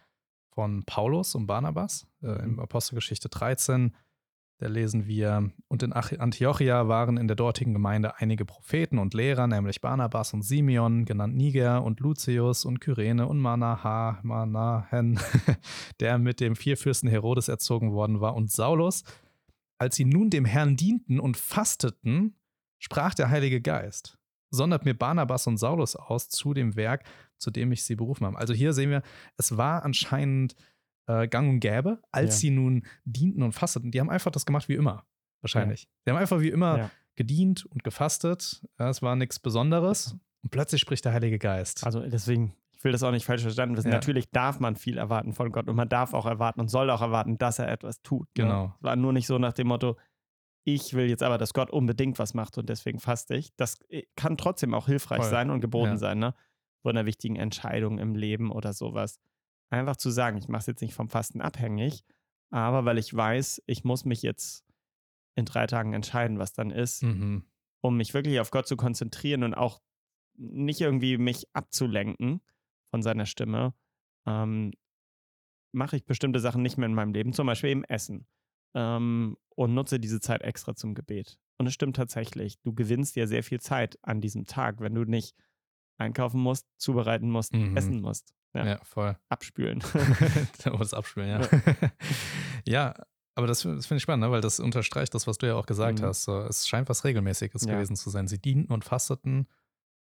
von 0.55 0.85
Paulus 0.85 1.35
und 1.35 1.47
Barnabas 1.47 2.07
äh, 2.23 2.43
in 2.43 2.53
mhm. 2.53 2.61
Apostelgeschichte 2.61 3.29
13. 3.29 3.95
Da 4.63 4.69
lesen 4.69 5.09
wir, 5.09 5.51
und 5.67 5.83
in 5.83 5.93
Antiochia 5.93 6.87
waren 6.87 7.17
in 7.17 7.27
der 7.27 7.35
dortigen 7.35 7.73
Gemeinde 7.73 8.21
einige 8.21 8.45
Propheten 8.45 9.01
und 9.01 9.13
Lehrer, 9.13 9.49
nämlich 9.49 9.81
Barnabas 9.81 10.35
und 10.35 10.43
Simeon, 10.43 11.05
genannt 11.05 11.35
Niger 11.35 11.83
und 11.83 11.99
Lucius 11.99 12.65
und 12.65 12.79
Kyrene 12.79 13.27
und 13.27 13.41
Manaha, 13.41 14.21
Manahen, 14.23 15.19
der 15.99 16.19
mit 16.19 16.39
dem 16.39 16.55
Vierfürsten 16.55 17.09
Herodes 17.09 17.49
erzogen 17.49 17.91
worden 17.91 18.21
war, 18.21 18.37
und 18.37 18.53
Saulus. 18.53 19.03
Als 19.79 19.97
sie 19.97 20.05
nun 20.05 20.31
dem 20.31 20.45
Herrn 20.45 20.77
dienten 20.77 21.19
und 21.19 21.37
fasteten, 21.37 22.37
sprach 22.79 23.15
der 23.15 23.31
Heilige 23.31 23.61
Geist, 23.61 24.17
sondert 24.53 24.85
mir 24.85 24.95
Barnabas 24.95 25.49
und 25.49 25.57
Saulus 25.57 25.97
aus 25.97 26.29
zu 26.29 26.55
dem 26.55 26.77
Werk, 26.77 27.03
zu 27.37 27.51
dem 27.51 27.73
ich 27.73 27.83
sie 27.83 27.97
berufen 27.97 28.27
habe. 28.27 28.39
Also 28.39 28.55
hier 28.55 28.75
sehen 28.75 28.91
wir, 28.91 29.03
es 29.37 29.57
war 29.57 29.85
anscheinend 29.85 30.55
äh, 31.07 31.29
gang 31.29 31.49
und 31.49 31.61
gäbe, 31.61 32.01
als 32.11 32.35
ja. 32.35 32.41
sie 32.41 32.51
nun 32.51 32.87
dienten 33.05 33.43
und 33.43 33.53
fasteten. 33.53 33.91
Die 33.91 34.01
haben 34.01 34.11
einfach 34.11 34.31
das 34.31 34.47
gemacht 34.47 34.69
wie 34.69 34.75
immer, 34.75 35.05
wahrscheinlich. 35.41 35.83
Ja. 35.83 35.89
Die 36.07 36.11
haben 36.11 36.19
einfach 36.19 36.41
wie 36.41 36.49
immer 36.49 36.79
ja. 36.79 36.91
gedient 37.17 37.67
und 37.67 37.85
gefastet. 37.85 38.63
es 38.79 39.03
war 39.03 39.17
nichts 39.17 39.39
Besonderes. 39.39 40.17
Und 40.43 40.51
plötzlich 40.51 40.81
spricht 40.81 41.05
der 41.05 41.13
Heilige 41.13 41.39
Geist. 41.39 41.85
Also 41.85 42.01
deswegen, 42.01 42.55
ich 42.73 42.83
will 42.83 42.93
das 42.93 43.03
auch 43.03 43.13
nicht 43.13 43.25
falsch 43.25 43.43
verstanden 43.43 43.77
wissen. 43.77 43.91
Natürlich 43.91 44.31
darf 44.31 44.59
man 44.59 44.77
viel 44.77 44.99
erwarten 44.99 45.33
von 45.33 45.53
Gott 45.53 45.69
und 45.69 45.77
man 45.77 45.89
darf 45.89 46.15
auch 46.15 46.27
erwarten 46.27 46.61
und 46.61 46.69
soll 46.69 46.91
auch 46.91 47.01
erwarten, 47.01 47.39
dass 47.39 47.59
er 47.59 47.69
etwas 47.69 48.03
tut. 48.03 48.27
Ne? 48.37 48.45
Genau. 48.45 48.67
Ne? 48.67 48.75
Es 48.79 48.83
war 48.83 48.97
nur 48.97 49.13
nicht 49.13 49.27
so 49.27 49.39
nach 49.39 49.53
dem 49.53 49.69
Motto, 49.69 49.97
ich 50.65 50.95
will 50.95 51.09
jetzt 51.09 51.23
aber, 51.23 51.39
dass 51.39 51.55
Gott 51.55 51.71
unbedingt 51.71 52.19
was 52.19 52.35
macht 52.35 52.57
und 52.57 52.69
deswegen 52.69 53.01
faste 53.01 53.35
ich. 53.35 53.55
Das 53.57 53.81
äh, 53.89 54.05
kann 54.17 54.37
trotzdem 54.37 54.75
auch 54.75 54.87
hilfreich 54.87 55.23
Voll. 55.23 55.31
sein 55.31 55.51
und 55.51 55.61
geboten 55.61 55.99
sein, 55.99 56.19
ne? 56.19 56.35
Vor 56.83 56.91
einer 56.91 57.07
wichtigen 57.07 57.37
Entscheidung 57.37 57.99
im 57.99 58.15
Leben 58.15 58.51
oder 58.51 58.73
sowas 58.73 59.21
einfach 59.73 59.97
zu 59.97 60.11
sagen, 60.11 60.37
ich 60.37 60.49
mache 60.49 60.61
es 60.61 60.67
jetzt 60.67 60.83
nicht 60.83 60.95
vom 60.95 61.09
Fasten 61.09 61.41
abhängig, 61.41 62.05
aber 62.51 62.85
weil 62.85 62.99
ich 62.99 63.13
weiß, 63.13 63.63
ich 63.67 63.85
muss 63.85 64.05
mich 64.05 64.23
jetzt 64.23 64.65
in 65.35 65.47
drei 65.47 65.67
Tagen 65.67 65.95
entscheiden, 65.95 66.39
was 66.39 66.53
dann 66.53 66.71
ist, 66.71 67.03
mhm. 67.03 67.45
um 67.81 67.97
mich 67.97 68.13
wirklich 68.13 68.39
auf 68.41 68.51
Gott 68.51 68.67
zu 68.67 68.77
konzentrieren 68.77 69.43
und 69.43 69.55
auch 69.55 69.81
nicht 70.37 70.81
irgendwie 70.81 71.19
mich 71.19 71.47
abzulenken 71.55 72.43
von 72.91 73.03
seiner 73.03 73.27
Stimme, 73.27 73.75
ähm, 74.27 74.73
mache 75.73 75.97
ich 75.97 76.05
bestimmte 76.05 76.41
Sachen 76.41 76.63
nicht 76.63 76.77
mehr 76.77 76.87
in 76.87 76.95
meinem 76.95 77.15
Leben, 77.15 77.33
zum 77.33 77.47
Beispiel 77.47 77.71
eben 77.71 77.85
Essen 77.85 78.27
ähm, 78.75 79.39
und 79.55 79.73
nutze 79.73 79.99
diese 79.99 80.21
Zeit 80.21 80.43
extra 80.43 80.75
zum 80.75 80.95
Gebet. 80.95 81.39
Und 81.59 81.67
es 81.67 81.73
stimmt 81.73 81.97
tatsächlich, 81.97 82.61
du 82.61 82.75
gewinnst 82.75 83.17
ja 83.17 83.27
sehr 83.27 83.43
viel 83.43 83.61
Zeit 83.61 83.99
an 84.03 84.21
diesem 84.21 84.45
Tag, 84.45 84.81
wenn 84.81 84.95
du 84.95 85.05
nicht 85.05 85.35
einkaufen 85.97 86.41
musst, 86.41 86.67
zubereiten 86.77 87.31
musst, 87.31 87.55
mhm. 87.55 87.77
essen 87.77 88.03
musst. 88.03 88.35
Ja, 88.55 88.67
ja 88.67 88.81
voll. 88.85 89.17
Abspülen. 89.29 89.83
da 90.65 90.71
muss 90.77 90.95
abspülen, 90.95 91.29
ja. 91.29 91.49
ja, 92.67 92.95
aber 93.35 93.47
das, 93.47 93.63
das 93.63 93.87
finde 93.87 93.97
ich 93.97 94.03
spannend, 94.03 94.27
ne? 94.27 94.31
weil 94.31 94.41
das 94.41 94.61
unterstreicht 94.61 95.15
das, 95.15 95.27
was 95.27 95.39
du 95.39 95.47
ja 95.47 95.55
auch 95.55 95.67
gesagt 95.67 96.01
mhm. 96.01 96.05
hast. 96.05 96.25
So, 96.25 96.41
es 96.43 96.69
scheint 96.69 96.89
was 96.89 97.05
Regelmäßiges 97.05 97.65
ja. 97.65 97.75
gewesen 97.75 97.97
zu 97.97 98.11
sein. 98.11 98.29
Sie 98.29 98.39
dienten 98.39 98.73
und 98.73 98.85
fasteten, 98.85 99.49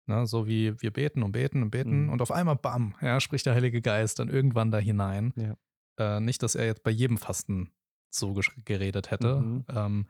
ne? 0.05 0.27
so 0.27 0.45
wie 0.45 0.79
wir 0.81 0.91
beten 0.91 1.23
und 1.23 1.31
beten 1.31 1.63
und 1.63 1.71
beten 1.71 2.03
mhm. 2.03 2.09
und 2.09 2.21
auf 2.21 2.31
einmal, 2.31 2.55
bam, 2.55 2.95
ja, 3.01 3.19
spricht 3.19 3.45
der 3.45 3.55
Heilige 3.55 3.81
Geist 3.81 4.19
dann 4.19 4.29
irgendwann 4.29 4.71
da 4.71 4.77
hinein. 4.77 5.33
Ja. 5.35 6.17
Äh, 6.17 6.19
nicht, 6.19 6.43
dass 6.43 6.55
er 6.55 6.65
jetzt 6.65 6.83
bei 6.83 6.91
jedem 6.91 7.17
Fasten 7.17 7.71
so 8.11 8.39
geredet 8.63 9.11
hätte. 9.11 9.37
Mhm. 9.37 9.65
Ähm, 9.69 10.07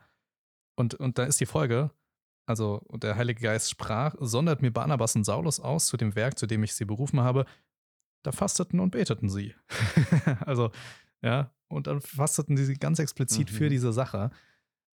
und, 0.76 0.94
und 0.94 1.18
da 1.18 1.24
ist 1.24 1.40
die 1.40 1.46
Folge, 1.46 1.90
also 2.46 2.82
der 2.92 3.16
Heilige 3.16 3.40
Geist 3.40 3.70
sprach, 3.70 4.14
sondert 4.20 4.62
mir 4.62 4.70
Barnabas 4.70 5.16
und 5.16 5.24
Saulus 5.24 5.58
aus 5.58 5.86
zu 5.86 5.96
dem 5.96 6.14
Werk, 6.14 6.38
zu 6.38 6.46
dem 6.46 6.62
ich 6.62 6.74
sie 6.74 6.84
berufen 6.84 7.20
habe, 7.20 7.46
da 8.26 8.32
fasteten 8.32 8.80
und 8.80 8.90
beteten 8.90 9.28
sie. 9.28 9.54
also, 10.40 10.70
ja, 11.22 11.52
und 11.68 11.86
dann 11.86 12.00
fasteten 12.00 12.56
sie 12.56 12.74
ganz 12.74 12.98
explizit 12.98 13.50
mhm. 13.50 13.54
für 13.54 13.68
diese 13.68 13.92
Sache. 13.92 14.30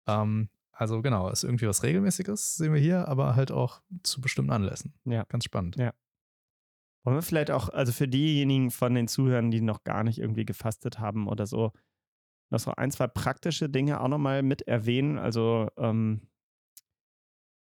Ähm, 0.06 0.48
also 0.72 1.02
genau, 1.02 1.28
ist 1.28 1.44
irgendwie 1.44 1.66
was 1.66 1.82
Regelmäßiges, 1.82 2.56
sehen 2.56 2.72
wir 2.72 2.80
hier, 2.80 3.08
aber 3.08 3.34
halt 3.34 3.50
auch 3.50 3.82
zu 4.02 4.20
bestimmten 4.20 4.52
Anlässen. 4.52 4.94
Ja. 5.04 5.24
Ganz 5.28 5.44
spannend. 5.44 5.76
Ja. 5.76 5.92
Wollen 7.04 7.16
wir 7.16 7.22
vielleicht 7.22 7.50
auch, 7.50 7.68
also 7.68 7.92
für 7.92 8.08
diejenigen 8.08 8.70
von 8.70 8.94
den 8.94 9.08
Zuhörern, 9.08 9.50
die 9.50 9.60
noch 9.60 9.84
gar 9.84 10.04
nicht 10.04 10.18
irgendwie 10.18 10.44
gefastet 10.44 10.98
haben 10.98 11.26
oder 11.26 11.46
so, 11.46 11.72
noch 12.50 12.60
so 12.60 12.72
ein, 12.76 12.90
zwei 12.90 13.08
praktische 13.08 13.68
Dinge 13.68 14.00
auch 14.00 14.08
nochmal 14.08 14.42
mit 14.42 14.62
erwähnen. 14.62 15.18
Also 15.18 15.68
ähm, 15.76 16.28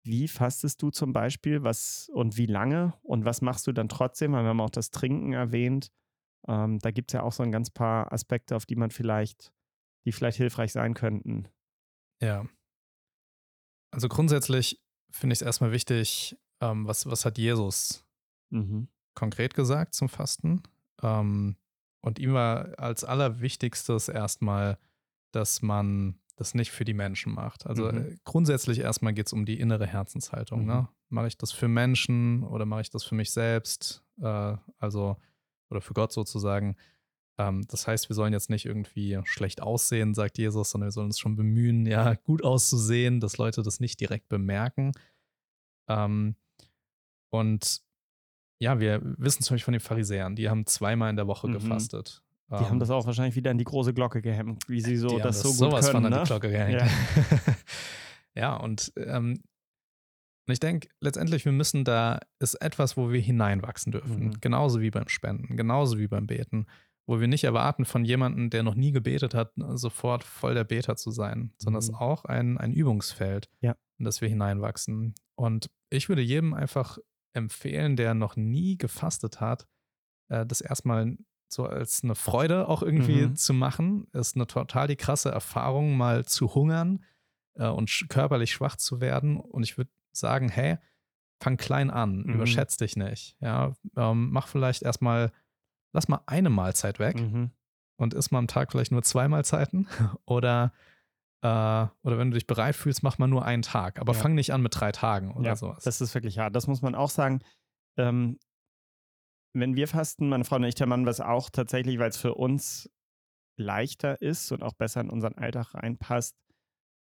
wie 0.04 0.28
fastest 0.28 0.82
du 0.82 0.90
zum 0.90 1.12
Beispiel? 1.12 1.62
Was 1.62 2.10
und 2.12 2.36
wie 2.36 2.46
lange? 2.46 2.94
Und 3.02 3.24
was 3.24 3.40
machst 3.40 3.66
du 3.66 3.72
dann 3.72 3.88
trotzdem? 3.88 4.32
Wir 4.32 4.38
haben 4.38 4.60
auch 4.60 4.70
das 4.70 4.90
Trinken 4.90 5.32
erwähnt. 5.32 5.90
Ähm, 6.46 6.78
da 6.78 6.90
gibt 6.90 7.10
es 7.10 7.14
ja 7.14 7.22
auch 7.22 7.32
so 7.32 7.42
ein 7.42 7.52
ganz 7.52 7.70
paar 7.70 8.12
Aspekte, 8.12 8.54
auf 8.54 8.66
die 8.66 8.76
man 8.76 8.90
vielleicht, 8.90 9.52
die 10.04 10.12
vielleicht 10.12 10.36
hilfreich 10.36 10.72
sein 10.72 10.94
könnten. 10.94 11.48
Ja. 12.20 12.46
Also 13.90 14.08
grundsätzlich 14.08 14.82
finde 15.10 15.32
ich 15.32 15.38
es 15.38 15.46
erstmal 15.46 15.72
wichtig, 15.72 16.36
ähm, 16.60 16.86
was, 16.86 17.06
was 17.06 17.24
hat 17.24 17.38
Jesus 17.38 18.04
mhm. 18.50 18.88
konkret 19.14 19.54
gesagt 19.54 19.94
zum 19.94 20.08
Fasten? 20.08 20.62
Ähm, 21.02 21.56
und 22.02 22.18
ihm 22.18 22.34
war 22.34 22.78
als 22.78 23.04
allerwichtigstes 23.04 24.08
erstmal, 24.08 24.78
dass 25.32 25.62
man 25.62 26.20
das 26.36 26.54
nicht 26.54 26.70
für 26.72 26.84
die 26.84 26.94
Menschen 26.94 27.32
macht. 27.32 27.66
Also 27.66 27.90
mhm. 27.90 27.98
Äh, 27.98 28.16
grundsätzlich 28.24 28.80
erstmal 28.80 29.14
geht 29.14 29.26
es 29.26 29.32
um 29.32 29.44
die 29.44 29.58
innere 29.58 29.86
Herzenshaltung. 29.86 30.64
Ne? 30.64 30.74
Mhm. 30.74 30.80
Ne? 30.80 30.88
Mache 31.08 31.26
ich 31.28 31.38
das 31.38 31.52
für 31.52 31.68
Menschen 31.68 32.42
oder 32.42 32.66
mache 32.66 32.82
ich 32.82 32.90
das 32.90 33.04
für 33.04 33.14
mich 33.14 33.30
selbst? 33.30 34.04
Äh, 34.20 34.56
also, 34.78 35.16
oder 35.70 35.80
für 35.80 35.94
Gott 35.94 36.12
sozusagen. 36.12 36.76
Ähm, 37.38 37.64
das 37.68 37.86
heißt, 37.86 38.08
wir 38.08 38.14
sollen 38.14 38.32
jetzt 38.32 38.50
nicht 38.50 38.66
irgendwie 38.66 39.20
schlecht 39.24 39.62
aussehen, 39.62 40.14
sagt 40.14 40.38
Jesus, 40.38 40.70
sondern 40.70 40.88
wir 40.88 40.92
sollen 40.92 41.06
uns 41.06 41.18
schon 41.18 41.36
bemühen, 41.36 41.86
ja, 41.86 42.14
gut 42.14 42.42
auszusehen, 42.42 43.20
dass 43.20 43.38
Leute 43.38 43.62
das 43.62 43.80
nicht 43.80 44.00
direkt 44.00 44.28
bemerken. 44.28 44.92
Ähm, 45.88 46.36
und 47.30 47.82
ja, 48.60 48.80
wir 48.80 49.00
wissen 49.02 49.42
zum 49.42 49.54
Beispiel 49.54 49.66
von 49.66 49.72
den 49.72 49.80
Pharisäern, 49.80 50.36
die 50.36 50.48
haben 50.48 50.66
zweimal 50.66 51.10
in 51.10 51.16
der 51.16 51.26
Woche 51.26 51.48
mhm. 51.48 51.54
gefastet. 51.54 52.23
Die 52.50 52.56
um, 52.56 52.68
haben 52.68 52.78
das 52.78 52.90
auch 52.90 53.06
wahrscheinlich 53.06 53.36
wieder 53.36 53.50
an 53.50 53.58
die 53.58 53.64
große 53.64 53.94
Glocke 53.94 54.20
gehemmt, 54.20 54.68
wie 54.68 54.80
sie 54.80 54.96
so 54.96 55.18
das, 55.18 55.40
so 55.40 55.48
gut 55.48 55.56
sowas 55.56 55.90
können. 55.90 56.02
Von 56.04 56.10
ne? 56.10 56.18
an 56.18 56.24
die 56.24 56.28
Glocke 56.28 56.50
gehängt. 56.50 56.80
Ja, 56.80 57.54
ja 58.34 58.56
und 58.56 58.92
ähm, 58.96 59.40
ich 60.46 60.60
denke, 60.60 60.88
letztendlich, 61.00 61.44
wir 61.44 61.52
müssen 61.52 61.84
da, 61.84 62.20
ist 62.38 62.54
etwas, 62.56 62.96
wo 62.96 63.10
wir 63.10 63.20
hineinwachsen 63.20 63.92
dürfen. 63.92 64.26
Mhm. 64.26 64.40
Genauso 64.40 64.80
wie 64.80 64.90
beim 64.90 65.08
Spenden, 65.08 65.56
genauso 65.56 65.98
wie 65.98 66.06
beim 66.06 66.26
Beten. 66.26 66.66
Wo 67.06 67.20
wir 67.20 67.28
nicht 67.28 67.44
erwarten, 67.44 67.84
von 67.84 68.04
jemandem, 68.04 68.50
der 68.50 68.62
noch 68.62 68.74
nie 68.74 68.92
gebetet 68.92 69.34
hat, 69.34 69.52
sofort 69.74 70.24
voll 70.24 70.54
der 70.54 70.64
Beter 70.64 70.96
zu 70.96 71.10
sein, 71.10 71.52
sondern 71.58 71.78
es 71.78 71.88
mhm. 71.88 71.94
ist 71.94 72.00
auch 72.00 72.24
ein, 72.24 72.58
ein 72.58 72.72
Übungsfeld, 72.72 73.50
ja. 73.60 73.76
in 73.98 74.04
das 74.04 74.20
wir 74.20 74.28
hineinwachsen. 74.28 75.14
Und 75.34 75.70
ich 75.90 76.08
würde 76.08 76.22
jedem 76.22 76.54
einfach 76.54 76.98
empfehlen, 77.34 77.96
der 77.96 78.14
noch 78.14 78.36
nie 78.36 78.78
gefastet 78.78 79.40
hat, 79.40 79.66
äh, 80.28 80.46
das 80.46 80.60
erstmal 80.60 81.16
so 81.54 81.64
als 81.64 82.02
eine 82.02 82.14
Freude 82.14 82.68
auch 82.68 82.82
irgendwie 82.82 83.22
mhm. 83.22 83.36
zu 83.36 83.54
machen. 83.54 84.08
Ist 84.12 84.36
eine 84.36 84.46
total 84.46 84.88
die 84.88 84.96
krasse 84.96 85.30
Erfahrung, 85.30 85.96
mal 85.96 86.24
zu 86.24 86.54
hungern 86.54 87.04
äh, 87.54 87.68
und 87.68 88.06
körperlich 88.08 88.52
schwach 88.52 88.76
zu 88.76 89.00
werden. 89.00 89.38
Und 89.38 89.62
ich 89.62 89.78
würde 89.78 89.90
sagen, 90.12 90.48
hey, 90.48 90.78
fang 91.40 91.56
klein 91.56 91.90
an, 91.90 92.22
mhm. 92.22 92.34
überschätz 92.34 92.76
dich 92.76 92.96
nicht. 92.96 93.36
Ja, 93.40 93.74
ähm, 93.96 94.30
mach 94.30 94.48
vielleicht 94.48 94.82
erstmal, 94.82 95.32
lass 95.92 96.08
mal 96.08 96.20
eine 96.26 96.50
Mahlzeit 96.50 96.98
weg 96.98 97.20
mhm. 97.20 97.50
und 97.96 98.14
isst 98.14 98.32
mal 98.32 98.38
am 98.38 98.48
Tag 98.48 98.72
vielleicht 98.72 98.92
nur 98.92 99.02
zwei 99.02 99.28
Mahlzeiten. 99.28 99.86
oder, 100.26 100.72
äh, 101.42 101.46
oder 101.46 102.18
wenn 102.18 102.30
du 102.30 102.34
dich 102.34 102.48
bereit 102.48 102.74
fühlst, 102.74 103.04
mach 103.04 103.18
mal 103.18 103.28
nur 103.28 103.44
einen 103.44 103.62
Tag. 103.62 104.00
Aber 104.00 104.12
ja. 104.12 104.18
fang 104.18 104.34
nicht 104.34 104.52
an 104.52 104.60
mit 104.60 104.78
drei 104.78 104.90
Tagen 104.90 105.34
oder 105.34 105.50
ja, 105.50 105.56
sowas. 105.56 105.84
Das 105.84 106.00
ist 106.00 106.14
wirklich 106.14 106.38
hart. 106.38 106.56
Das 106.56 106.66
muss 106.66 106.82
man 106.82 106.96
auch 106.96 107.10
sagen. 107.10 107.40
Ähm, 107.96 108.40
wenn 109.54 109.76
wir 109.76 109.88
fasten, 109.88 110.28
meine 110.28 110.44
Frau 110.44 110.56
und 110.56 110.64
ich, 110.64 110.74
der 110.74 110.86
Mann, 110.86 111.06
was 111.06 111.20
auch 111.20 111.48
tatsächlich, 111.48 111.98
weil 111.98 112.10
es 112.10 112.16
für 112.16 112.34
uns 112.34 112.90
leichter 113.56 114.20
ist 114.20 114.50
und 114.52 114.62
auch 114.62 114.74
besser 114.74 115.00
in 115.00 115.10
unseren 115.10 115.34
Alltag 115.34 115.74
reinpasst. 115.74 116.36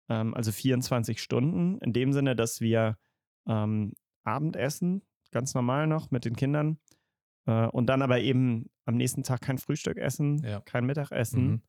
Ähm, 0.09 0.33
also 0.33 0.51
24 0.51 1.21
Stunden, 1.21 1.79
in 1.79 1.93
dem 1.93 2.11
Sinne, 2.13 2.35
dass 2.35 2.59
wir 2.61 2.97
ähm, 3.47 3.93
Abendessen, 4.23 5.01
ganz 5.31 5.53
normal 5.53 5.87
noch 5.87 6.11
mit 6.11 6.25
den 6.25 6.35
Kindern, 6.35 6.77
äh, 7.45 7.67
und 7.67 7.87
dann 7.87 8.01
aber 8.01 8.19
eben 8.19 8.69
am 8.85 8.97
nächsten 8.97 9.23
Tag 9.23 9.41
kein 9.41 9.57
Frühstück 9.57 9.97
essen, 9.97 10.43
ja. 10.43 10.59
kein 10.61 10.85
Mittagessen, 10.85 11.45
mhm. 11.45 11.61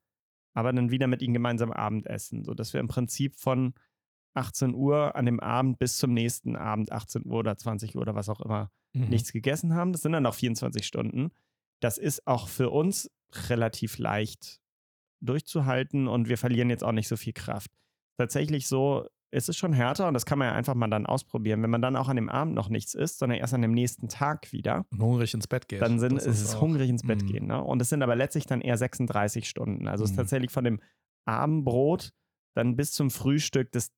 aber 0.54 0.72
dann 0.72 0.90
wieder 0.90 1.06
mit 1.06 1.22
ihnen 1.22 1.34
gemeinsam 1.34 1.72
Abendessen, 1.72 2.44
sodass 2.44 2.72
wir 2.72 2.80
im 2.80 2.88
Prinzip 2.88 3.36
von 3.36 3.74
18 4.34 4.74
Uhr 4.74 5.14
an 5.16 5.26
dem 5.26 5.40
Abend 5.40 5.78
bis 5.78 5.96
zum 5.96 6.12
nächsten 6.14 6.56
Abend, 6.56 6.92
18 6.92 7.26
Uhr 7.26 7.38
oder 7.38 7.56
20 7.56 7.96
Uhr 7.96 8.02
oder 8.02 8.14
was 8.14 8.28
auch 8.28 8.40
immer, 8.40 8.70
mhm. 8.94 9.08
nichts 9.08 9.32
gegessen 9.32 9.74
haben. 9.74 9.92
Das 9.92 10.02
sind 10.02 10.12
dann 10.12 10.22
noch 10.22 10.34
24 10.34 10.86
Stunden. 10.86 11.30
Das 11.80 11.98
ist 11.98 12.26
auch 12.26 12.48
für 12.48 12.70
uns 12.70 13.10
relativ 13.48 13.98
leicht 13.98 14.60
durchzuhalten 15.20 16.08
und 16.08 16.28
wir 16.28 16.38
verlieren 16.38 16.70
jetzt 16.70 16.84
auch 16.84 16.92
nicht 16.92 17.08
so 17.08 17.16
viel 17.16 17.32
Kraft. 17.32 17.70
Tatsächlich 18.18 18.66
so 18.66 19.06
ist 19.32 19.48
es 19.48 19.56
schon 19.56 19.72
härter 19.72 20.08
und 20.08 20.14
das 20.14 20.26
kann 20.26 20.38
man 20.38 20.48
ja 20.48 20.54
einfach 20.54 20.74
mal 20.74 20.88
dann 20.88 21.06
ausprobieren. 21.06 21.62
Wenn 21.62 21.70
man 21.70 21.80
dann 21.80 21.96
auch 21.96 22.08
an 22.08 22.16
dem 22.16 22.28
Abend 22.28 22.54
noch 22.54 22.68
nichts 22.68 22.94
isst, 22.94 23.18
sondern 23.18 23.38
erst 23.38 23.54
an 23.54 23.62
dem 23.62 23.72
nächsten 23.72 24.08
Tag 24.08 24.52
wieder. 24.52 24.84
Und 24.90 25.00
hungrig 25.00 25.32
ins 25.32 25.48
Bett 25.48 25.68
geht. 25.68 25.80
Dann 25.80 25.98
sind, 25.98 26.18
ist 26.18 26.26
es 26.26 26.60
hungrig 26.60 26.90
ins 26.90 27.02
Bett 27.02 27.22
mm. 27.22 27.26
gehen. 27.26 27.46
Ne? 27.46 27.62
Und 27.62 27.80
es 27.80 27.88
sind 27.88 28.02
aber 28.02 28.14
letztlich 28.14 28.44
dann 28.44 28.60
eher 28.60 28.76
36 28.76 29.48
Stunden. 29.48 29.88
Also 29.88 30.02
mm. 30.02 30.04
es 30.04 30.10
ist 30.10 30.16
mhm. 30.16 30.20
tatsächlich 30.20 30.50
von 30.50 30.64
dem 30.64 30.80
Abendbrot 31.24 32.12
dann 32.54 32.76
bis 32.76 32.92
zum 32.92 33.10
Frühstück 33.10 33.72
des 33.72 33.90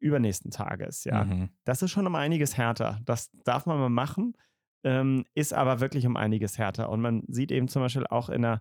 übernächsten 0.00 0.50
Tages. 0.50 1.04
Ja, 1.04 1.24
mhm. 1.24 1.50
das 1.64 1.82
ist 1.82 1.90
schon 1.90 2.06
um 2.06 2.14
einiges 2.14 2.56
härter. 2.56 3.00
Das 3.04 3.30
darf 3.44 3.66
man 3.66 3.78
mal 3.78 3.88
machen, 3.88 4.36
ähm, 4.84 5.24
ist 5.34 5.52
aber 5.54 5.80
wirklich 5.80 6.06
um 6.06 6.16
einiges 6.16 6.58
härter. 6.58 6.90
Und 6.90 7.00
man 7.00 7.22
sieht 7.28 7.52
eben 7.52 7.68
zum 7.68 7.82
Beispiel 7.82 8.06
auch 8.06 8.28
in 8.28 8.42
der, 8.42 8.60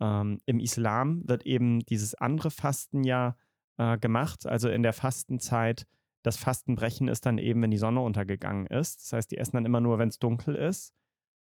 ähm, 0.00 0.40
im 0.46 0.60
Islam 0.60 1.28
wird 1.28 1.46
eben 1.46 1.80
dieses 1.80 2.14
andere 2.14 2.50
Fasten 2.50 3.04
ja 3.04 3.36
äh, 3.76 3.98
gemacht. 3.98 4.46
Also 4.46 4.68
in 4.68 4.82
der 4.82 4.92
Fastenzeit, 4.92 5.86
das 6.22 6.36
Fastenbrechen 6.36 7.08
ist 7.08 7.26
dann 7.26 7.38
eben, 7.38 7.62
wenn 7.62 7.70
die 7.70 7.78
Sonne 7.78 8.00
untergegangen 8.00 8.66
ist. 8.66 9.02
Das 9.02 9.12
heißt, 9.12 9.30
die 9.30 9.38
essen 9.38 9.56
dann 9.56 9.66
immer 9.66 9.80
nur, 9.80 9.98
wenn 9.98 10.08
es 10.08 10.18
dunkel 10.18 10.54
ist. 10.54 10.94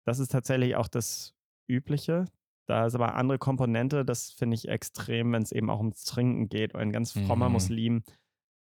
Das 0.06 0.20
ist 0.20 0.32
tatsächlich 0.32 0.76
auch 0.76 0.88
das 0.88 1.34
Übliche. 1.68 2.26
Da 2.68 2.86
ist 2.86 2.94
aber 2.94 3.16
andere 3.16 3.40
Komponente, 3.40 4.06
das 4.06 4.32
finde 4.32 4.54
ich 4.54 4.68
extrem, 4.68 5.34
wenn 5.34 5.42
es 5.42 5.52
eben 5.52 5.72
auch 5.72 5.80
ums 5.80 6.04
Trinken 6.04 6.50
geht. 6.50 6.76
Ein 6.76 6.92
ganz 6.92 7.14
frommer 7.14 7.50
mhm. 7.50 7.54
Muslim 7.54 8.04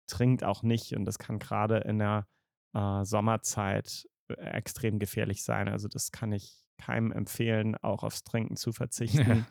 trinkt 0.08 0.44
auch 0.44 0.62
nicht 0.62 0.94
und 0.94 1.04
das 1.04 1.18
kann 1.18 1.38
gerade 1.38 1.78
in 1.78 1.98
der 1.98 2.26
äh, 2.74 3.04
Sommerzeit 3.04 4.08
äh, 4.28 4.34
extrem 4.34 4.98
gefährlich 4.98 5.44
sein. 5.44 5.68
Also 5.68 5.88
das 5.88 6.10
kann 6.10 6.32
ich 6.32 6.64
keinem 6.78 7.12
empfehlen, 7.12 7.76
auch 7.76 8.02
aufs 8.02 8.24
Trinken 8.24 8.56
zu 8.56 8.72
verzichten. 8.72 9.46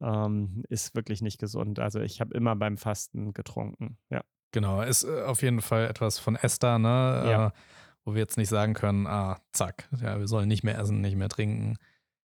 ähm, 0.00 0.62
ist 0.68 0.94
wirklich 0.94 1.22
nicht 1.22 1.38
gesund. 1.38 1.78
Also 1.78 2.00
ich 2.00 2.20
habe 2.20 2.34
immer 2.34 2.56
beim 2.56 2.76
Fasten 2.76 3.32
getrunken, 3.32 3.98
ja. 4.10 4.22
Genau, 4.52 4.80
ist 4.80 5.04
äh, 5.04 5.22
auf 5.22 5.42
jeden 5.42 5.60
Fall 5.60 5.86
etwas 5.86 6.18
von 6.18 6.36
Esther, 6.36 6.78
ne? 6.78 6.88
Ja. 6.88 7.46
Äh, 7.48 7.50
wo 8.04 8.14
wir 8.14 8.20
jetzt 8.20 8.36
nicht 8.36 8.48
sagen 8.48 8.74
können, 8.74 9.08
ah, 9.08 9.40
zack, 9.52 9.88
ja, 10.00 10.18
wir 10.18 10.28
sollen 10.28 10.46
nicht 10.46 10.62
mehr 10.62 10.78
essen, 10.78 11.00
nicht 11.00 11.16
mehr 11.16 11.28
trinken. 11.28 11.76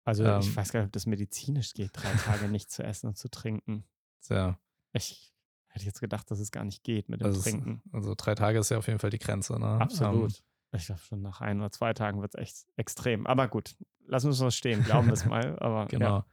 Also 0.04 0.24
ähm, 0.24 0.40
ich 0.40 0.56
weiß 0.56 0.72
gar 0.72 0.82
nicht, 0.82 0.88
ob 0.88 0.94
das 0.94 1.08
medizinisch 1.08 1.74
geht, 1.74 1.92
drei 1.94 2.12
Tage 2.12 2.48
nicht 2.50 2.70
zu 2.72 2.84
essen 2.84 3.08
und 3.08 3.18
zu 3.18 3.30
trinken. 3.30 3.84
Ja. 4.30 4.60
Ich 4.94 5.31
hätte 5.72 5.86
jetzt 5.86 6.02
gedacht, 6.02 6.30
dass 6.32 6.40
es 6.40 6.52
gar 6.52 6.64
nicht 6.64 6.84
geht 6.84 7.10
mit 7.10 7.22
dem 7.22 7.28
also 7.28 7.42
Trinken. 7.42 7.82
Ist, 7.86 7.94
also 7.94 8.14
drei 8.16 8.36
Tage 8.36 8.60
ist 8.60 8.70
ja 8.70 8.78
auf 8.78 8.88
jeden 8.88 9.00
Fall 9.00 9.10
die 9.10 9.20
Grenze, 9.20 9.60
ne? 9.60 9.80
Absolut. 9.80 10.32
Ähm, 10.32 10.80
ich 10.80 10.86
glaube, 10.86 11.02
schon 11.02 11.22
nach 11.22 11.42
ein 11.42 11.60
oder 11.60 11.72
zwei 11.72 11.94
Tagen 11.94 12.22
wird 12.22 12.36
es 12.36 12.42
echt 12.42 12.66
extrem. 12.78 13.28
Aber 13.28 13.48
gut, 13.48 13.76
lassen 14.06 14.32
wir 14.32 14.48
es 14.48 14.56
stehen, 14.56 14.84
glauben 14.84 15.08
wir 15.08 15.14
es 15.14 15.26
mal. 15.26 15.58
Aber, 15.60 15.86
genau. 15.88 16.20
Ja 16.20 16.26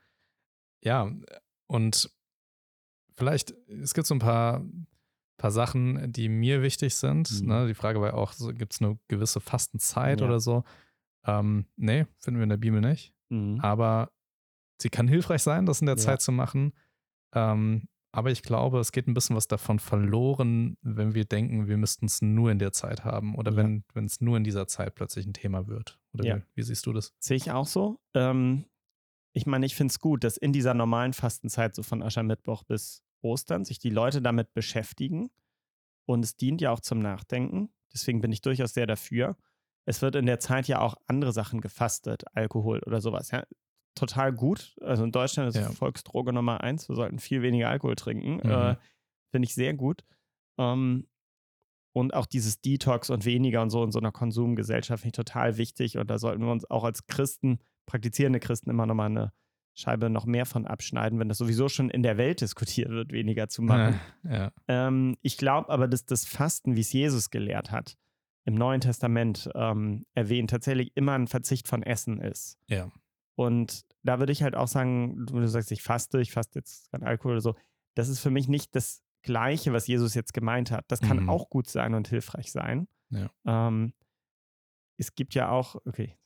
ja, 0.83 1.11
und 1.67 2.11
vielleicht, 3.15 3.55
es 3.69 3.95
gibt 3.95 4.07
so 4.07 4.15
ein 4.15 4.21
paar, 4.21 4.65
paar 5.37 5.51
Sachen, 5.51 6.13
die 6.13 6.29
mir 6.29 6.63
wichtig 6.63 6.95
sind. 6.95 7.43
Mhm. 7.43 7.49
Ne? 7.49 7.67
Die 7.67 7.75
Frage 7.75 8.01
war 8.01 8.09
ja 8.09 8.15
auch, 8.15 8.33
so, 8.33 8.53
gibt 8.53 8.75
es 8.75 8.81
eine 8.81 8.99
gewisse 9.09 9.41
Fastenzeit 9.41 10.21
ja. 10.21 10.27
oder 10.27 10.41
so? 10.41 10.65
Ähm, 11.25 11.67
nee, 11.77 12.07
finden 12.19 12.39
wir 12.39 12.45
in 12.45 12.51
der 12.51 12.57
Bibel 12.57 12.81
nicht. 12.81 13.13
Mhm. 13.29 13.61
Aber 13.61 14.13
sie 14.81 14.91
kann 14.91 15.09
hilfreich 15.09 15.43
sein, 15.43 15.67
das 15.67 15.81
in 15.81 15.87
der 15.87 15.97
ja. 15.97 16.03
Zeit 16.03 16.23
zu 16.23 16.33
machen. 16.33 16.73
Ähm, 17.33 17.89
aber 18.11 18.31
ich 18.31 18.43
glaube, 18.43 18.79
es 18.81 18.93
geht 18.93 19.07
ein 19.07 19.15
bisschen 19.15 19.37
was 19.37 19.49
davon 19.49 19.79
verloren, 19.79 20.77
wenn 20.81 21.15
wir 21.15 21.25
denken, 21.25 21.69
wir 21.69 21.77
müssten 21.77 22.07
es 22.07 22.23
nur 22.23 22.51
in 22.51 22.59
der 22.59 22.73
Zeit 22.73 23.05
haben 23.05 23.35
oder 23.35 23.53
ja. 23.53 23.81
wenn 23.93 24.05
es 24.05 24.21
nur 24.21 24.37
in 24.37 24.45
dieser 24.45 24.67
Zeit 24.67 24.95
plötzlich 24.95 25.27
ein 25.27 25.35
Thema 25.35 25.67
wird. 25.67 25.99
Oder 26.15 26.25
ja. 26.25 26.37
wie, 26.37 26.43
wie, 26.55 26.63
siehst 26.63 26.87
du 26.87 26.93
das? 26.93 27.15
Sehe 27.19 27.37
ich 27.37 27.51
auch 27.51 27.67
so. 27.67 28.01
Ähm, 28.15 28.65
ich 29.33 29.47
meine, 29.47 29.67
ich 29.67 29.75
finde 29.75 29.93
es 29.93 30.01
gut, 30.01 30.25
dass 30.25 30.37
in 30.37 30.53
dieser 30.53 30.75
normalen 30.75 31.13
Fastenzeit, 31.13 31.75
so 31.75 31.83
von 31.83 32.03
Aschermittwoch 32.03 32.65
bis 32.65 33.03
Ostern, 33.21 33.65
sich 33.65 33.79
die 33.79 33.91
Leute 33.91 34.23
damit 34.23 34.55
beschäftigen. 34.55 35.31
Und 36.07 36.25
es 36.25 36.37
dient 36.37 36.63
ja 36.63 36.71
auch 36.71 36.81
zum 36.81 37.01
Nachdenken. 37.01 37.71
Deswegen 37.93 38.23
bin 38.23 38.33
ich 38.33 38.41
durchaus 38.41 38.73
sehr 38.73 38.87
dafür. 38.87 39.37
Es 39.85 40.01
wird 40.01 40.17
in 40.17 40.27
der 40.27 40.39
Zeit 40.39 40.67
ja 40.67 40.81
auch 40.81 40.97
andere 41.07 41.33
Sachen 41.33 41.61
gefastet, 41.61 42.25
Alkohol 42.33 42.81
oder 42.87 43.01
sowas. 43.01 43.31
Ja, 43.31 43.45
total 43.99 44.33
gut. 44.33 44.77
Also 44.81 45.05
in 45.05 45.13
Deutschland 45.13 45.49
ist 45.49 45.57
ja. 45.57 45.71
Volksdroge 45.71 46.33
Nummer 46.33 46.63
eins. 46.63 46.89
Wir 46.89 46.97
sollten 46.97 47.19
viel 47.19 47.43
weniger 47.43 47.69
Alkohol 47.69 47.97
trinken. 47.97 48.37
Mhm. 48.37 48.51
Äh, 48.51 48.77
finde 49.31 49.47
ich 49.47 49.55
sehr 49.55 49.75
gut. 49.75 50.05
Ähm, 50.59 51.07
und 51.93 52.15
auch 52.15 52.27
dieses 52.27 52.61
Detox 52.61 53.11
und 53.11 53.25
weniger 53.25 53.63
und 53.63 53.71
so 53.71 53.83
in 53.83 53.91
so 53.91 53.99
einer 53.99 54.13
Konsumgesellschaft 54.13 55.03
finde 55.03 55.21
ich 55.21 55.27
total 55.27 55.57
wichtig. 55.57 55.99
Und 55.99 56.09
da 56.09 56.19
sollten 56.19 56.43
wir 56.43 56.53
uns 56.53 56.71
auch 56.71 56.85
als 56.85 57.07
Christen 57.07 57.59
praktizierende 57.87 58.39
Christen 58.39 58.71
immer 58.71 58.87
nochmal 58.87 59.11
eine 59.11 59.33
Scheibe 59.75 60.11
noch 60.11 60.27
mehr 60.27 60.45
von 60.45 60.67
abschneiden, 60.67 61.19
wenn 61.19 61.29
das 61.29 61.39
sowieso 61.39 61.69
schon 61.69 61.89
in 61.89 62.03
der 62.03 62.19
Welt 62.19 62.41
diskutiert 62.41 62.91
wird, 62.91 63.13
weniger 63.13 63.49
zu 63.49 63.63
machen. 63.63 64.01
Ja, 64.25 64.31
ja. 64.33 64.53
Ähm, 64.67 65.17
ich 65.23 65.37
glaube 65.37 65.71
aber, 65.71 65.89
dass 65.89 66.05
das 66.05 66.25
Fasten, 66.25 66.75
wie 66.77 66.81
es 66.81 66.93
Jesus 66.93 67.31
gelehrt 67.31 67.71
hat, 67.71 67.97
im 68.45 68.55
Neuen 68.55 68.81
Testament 68.81 69.49
ähm, 69.55 70.05
erwähnt, 70.15 70.51
tatsächlich 70.51 70.97
immer 70.97 71.13
ein 71.13 71.29
Verzicht 71.29 71.69
von 71.69 71.83
Essen 71.83 72.21
ist. 72.21 72.59
Ja. 72.67 72.91
Und 73.39 73.85
da 74.03 74.19
würde 74.19 74.33
ich 74.33 74.43
halt 74.43 74.57
auch 74.57 74.67
sagen, 74.67 75.25
du 75.27 75.47
sagst, 75.47 75.71
ich 75.71 75.81
faste, 75.81 76.21
ich 76.21 76.33
faste 76.33 76.59
jetzt 76.59 76.91
kein 76.91 77.05
Alkohol 77.05 77.35
oder 77.35 77.41
so. 77.41 77.55
Das 77.95 78.09
ist 78.09 78.19
für 78.19 78.31
mich 78.31 78.49
nicht 78.49 78.75
das 78.75 79.05
Gleiche, 79.23 79.73
was 79.73 79.87
Jesus 79.87 80.15
jetzt 80.15 80.35
gemeint 80.35 80.73
hat. 80.73 80.87
Das 80.89 81.01
kann 81.01 81.23
mhm. 81.23 81.31
auch 81.31 81.49
gut 81.49 81.69
sein 81.69 81.95
und 81.95 82.09
hilfreich 82.09 82.51
sein. 82.51 82.89
Ja. 83.11 83.31
Ähm, 83.47 83.93
es 84.97 85.15
gibt 85.15 85.37
ja 85.37 85.51
auch, 85.51 85.77
okay, 85.87 86.19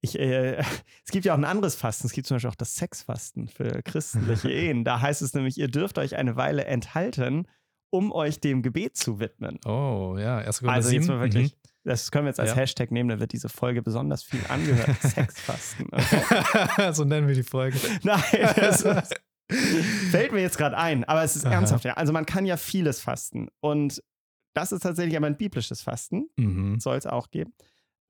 ich, 0.00 0.16
äh, 0.20 0.58
es 1.04 1.10
gibt 1.10 1.24
ja 1.24 1.32
auch 1.32 1.38
ein 1.38 1.44
anderes 1.44 1.74
Fasten. 1.74 2.06
Es 2.06 2.12
gibt 2.12 2.28
zum 2.28 2.36
Beispiel 2.36 2.50
auch 2.50 2.54
das 2.54 2.76
Sexfasten 2.76 3.48
für 3.48 3.82
christliche 3.82 4.48
Ehen. 4.52 4.84
Da 4.84 5.00
heißt 5.00 5.20
es 5.20 5.34
nämlich, 5.34 5.58
ihr 5.58 5.68
dürft 5.68 5.98
euch 5.98 6.14
eine 6.14 6.36
Weile 6.36 6.64
enthalten, 6.66 7.48
um 7.90 8.12
euch 8.12 8.38
dem 8.38 8.62
Gebet 8.62 8.96
zu 8.96 9.18
widmen. 9.18 9.58
Oh, 9.64 10.14
ja, 10.16 10.40
erst 10.40 10.62
Also 10.62 10.90
jetzt 10.90 11.08
mal 11.08 11.18
wirklich, 11.18 11.54
mhm. 11.54 11.65
Das 11.86 12.10
können 12.10 12.24
wir 12.24 12.30
jetzt 12.30 12.40
als 12.40 12.50
ja. 12.50 12.56
Hashtag 12.56 12.90
nehmen, 12.90 13.08
da 13.08 13.20
wird 13.20 13.32
diese 13.32 13.48
Folge 13.48 13.80
besonders 13.80 14.24
viel 14.24 14.40
angehört. 14.48 14.96
Sexfasten. 15.02 15.86
Okay. 15.92 16.92
so 16.92 17.04
nennen 17.04 17.28
wir 17.28 17.34
die 17.34 17.44
Folge. 17.44 17.78
Nein, 18.02 18.20
das 18.56 18.82
ist, 18.82 19.14
fällt 20.10 20.32
mir 20.32 20.40
jetzt 20.40 20.58
gerade 20.58 20.76
ein, 20.76 21.04
aber 21.04 21.22
es 21.22 21.36
ist 21.36 21.46
Aha. 21.46 21.54
ernsthaft. 21.54 21.84
Ja. 21.84 21.94
Also 21.94 22.12
man 22.12 22.26
kann 22.26 22.44
ja 22.44 22.56
vieles 22.56 23.00
fasten 23.00 23.48
und 23.60 24.02
das 24.52 24.72
ist 24.72 24.80
tatsächlich 24.80 25.16
aber 25.16 25.26
ein 25.26 25.36
biblisches 25.36 25.82
Fasten. 25.82 26.28
Mhm. 26.36 26.80
Soll 26.80 26.96
es 26.96 27.06
auch 27.06 27.30
geben. 27.30 27.52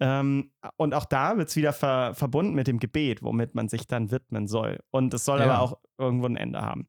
Ähm, 0.00 0.52
und 0.76 0.94
auch 0.94 1.04
da 1.04 1.36
wird 1.36 1.48
es 1.48 1.56
wieder 1.56 1.72
ver 1.72 2.14
verbunden 2.14 2.54
mit 2.54 2.66
dem 2.66 2.78
Gebet, 2.78 3.22
womit 3.22 3.54
man 3.54 3.68
sich 3.68 3.86
dann 3.86 4.10
widmen 4.10 4.46
soll. 4.46 4.80
Und 4.90 5.12
es 5.12 5.24
soll 5.24 5.40
ja. 5.40 5.46
aber 5.46 5.60
auch 5.60 5.78
irgendwo 5.98 6.26
ein 6.26 6.36
Ende 6.36 6.60
haben. 6.60 6.86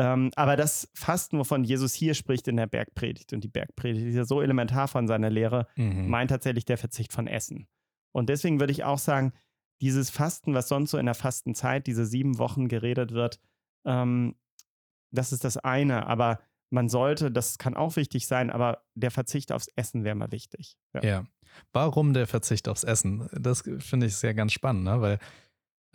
Ähm, 0.00 0.30
aber 0.36 0.56
das 0.56 0.88
Fasten, 0.94 1.38
wovon 1.38 1.64
Jesus 1.64 1.92
hier 1.92 2.14
spricht 2.14 2.46
in 2.46 2.56
der 2.56 2.66
Bergpredigt, 2.66 3.32
und 3.32 3.42
die 3.42 3.48
Bergpredigt 3.48 4.06
ist 4.06 4.14
ja 4.14 4.24
so 4.24 4.40
elementar 4.40 4.86
von 4.86 5.08
seiner 5.08 5.30
Lehre, 5.30 5.66
mhm. 5.76 6.08
meint 6.08 6.30
tatsächlich 6.30 6.64
der 6.64 6.78
Verzicht 6.78 7.12
von 7.12 7.26
Essen. 7.26 7.66
Und 8.12 8.28
deswegen 8.28 8.60
würde 8.60 8.72
ich 8.72 8.84
auch 8.84 8.98
sagen, 8.98 9.32
dieses 9.80 10.10
Fasten, 10.10 10.54
was 10.54 10.68
sonst 10.68 10.92
so 10.92 10.98
in 10.98 11.06
der 11.06 11.14
Fastenzeit, 11.14 11.86
diese 11.86 12.06
sieben 12.06 12.38
Wochen 12.38 12.68
geredet 12.68 13.12
wird, 13.12 13.40
ähm, 13.84 14.36
das 15.10 15.32
ist 15.32 15.44
das 15.44 15.56
eine. 15.56 16.06
Aber 16.06 16.40
man 16.70 16.88
sollte, 16.88 17.30
das 17.30 17.58
kann 17.58 17.74
auch 17.74 17.96
wichtig 17.96 18.26
sein, 18.26 18.50
aber 18.50 18.84
der 18.94 19.10
Verzicht 19.10 19.52
aufs 19.52 19.68
Essen 19.76 20.04
wäre 20.04 20.14
mal 20.14 20.32
wichtig. 20.32 20.76
Ja. 20.94 21.02
ja. 21.02 21.24
Warum 21.72 22.12
der 22.12 22.26
Verzicht 22.26 22.68
aufs 22.68 22.84
Essen? 22.84 23.28
Das 23.32 23.62
finde 23.78 24.06
ich 24.06 24.16
sehr 24.16 24.34
ganz 24.34 24.52
spannend, 24.52 24.84
ne? 24.84 25.00
weil 25.00 25.18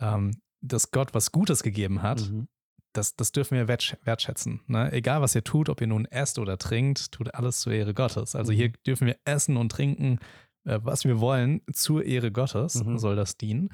ähm, 0.00 0.32
dass 0.60 0.90
Gott 0.90 1.14
was 1.14 1.30
Gutes 1.30 1.62
gegeben 1.62 2.02
hat, 2.02 2.28
mhm. 2.30 2.48
Das, 2.94 3.16
das 3.16 3.32
dürfen 3.32 3.56
wir 3.56 3.68
wertschätzen. 3.68 4.60
Ne? 4.66 4.90
Egal, 4.92 5.20
was 5.20 5.34
ihr 5.34 5.44
tut, 5.44 5.68
ob 5.68 5.80
ihr 5.80 5.86
nun 5.86 6.06
esst 6.06 6.38
oder 6.38 6.56
trinkt, 6.58 7.12
tut 7.12 7.34
alles 7.34 7.60
zur 7.60 7.72
Ehre 7.72 7.94
Gottes. 7.94 8.34
Also 8.34 8.52
mhm. 8.52 8.56
hier 8.56 8.68
dürfen 8.86 9.06
wir 9.06 9.16
essen 9.24 9.56
und 9.56 9.70
trinken, 9.70 10.18
äh, 10.64 10.78
was 10.82 11.04
wir 11.04 11.20
wollen, 11.20 11.60
zur 11.72 12.04
Ehre 12.04 12.32
Gottes 12.32 12.76
mhm. 12.76 12.98
soll 12.98 13.16
das 13.16 13.36
dienen. 13.36 13.70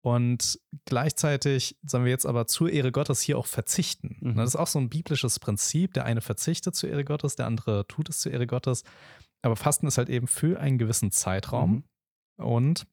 Und 0.00 0.60
gleichzeitig 0.84 1.76
sollen 1.82 2.04
wir 2.04 2.12
jetzt 2.12 2.26
aber 2.26 2.46
zur 2.46 2.70
Ehre 2.70 2.92
Gottes 2.92 3.20
hier 3.20 3.36
auch 3.36 3.46
verzichten. 3.46 4.16
Mhm. 4.20 4.36
Das 4.36 4.50
ist 4.50 4.56
auch 4.56 4.68
so 4.68 4.78
ein 4.78 4.88
biblisches 4.88 5.38
Prinzip. 5.40 5.92
Der 5.94 6.04
eine 6.04 6.20
verzichtet 6.20 6.76
zur 6.76 6.88
Ehre 6.88 7.04
Gottes, 7.04 7.36
der 7.36 7.46
andere 7.46 7.86
tut 7.88 8.08
es 8.08 8.20
zur 8.20 8.32
Ehre 8.32 8.46
Gottes. 8.46 8.84
Aber 9.42 9.56
Fasten 9.56 9.86
ist 9.86 9.98
halt 9.98 10.08
eben 10.08 10.28
für 10.28 10.60
einen 10.60 10.78
gewissen 10.78 11.10
Zeitraum. 11.10 11.84
Mhm. 12.38 12.44
Und 12.44 12.86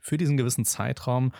für 0.00 0.16
diesen 0.16 0.38
gewissen 0.38 0.64
Zeitraum 0.64 1.32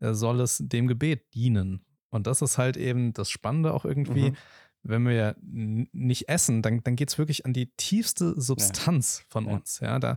äh, 0.00 0.14
soll 0.14 0.40
es 0.40 0.58
dem 0.58 0.86
Gebet 0.86 1.34
dienen. 1.34 1.84
Und 2.10 2.26
das 2.26 2.42
ist 2.42 2.58
halt 2.58 2.76
eben 2.76 3.12
das 3.12 3.30
Spannende 3.30 3.72
auch 3.72 3.84
irgendwie. 3.84 4.30
Mhm. 4.30 4.36
Wenn 4.82 5.06
wir 5.06 5.36
nicht 5.40 6.28
essen, 6.28 6.62
dann, 6.62 6.82
dann 6.82 6.96
geht 6.96 7.10
es 7.10 7.18
wirklich 7.18 7.44
an 7.44 7.52
die 7.52 7.70
tiefste 7.76 8.40
Substanz 8.40 9.18
ja. 9.18 9.24
von 9.28 9.46
ja. 9.46 9.52
uns. 9.52 9.80
Ja, 9.80 9.98
da, 9.98 10.16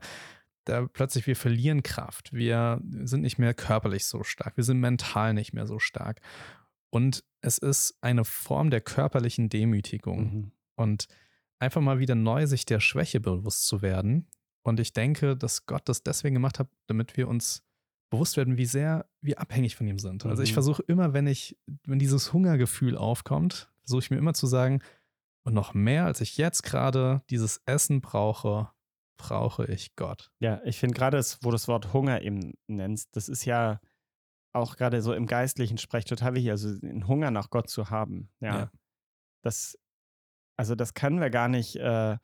da 0.65 0.87
plötzlich 0.87 1.27
wir 1.27 1.35
verlieren 1.35 1.83
Kraft. 1.83 2.31
Wir 2.31 2.79
sind 3.03 3.21
nicht 3.21 3.39
mehr 3.39 3.53
körperlich 3.53 4.05
so 4.05 4.23
stark. 4.23 4.57
Wir 4.57 4.63
sind 4.63 4.79
mental 4.79 5.33
nicht 5.33 5.53
mehr 5.53 5.65
so 5.65 5.79
stark. 5.79 6.21
Und 6.89 7.23
es 7.41 7.57
ist 7.57 7.97
eine 8.01 8.23
Form 8.23 8.69
der 8.69 8.81
körperlichen 8.81 9.49
Demütigung. 9.49 10.19
Mhm. 10.19 10.51
Und 10.75 11.07
einfach 11.59 11.81
mal 11.81 11.99
wieder 11.99 12.15
neu 12.15 12.45
sich 12.47 12.65
der 12.65 12.79
Schwäche 12.79 13.19
bewusst 13.19 13.65
zu 13.67 13.81
werden. 13.81 14.27
Und 14.63 14.79
ich 14.79 14.93
denke, 14.93 15.35
dass 15.35 15.65
Gott 15.65 15.89
das 15.89 16.03
deswegen 16.03 16.35
gemacht 16.35 16.59
hat, 16.59 16.69
damit 16.87 17.17
wir 17.17 17.27
uns 17.27 17.63
bewusst 18.11 18.37
werden, 18.37 18.57
wie 18.57 18.65
sehr 18.65 19.09
wir 19.21 19.39
abhängig 19.39 19.75
von 19.75 19.87
ihm 19.87 19.97
sind. 19.97 20.25
Also 20.25 20.43
ich 20.43 20.51
mhm. 20.51 20.55
versuche 20.55 20.83
immer, 20.83 21.13
wenn 21.13 21.25
ich, 21.25 21.57
wenn 21.85 21.97
dieses 21.97 22.33
Hungergefühl 22.33 22.95
aufkommt, 22.95 23.71
versuche 23.83 24.01
ich 24.01 24.11
mir 24.11 24.17
immer 24.17 24.35
zu 24.35 24.45
sagen, 24.45 24.81
und 25.43 25.55
noch 25.55 25.73
mehr, 25.73 26.05
als 26.05 26.21
ich 26.21 26.37
jetzt 26.37 26.61
gerade 26.61 27.23
dieses 27.31 27.61
Essen 27.65 28.01
brauche, 28.01 28.69
brauche 29.17 29.65
ich 29.65 29.95
Gott. 29.95 30.31
Ja, 30.39 30.61
ich 30.65 30.77
finde 30.77 30.93
gerade, 30.93 31.19
wo 31.41 31.49
du 31.49 31.55
das 31.55 31.67
Wort 31.67 31.93
Hunger 31.93 32.21
eben 32.21 32.53
nennst, 32.67 33.15
das 33.15 33.27
ist 33.27 33.45
ja 33.45 33.79
auch 34.53 34.75
gerade 34.75 35.01
so 35.01 35.13
im 35.13 35.25
geistlichen 35.25 35.77
Sprech 35.77 36.05
total 36.05 36.35
wichtig, 36.35 36.51
also 36.51 36.69
einen 36.69 37.07
Hunger 37.07 37.31
nach 37.31 37.49
Gott 37.49 37.69
zu 37.69 37.89
haben. 37.89 38.29
Ja. 38.39 38.59
ja. 38.59 38.71
Das, 39.43 39.79
also 40.57 40.75
das 40.75 40.93
können 40.93 41.19
wir 41.19 41.29
gar 41.29 41.47
nicht 41.47 41.75
äh, 41.77 42.17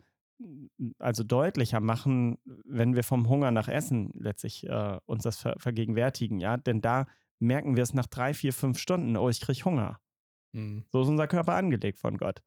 also 1.00 1.23
deutlicher 1.23 1.80
machen, 1.80 2.38
wenn 2.65 2.95
wir 2.95 3.04
vom 3.04 3.28
Hunger 3.30 3.52
nach 3.52 3.67
Essen 3.67 4.12
letztlich 4.15 4.67
äh, 4.67 5.00
uns 5.06 5.23
das 5.23 5.38
ver 5.38 5.56
vergegenwärtigen, 5.58 6.39
ja. 6.39 6.58
Denn 6.58 6.82
da 6.82 7.08
merken 7.39 7.76
wir 7.76 7.84
es 7.84 7.93
nach 7.93 8.08
drei, 8.08 8.34
vier, 8.34 8.54
fünf 8.54 8.80
Stunden, 8.80 9.17
oh, 9.17 9.30
ich 9.30 9.41
kriege 9.41 9.65
Hunger. 9.65 10.00
Mhm. 10.54 10.86
So 10.91 11.02
ist 11.02 11.08
unser 11.08 11.28
Körper 11.28 11.56
angelegt 11.56 12.00
von 12.00 12.17
Gott. 12.17 12.41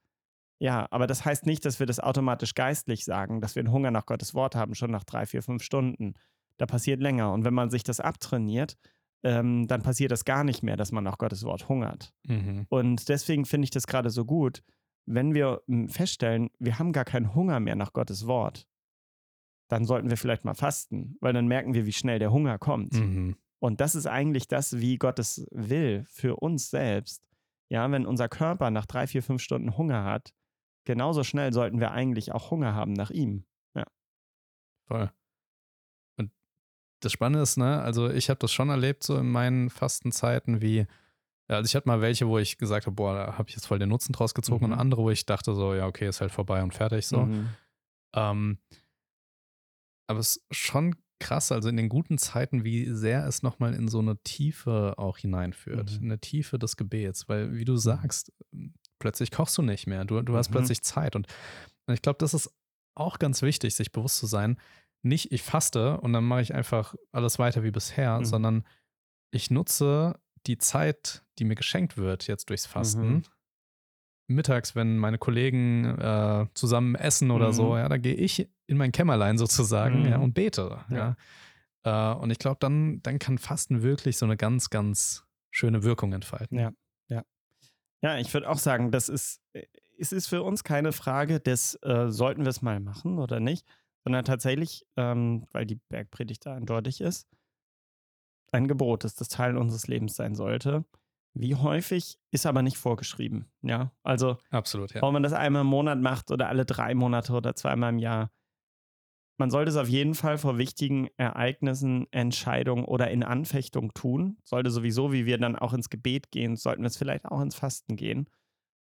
Ja, 0.58 0.86
aber 0.90 1.06
das 1.06 1.24
heißt 1.24 1.46
nicht, 1.46 1.64
dass 1.64 1.80
wir 1.80 1.86
das 1.86 2.00
automatisch 2.00 2.54
geistlich 2.54 3.04
sagen, 3.04 3.40
dass 3.40 3.54
wir 3.54 3.60
einen 3.60 3.72
Hunger 3.72 3.90
nach 3.90 4.06
Gottes 4.06 4.34
Wort 4.34 4.54
haben, 4.54 4.74
schon 4.74 4.90
nach 4.90 5.04
drei, 5.04 5.24
vier, 5.24 5.42
fünf 5.42 5.62
Stunden. 5.62 6.14
Da 6.58 6.66
passiert 6.66 7.00
länger. 7.00 7.32
Und 7.32 7.44
wenn 7.44 7.54
man 7.54 7.70
sich 7.70 7.82
das 7.82 7.98
abtrainiert, 7.98 8.76
ähm, 9.22 9.66
dann 9.68 9.82
passiert 9.82 10.10
das 10.10 10.24
gar 10.24 10.44
nicht 10.44 10.62
mehr, 10.62 10.76
dass 10.76 10.92
man 10.92 11.04
nach 11.04 11.16
Gottes 11.16 11.44
Wort 11.44 11.68
hungert. 11.68 12.12
Mhm. 12.26 12.66
Und 12.68 13.08
deswegen 13.08 13.46
finde 13.46 13.64
ich 13.64 13.70
das 13.70 13.86
gerade 13.86 14.10
so 14.10 14.26
gut, 14.26 14.62
wenn 15.12 15.34
wir 15.34 15.62
hm, 15.66 15.88
feststellen, 15.88 16.50
wir 16.58 16.78
haben 16.78 16.92
gar 16.92 17.04
keinen 17.04 17.34
Hunger 17.34 17.60
mehr 17.60 17.76
nach 17.76 17.92
Gottes 17.92 18.26
Wort, 18.26 18.66
dann 19.68 19.84
sollten 19.84 20.10
wir 20.10 20.16
vielleicht 20.16 20.44
mal 20.44 20.54
fasten, 20.54 21.16
weil 21.20 21.32
dann 21.32 21.46
merken 21.46 21.74
wir, 21.74 21.86
wie 21.86 21.92
schnell 21.92 22.18
der 22.18 22.32
Hunger 22.32 22.58
kommt. 22.58 22.94
Mhm. 22.94 23.36
Und 23.60 23.80
das 23.80 23.94
ist 23.94 24.06
eigentlich 24.06 24.48
das, 24.48 24.80
wie 24.80 24.96
Gott 24.96 25.18
es 25.18 25.46
will 25.50 26.04
für 26.08 26.36
uns 26.36 26.70
selbst. 26.70 27.22
Ja, 27.68 27.90
wenn 27.90 28.06
unser 28.06 28.28
Körper 28.28 28.70
nach 28.70 28.86
drei, 28.86 29.06
vier, 29.06 29.22
fünf 29.22 29.42
Stunden 29.42 29.76
Hunger 29.76 30.04
hat, 30.04 30.32
genauso 30.84 31.22
schnell 31.24 31.52
sollten 31.52 31.78
wir 31.78 31.92
eigentlich 31.92 32.32
auch 32.32 32.50
Hunger 32.50 32.74
haben 32.74 32.94
nach 32.94 33.10
ihm. 33.10 33.44
Ja. 33.74 33.84
Voll. 34.88 35.10
Und 36.16 36.32
das 37.00 37.12
Spannende 37.12 37.42
ist, 37.42 37.58
ne, 37.58 37.80
also 37.80 38.10
ich 38.10 38.28
habe 38.30 38.40
das 38.40 38.52
schon 38.52 38.70
erlebt, 38.70 39.04
so 39.04 39.16
in 39.16 39.30
meinen 39.30 39.70
Fastenzeiten, 39.70 40.62
wie 40.62 40.86
also 41.56 41.66
ich 41.66 41.74
hatte 41.74 41.88
mal 41.88 42.00
welche, 42.00 42.28
wo 42.28 42.38
ich 42.38 42.58
gesagt 42.58 42.86
habe, 42.86 42.94
boah, 42.94 43.14
da 43.14 43.38
habe 43.38 43.48
ich 43.48 43.56
jetzt 43.56 43.66
voll 43.66 43.78
den 43.78 43.88
Nutzen 43.88 44.12
draus 44.12 44.34
gezogen 44.34 44.66
mhm. 44.66 44.72
und 44.72 44.78
andere, 44.78 45.02
wo 45.02 45.10
ich 45.10 45.26
dachte 45.26 45.54
so, 45.54 45.74
ja, 45.74 45.86
okay, 45.86 46.08
ist 46.08 46.20
halt 46.20 46.32
vorbei 46.32 46.62
und 46.62 46.72
fertig 46.72 47.06
so. 47.06 47.22
Mhm. 47.22 47.48
Ähm, 48.14 48.58
aber 50.08 50.20
es 50.20 50.36
ist 50.36 50.56
schon 50.56 50.96
krass, 51.20 51.52
also 51.52 51.68
in 51.68 51.76
den 51.76 51.88
guten 51.88 52.18
Zeiten, 52.18 52.64
wie 52.64 52.86
sehr 52.86 53.26
es 53.26 53.42
nochmal 53.42 53.74
in 53.74 53.88
so 53.88 53.98
eine 53.98 54.16
Tiefe 54.22 54.94
auch 54.96 55.18
hineinführt, 55.18 56.00
mhm. 56.00 56.06
eine 56.06 56.18
Tiefe 56.18 56.58
des 56.58 56.76
Gebets, 56.76 57.28
weil 57.28 57.54
wie 57.54 57.64
du 57.64 57.72
mhm. 57.72 57.78
sagst, 57.78 58.32
plötzlich 58.98 59.30
kochst 59.30 59.58
du 59.58 59.62
nicht 59.62 59.86
mehr, 59.86 60.04
du, 60.04 60.22
du 60.22 60.36
hast 60.36 60.50
mhm. 60.50 60.54
plötzlich 60.54 60.82
Zeit 60.82 61.14
und, 61.16 61.26
und 61.86 61.94
ich 61.94 62.02
glaube, 62.02 62.18
das 62.18 62.34
ist 62.34 62.50
auch 62.96 63.18
ganz 63.18 63.42
wichtig, 63.42 63.74
sich 63.74 63.92
bewusst 63.92 64.16
zu 64.16 64.26
sein, 64.26 64.58
nicht 65.02 65.32
ich 65.32 65.42
faste 65.42 66.00
und 66.00 66.12
dann 66.12 66.24
mache 66.24 66.42
ich 66.42 66.54
einfach 66.54 66.94
alles 67.12 67.38
weiter 67.38 67.62
wie 67.62 67.70
bisher, 67.70 68.18
mhm. 68.18 68.24
sondern 68.24 68.64
ich 69.32 69.50
nutze 69.50 70.18
die 70.46 70.58
Zeit, 70.58 71.24
die 71.38 71.44
mir 71.44 71.54
geschenkt 71.54 71.96
wird, 71.96 72.26
jetzt 72.26 72.50
durchs 72.50 72.66
Fasten, 72.66 73.08
mhm. 73.08 73.22
mittags, 74.26 74.74
wenn 74.74 74.98
meine 74.98 75.18
Kollegen 75.18 75.84
äh, 75.98 76.46
zusammen 76.54 76.94
essen 76.94 77.30
oder 77.30 77.48
mhm. 77.48 77.52
so, 77.52 77.76
ja, 77.76 77.88
da 77.88 77.98
gehe 77.98 78.14
ich 78.14 78.48
in 78.66 78.76
mein 78.76 78.92
Kämmerlein 78.92 79.38
sozusagen 79.38 80.00
mhm. 80.00 80.08
ja, 80.08 80.18
und 80.18 80.34
bete. 80.34 80.80
Ja. 80.90 81.16
ja. 81.84 82.12
Äh, 82.12 82.16
und 82.16 82.30
ich 82.30 82.38
glaube, 82.38 82.58
dann, 82.60 83.02
dann 83.02 83.18
kann 83.18 83.38
Fasten 83.38 83.82
wirklich 83.82 84.16
so 84.16 84.26
eine 84.26 84.36
ganz, 84.36 84.70
ganz 84.70 85.24
schöne 85.50 85.82
Wirkung 85.82 86.12
entfalten. 86.12 86.58
Ja, 86.58 86.72
ja. 87.08 87.24
Ja, 88.02 88.18
ich 88.18 88.32
würde 88.32 88.48
auch 88.48 88.58
sagen, 88.58 88.90
das 88.90 89.08
ist, 89.08 89.40
äh, 89.52 89.66
es 89.98 90.12
ist 90.12 90.28
für 90.28 90.42
uns 90.42 90.64
keine 90.64 90.92
Frage 90.92 91.40
des, 91.40 91.74
äh, 91.82 92.08
sollten 92.08 92.42
wir 92.42 92.48
es 92.48 92.62
mal 92.62 92.80
machen 92.80 93.18
oder 93.18 93.38
nicht, 93.38 93.66
sondern 94.04 94.24
tatsächlich, 94.24 94.86
ähm, 94.96 95.46
weil 95.52 95.66
die 95.66 95.78
Bergpredigt 95.88 96.46
da 96.46 96.54
eindeutig 96.54 97.00
ist, 97.00 97.28
ein 98.52 98.68
Gebot, 98.68 99.04
dass 99.04 99.14
das 99.14 99.28
Teil 99.28 99.56
unseres 99.56 99.86
Lebens 99.86 100.14
sein 100.16 100.34
sollte. 100.34 100.84
Wie 101.34 101.54
häufig 101.54 102.18
ist 102.30 102.46
aber 102.46 102.62
nicht 102.62 102.76
vorgeschrieben. 102.76 103.46
Ja, 103.62 103.92
also 104.02 104.38
absolut. 104.50 104.94
Ja. 104.94 105.02
Ob 105.02 105.12
man 105.12 105.22
das 105.22 105.32
einmal 105.32 105.62
im 105.62 105.68
Monat 105.68 106.00
macht 106.00 106.30
oder 106.30 106.48
alle 106.48 106.64
drei 106.64 106.94
Monate 106.94 107.32
oder 107.32 107.54
zweimal 107.54 107.92
im 107.92 107.98
Jahr. 107.98 108.32
Man 109.38 109.50
sollte 109.50 109.70
es 109.70 109.76
auf 109.76 109.88
jeden 109.88 110.14
Fall 110.14 110.36
vor 110.36 110.58
wichtigen 110.58 111.08
Ereignissen, 111.16 112.06
Entscheidungen 112.10 112.84
oder 112.84 113.10
in 113.10 113.22
Anfechtung 113.22 113.94
tun. 113.94 114.38
Sollte 114.44 114.70
sowieso, 114.70 115.12
wie 115.12 115.24
wir 115.24 115.38
dann 115.38 115.56
auch 115.56 115.72
ins 115.72 115.88
Gebet 115.88 116.30
gehen, 116.30 116.56
sollten 116.56 116.82
wir 116.82 116.88
es 116.88 116.98
vielleicht 116.98 117.24
auch 117.24 117.40
ins 117.40 117.54
Fasten 117.54 117.96
gehen. 117.96 118.28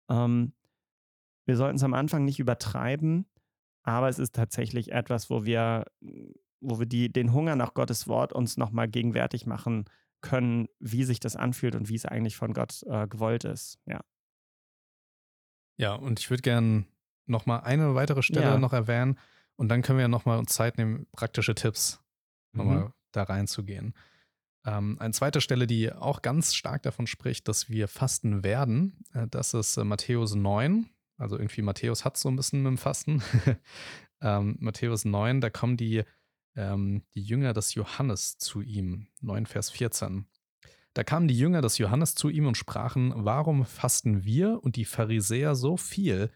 Ähm, 0.10 0.54
wir 1.46 1.58
sollten 1.58 1.76
es 1.76 1.84
am 1.84 1.94
Anfang 1.94 2.26
nicht 2.26 2.40
übertreiben, 2.40 3.28
aber 3.84 4.10
es 4.10 4.20
ist 4.20 4.34
tatsächlich 4.34 4.92
etwas, 4.92 5.30
wo 5.30 5.46
wir 5.46 5.86
wo 6.60 6.80
wir 6.80 6.86
die, 6.86 7.12
den 7.12 7.34
Hunger 7.34 7.56
nach 7.56 7.74
Gottes 7.74 8.08
Wort 8.08 8.34
uns 8.34 8.58
nochmal 8.58 8.88
gegenwärtig 8.88 9.46
machen 9.46 9.86
können, 10.22 10.68
wie 10.80 11.04
sich 11.04 11.20
das 11.20 11.36
anfühlt 11.36 11.76
und 11.76 11.90
wie 11.90 11.96
es 11.96 12.06
eigentlich 12.06 12.36
von 12.36 12.54
Gott 12.54 12.84
äh, 12.88 13.08
gewollt 13.08 13.44
ist. 13.44 13.80
Ja. 13.86 14.02
Ja, 15.78 15.94
und 15.94 16.20
ich 16.20 16.30
würde 16.30 16.42
gerne 16.42 16.86
nochmal 17.28 17.62
eine 17.62 17.94
weitere 17.94 18.24
Stelle 18.24 18.48
ja. 18.48 18.58
noch 18.58 18.74
erwähnen 18.74 19.20
und 19.56 19.70
dann 19.70 19.82
können 19.82 20.00
wir 20.00 20.04
ja 20.04 20.08
nochmal 20.08 20.40
uns 20.40 20.54
Zeit 20.54 20.78
nehmen, 20.78 21.08
praktische 21.12 21.56
Tipps 21.56 22.02
mhm. 22.54 22.58
nochmal 22.58 22.94
da 23.12 23.24
reinzugehen. 23.24 23.94
Ähm, 24.66 24.98
eine 25.00 25.14
zweite 25.14 25.40
Stelle, 25.40 25.68
die 25.68 25.92
auch 25.92 26.22
ganz 26.22 26.54
stark 26.54 26.84
davon 26.84 27.08
spricht, 27.08 27.48
dass 27.48 27.70
wir 27.70 27.88
fasten 27.88 28.44
werden, 28.44 29.04
äh, 29.14 29.28
das 29.28 29.54
ist 29.54 29.78
äh, 29.78 29.84
Matthäus 29.84 30.36
9. 30.36 30.90
Also 31.18 31.38
irgendwie 31.38 31.62
Matthäus 31.62 32.06
hat 32.06 32.18
so 32.18 32.30
ein 32.30 32.36
bisschen 32.36 32.62
mit 32.64 32.72
dem 32.72 32.78
Fasten. 32.78 33.24
ähm, 34.22 34.58
Matthäus 34.60 35.06
9, 35.06 35.42
da 35.42 35.50
kommen 35.50 35.78
die 35.78 36.04
ähm, 36.58 37.04
die 37.14 37.22
Jünger 37.22 37.54
des 37.54 37.76
Johannes 37.76 38.38
zu 38.38 38.62
ihm. 38.62 39.08
9 39.22 39.46
Vers 39.46 39.70
14. 39.70 40.28
Da 40.94 41.04
kamen 41.04 41.28
die 41.28 41.38
Jünger 41.38 41.62
des 41.62 41.78
Johannes 41.78 42.16
zu 42.16 42.28
ihm 42.28 42.48
und 42.48 42.58
sprachen, 42.58 43.14
warum 43.16 43.66
fasten 43.66 44.26
wir 44.26 44.64
und 44.64 44.76
die 44.76 44.86
Pharisäer 44.86 45.56
so 45.56 45.78
viel, 45.78 46.32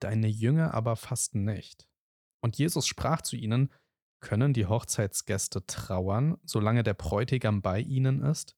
deine 0.00 0.28
Jünger 0.28 0.74
aber 0.74 0.96
fasten 0.96 1.44
nicht? 1.44 1.88
Und 2.42 2.58
Jesus 2.58 2.86
sprach 2.86 3.22
zu 3.22 3.36
ihnen, 3.36 3.70
können 4.20 4.52
die 4.52 4.66
Hochzeitsgäste 4.66 5.66
trauern, 5.66 6.36
solange 6.44 6.82
der 6.82 6.94
Bräutigam 6.94 7.62
bei 7.62 7.80
ihnen 7.80 8.20
ist? 8.22 8.56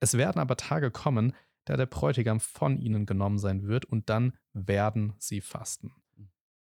Es 0.00 0.14
werden 0.14 0.40
aber 0.40 0.56
Tage 0.56 0.90
kommen, 0.90 1.32
da 1.64 1.76
der 1.76 1.86
Bräutigam 1.86 2.40
von 2.40 2.76
ihnen 2.76 3.06
genommen 3.06 3.38
sein 3.38 3.66
wird, 3.66 3.84
und 3.84 4.10
dann 4.10 4.36
werden 4.52 5.14
sie 5.18 5.40
fasten. 5.40 5.94
Hm. 6.16 6.30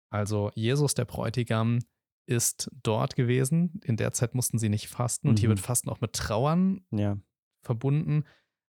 Also 0.09 0.51
Jesus, 0.53 0.93
der 0.93 1.05
Bräutigam, 1.05 1.79
ist 2.27 2.69
dort 2.83 3.15
gewesen. 3.15 3.79
In 3.83 3.97
der 3.97 4.13
Zeit 4.13 4.35
mussten 4.35 4.59
sie 4.59 4.69
nicht 4.69 4.87
fasten. 4.87 5.27
Und 5.27 5.35
mhm. 5.35 5.39
hier 5.39 5.49
wird 5.49 5.59
Fasten 5.59 5.89
auch 5.89 6.01
mit 6.01 6.13
Trauern 6.13 6.85
ja. 6.91 7.17
verbunden. 7.61 8.25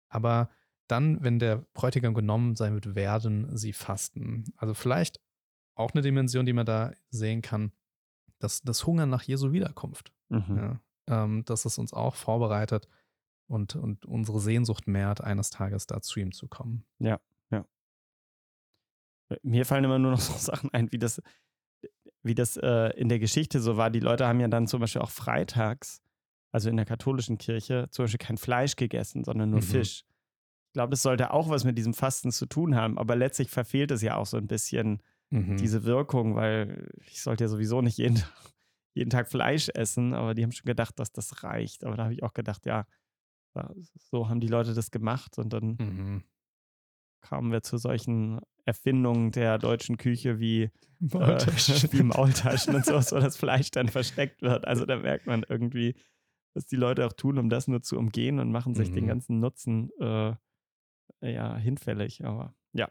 Aber 0.09 0.51
dann, 0.87 1.23
wenn 1.23 1.39
der 1.39 1.67
Bräutigam 1.75 2.15
genommen 2.15 2.55
sein 2.55 2.75
wird, 2.75 2.95
werden 2.95 3.57
sie 3.57 3.73
fasten. 3.73 4.45
Also 4.57 4.75
vielleicht 4.75 5.21
auch 5.75 5.93
eine 5.93 6.03
Dimension, 6.03 6.47
die 6.47 6.53
man 6.53 6.67
da 6.67 6.93
sehen 7.11 7.43
kann, 7.43 7.73
dass 8.39 8.63
das 8.63 8.87
Hunger 8.87 9.07
nach 9.07 9.23
Jesu 9.23 9.53
Wiederkunft. 9.53 10.13
Mhm. 10.29 10.57
Ja, 10.57 10.81
ähm, 11.09 11.45
dass 11.45 11.65
es 11.65 11.79
uns 11.79 11.93
auch 11.93 12.15
vorbereitet 12.15 12.89
und, 13.47 13.77
und 13.77 14.05
unsere 14.07 14.41
Sehnsucht 14.41 14.87
mehrt, 14.87 15.21
eines 15.21 15.51
Tages 15.51 15.87
da 15.87 16.01
zu 16.03 16.21
ihm 16.21 16.33
zu 16.33 16.49
kommen. 16.49 16.85
Ja, 16.99 17.21
ja. 17.51 17.65
Mir 19.43 19.65
fallen 19.67 19.85
immer 19.85 19.99
nur 19.99 20.13
noch 20.13 20.21
so 20.21 20.33
Sachen 20.39 20.73
ein, 20.73 20.91
wie 20.93 20.99
das, 20.99 21.23
wie 22.27 22.35
das 22.35 22.57
äh, 22.57 22.91
in 22.97 23.09
der 23.09 23.19
Geschichte 23.19 23.61
so 23.61 23.77
war. 23.77 23.91
Die 23.91 24.01
Leute 24.01 24.27
haben 24.27 24.41
ja 24.41 24.49
dann 24.49 24.67
zum 24.67 24.81
Beispiel 24.81 25.03
auch 25.03 25.11
freitags, 25.11 26.03
also 26.53 26.69
in 26.69 26.77
der 26.77 26.87
katholischen 26.87 27.39
Kirche, 27.39 27.89
zum 27.91 28.05
Beispiel 28.05 28.19
kein 28.19 28.39
Fleisch 28.39 28.77
gegessen, 28.77 29.25
sondern 29.25 29.51
nur 29.51 29.61
mhm. 29.61 29.65
Fisch. 29.65 30.05
Ich 30.69 30.73
glaube, 30.73 30.91
das 30.91 31.03
sollte 31.03 31.33
auch 31.33 31.49
was 31.49 31.65
mit 31.65 31.79
diesem 31.79 31.95
Fasten 31.95 32.31
zu 32.31 32.47
tun 32.47 32.75
haben, 32.75 32.99
aber 32.99 33.17
letztlich 33.17 33.51
verfehlt 33.51 33.91
es 33.91 34.03
ja 34.03 34.17
auch 34.17 34.27
so 34.27 34.37
ein 34.37 34.47
bisschen 34.47 35.03
mhm. 35.31 35.57
diese 35.57 35.85
Wirkung, 35.85 36.35
weil 36.35 36.91
ich 37.07 37.23
sollte 37.23 37.45
ja 37.45 37.49
sowieso 37.49 37.81
nicht 37.81 37.99
jeden, 37.99 38.23
jeden 38.95 39.11
Tag 39.11 39.29
Fleisch 39.29 39.69
essen, 39.71 40.15
aber 40.15 40.35
die 40.35 40.43
haben 40.43 40.53
schon 40.53 40.67
gedacht, 40.67 40.99
dass 40.99 41.13
das 41.13 41.43
reicht. 41.43 41.85
Aber 41.85 41.97
da 41.97 42.05
habe 42.05 42.15
ich 42.15 42.23
auch 42.23 42.35
gedacht, 42.35 42.67
ja, 42.67 42.87
so 44.11 44.29
haben 44.29 44.41
die 44.41 44.49
Leute 44.49 44.75
das 44.75 44.91
gemacht 44.91 45.39
und 45.39 45.53
dann 45.53 45.77
mhm. 45.79 46.25
kamen 47.23 47.53
wir 47.53 47.63
zu 47.63 47.79
solchen 47.79 48.41
Erfindungen 48.67 49.31
der 49.31 49.59
deutschen 49.59 49.97
Küche 49.97 50.41
wie 50.41 50.71
Maultaschen, 50.99 51.77
äh, 51.77 51.93
wie 51.93 52.03
Maultaschen 52.03 52.75
und 52.75 52.85
sowas, 52.85 53.13
wo 53.13 53.17
das 53.17 53.37
Fleisch 53.37 53.71
dann 53.71 53.89
versteckt 53.89 54.43
wird. 54.43 54.67
Also 54.67 54.85
da 54.85 54.97
merkt 54.97 55.27
man 55.27 55.47
irgendwie, 55.49 55.95
was 56.53 56.67
die 56.67 56.77
Leute 56.77 57.07
auch 57.07 57.13
tun, 57.13 57.39
um 57.39 57.49
das 57.49 57.69
nur 57.69 57.83
zu 57.83 57.97
umgehen 57.97 58.41
und 58.41 58.51
machen 58.51 58.75
sich 58.75 58.91
mhm. 58.91 58.95
den 58.95 59.07
ganzen 59.07 59.41
Nutzen 59.41 59.91
äh, 60.01 60.35
ja 61.23 61.57
hinfällig. 61.57 62.25
Aber 62.25 62.55
ja, 62.73 62.89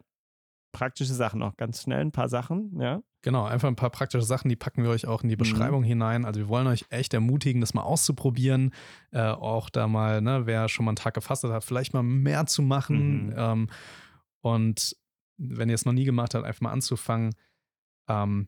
praktische 0.72 1.14
Sachen 1.14 1.40
noch. 1.40 1.58
Ganz 1.58 1.82
schnell 1.82 2.02
ein 2.02 2.12
paar 2.14 2.30
Sachen, 2.30 2.80
ja. 2.80 3.02
Genau, 3.22 3.44
einfach 3.44 3.68
ein 3.68 3.76
paar 3.76 3.90
praktische 3.90 4.26
Sachen, 4.26 4.50
die 4.50 4.56
packen 4.56 4.84
wir 4.84 4.92
euch 4.92 5.08
auch 5.08 5.24
in 5.24 5.30
die 5.30 5.36
mhm. 5.36 5.40
Beschreibung 5.40 5.82
mhm. 5.82 5.88
hinein. 5.88 6.26
Also 6.26 6.40
wir 6.40 6.48
wollen 6.48 6.68
euch 6.68 6.86
echt 6.90 7.14
ermutigen, 7.14 7.60
das 7.60 7.74
mal 7.74 7.82
auszuprobieren. 7.82 8.72
Äh, 9.12 9.24
auch 9.24 9.70
da 9.70 9.88
mal, 9.88 10.22
ne, 10.22 10.46
wer 10.46 10.70
schon 10.70 10.86
mal 10.86 10.92
einen 10.92 10.98
Tag 10.98 11.16
gefastet 11.16 11.52
hat, 11.52 11.66
vielleicht 11.66 11.94
mal 11.94 12.04
mehr 12.04 12.46
zu 12.46 12.62
machen. 12.62 13.28
Mhm. 13.28 13.34
Ähm, 13.36 13.70
und 14.42 14.96
wenn 15.38 15.70
ihr 15.70 15.76
es 15.76 15.86
noch 15.86 15.94
nie 15.94 16.06
gemacht 16.06 16.34
habt, 16.34 16.46
einfach 16.46 16.62
mal 16.62 16.72
anzufangen. 16.72 17.36
Ähm, 18.10 18.48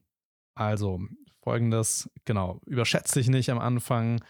also 0.55 1.01
folgendes, 1.43 2.09
genau, 2.25 2.59
überschätzt 2.65 3.15
dich 3.15 3.29
nicht 3.29 3.49
am 3.49 3.59
Anfang. 3.59 4.23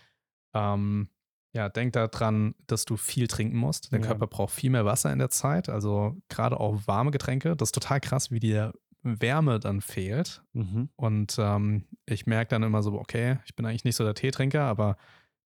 Ähm, 0.54 1.10
ja, 1.54 1.70
denk 1.70 1.94
daran, 1.94 2.54
dass 2.68 2.86
du 2.86 2.98
viel 2.98 3.28
trinken 3.28 3.58
musst. 3.58 3.92
Dein 3.92 4.02
ja. 4.02 4.08
Körper 4.08 4.28
braucht 4.28 4.54
viel 4.54 4.70
mehr 4.70 4.86
Wasser 4.86 5.12
in 5.12 5.20
der 5.20 5.30
Zeit, 5.30 5.70
also 5.70 6.16
gerade 6.30 6.60
auch 6.60 6.86
warme 6.86 7.12
Getränke. 7.12 7.56
Das 7.56 7.70
ist 7.70 7.76
total 7.76 8.00
krass, 8.00 8.32
wie 8.32 8.40
dir 8.40 8.74
Wärme 9.02 9.60
dann 9.60 9.82
fehlt. 9.82 10.44
Mhm. 10.54 10.90
Und 10.96 11.38
ähm, 11.40 11.86
ich 12.06 12.26
merke 12.26 12.50
dann 12.50 12.64
immer 12.64 12.84
so, 12.84 12.94
okay, 12.94 13.40
ich 13.46 13.56
bin 13.56 13.66
eigentlich 13.66 13.86
nicht 13.86 13.96
so 13.96 14.04
der 14.04 14.14
Teetrinker, 14.14 14.64
aber 14.64 14.98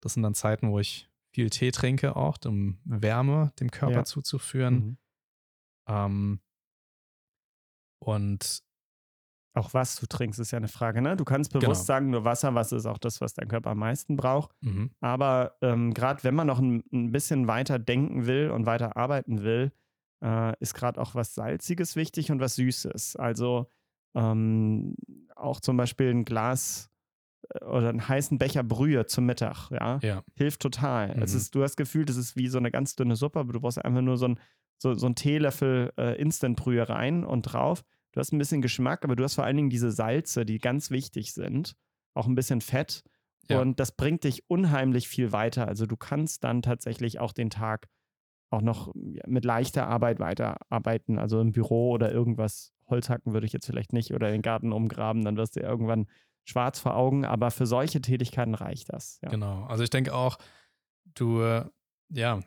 das 0.02 0.15
sind 0.15 0.24
dann 0.24 0.34
Zeiten, 0.34 0.71
wo 0.71 0.80
ich 0.80 1.10
viel 1.34 1.50
Tee 1.50 1.71
trinke, 1.71 2.15
auch 2.15 2.38
um 2.45 2.80
Wärme 2.84 3.54
dem 3.60 3.71
Körper 3.71 3.97
ja. 3.97 4.04
zuzuführen. 4.04 4.74
Mhm. 4.76 4.97
Ähm, 5.88 6.39
und 8.03 8.63
auch 9.53 9.73
was 9.73 9.97
du 9.97 10.05
trinkst, 10.05 10.39
ist 10.39 10.51
ja 10.51 10.57
eine 10.57 10.69
Frage. 10.69 11.01
Ne? 11.01 11.17
Du 11.17 11.25
kannst 11.25 11.51
bewusst 11.51 11.81
genau. 11.81 11.85
sagen, 11.85 12.09
nur 12.09 12.23
Wasser, 12.23 12.55
Wasser 12.55 12.77
ist 12.77 12.85
auch 12.85 12.97
das, 12.97 13.19
was 13.19 13.33
dein 13.33 13.49
Körper 13.49 13.71
am 13.71 13.79
meisten 13.79 14.15
braucht. 14.15 14.51
Mhm. 14.61 14.91
Aber 15.01 15.57
ähm, 15.61 15.93
gerade 15.93 16.23
wenn 16.23 16.35
man 16.35 16.47
noch 16.47 16.59
ein, 16.59 16.83
ein, 16.93 17.11
bisschen 17.11 17.47
weiter 17.47 17.77
denken 17.77 18.27
will 18.27 18.49
und 18.49 18.65
weiter 18.65 18.95
arbeiten 18.95 19.43
will, 19.43 19.73
äh, 20.23 20.53
ist 20.59 20.73
gerade 20.73 21.01
auch 21.01 21.15
was 21.15 21.35
Salziges 21.35 21.95
wichtig 21.97 22.31
und 22.31 22.39
was 22.39 22.55
Süßes. 22.55 23.17
Also 23.17 23.69
ähm, 24.15 24.95
auch 25.35 25.59
zum 25.59 25.75
Beispiel 25.75 26.11
ein 26.11 26.23
Glas 26.23 26.89
äh, 27.49 27.65
oder 27.65 27.89
einen 27.89 28.07
heißen 28.07 28.37
Becher 28.37 28.63
Brühe 28.63 29.05
zum 29.05 29.25
Mittag, 29.25 29.69
ja, 29.71 29.99
ja. 30.01 30.23
hilft 30.35 30.61
total. 30.61 31.15
Mhm. 31.15 31.23
Es 31.23 31.33
ist, 31.33 31.55
du 31.55 31.63
hast 31.63 31.71
das 31.71 31.77
Gefühl, 31.77 32.05
das 32.05 32.15
ist 32.15 32.37
wie 32.37 32.47
so 32.47 32.57
eine 32.57 32.71
ganz 32.71 32.95
dünne 32.95 33.17
Suppe, 33.17 33.39
aber 33.39 33.51
du 33.51 33.59
brauchst 33.59 33.83
einfach 33.83 34.01
nur 34.01 34.17
so, 34.17 34.29
ein, 34.29 34.39
so, 34.82 34.96
so 34.96 35.06
einen 35.06 35.15
Teelöffel 35.15 35.94
äh, 35.98 36.20
Instant-Brühe 36.20 36.89
rein 36.89 37.24
und 37.24 37.44
drauf. 37.44 37.84
Du 38.13 38.20
hast 38.20 38.34
ein 38.34 38.39
bisschen 38.39 38.63
Geschmack, 38.63 39.04
aber 39.04 39.15
du 39.15 39.24
hast 39.24 39.36
vor 39.36 39.44
allen 39.44 39.56
Dingen 39.56 39.70
diese 39.70 39.91
Salze, 39.91 40.44
die 40.44 40.58
ganz 40.58 40.89
wichtig 40.89 41.34
sind. 41.34 41.76
Auch 42.15 42.26
ein 42.26 42.34
bisschen 42.34 42.62
Fett. 42.62 43.04
Ja. 43.48 43.62
Und 43.62 43.80
das 43.80 43.91
bringt 43.91 44.24
dich 44.24 44.50
unheimlich 44.50 45.08
viel 45.08 45.32
weiter. 45.32 45.67
Also 45.67 45.86
du 45.86 45.96
kannst 45.98 46.44
dann 46.44 46.63
tatsächlich 46.63 47.20
auch 47.20 47.32
den 47.32 47.52
Tag 47.52 47.89
auch 48.50 48.62
noch 48.62 48.91
mit 48.96 49.46
leichter 49.46 49.88
Arbeit 49.88 50.20
weiterarbeiten. 50.20 51.20
Also 51.20 51.39
im 51.39 51.52
Büro 51.52 51.91
oder 51.91 52.12
irgendwas. 52.12 52.74
Holz 52.88 53.08
hacken 53.08 53.34
würde 53.34 53.46
ich 53.46 53.54
jetzt 53.54 53.67
vielleicht 53.67 53.94
nicht 53.94 54.12
oder 54.13 54.32
den 54.32 54.41
Garten 54.41 54.74
umgraben, 54.74 55.24
dann 55.24 55.38
wirst 55.38 55.56
du 55.56 55.62
irgendwann 55.62 56.08
schwarz 56.44 56.80
vor 56.80 56.96
Augen. 56.96 57.24
Aber 57.24 57.52
für 57.52 57.67
solche 57.67 58.02
Tätigkeiten 58.02 58.56
reicht 58.56 58.91
das. 58.91 59.20
Ja. 59.22 59.30
Genau. 59.30 59.63
Also 59.65 59.84
ich 59.84 59.91
denke 59.91 60.13
auch, 60.13 60.39
du, 61.13 61.63
ja, 62.10 62.41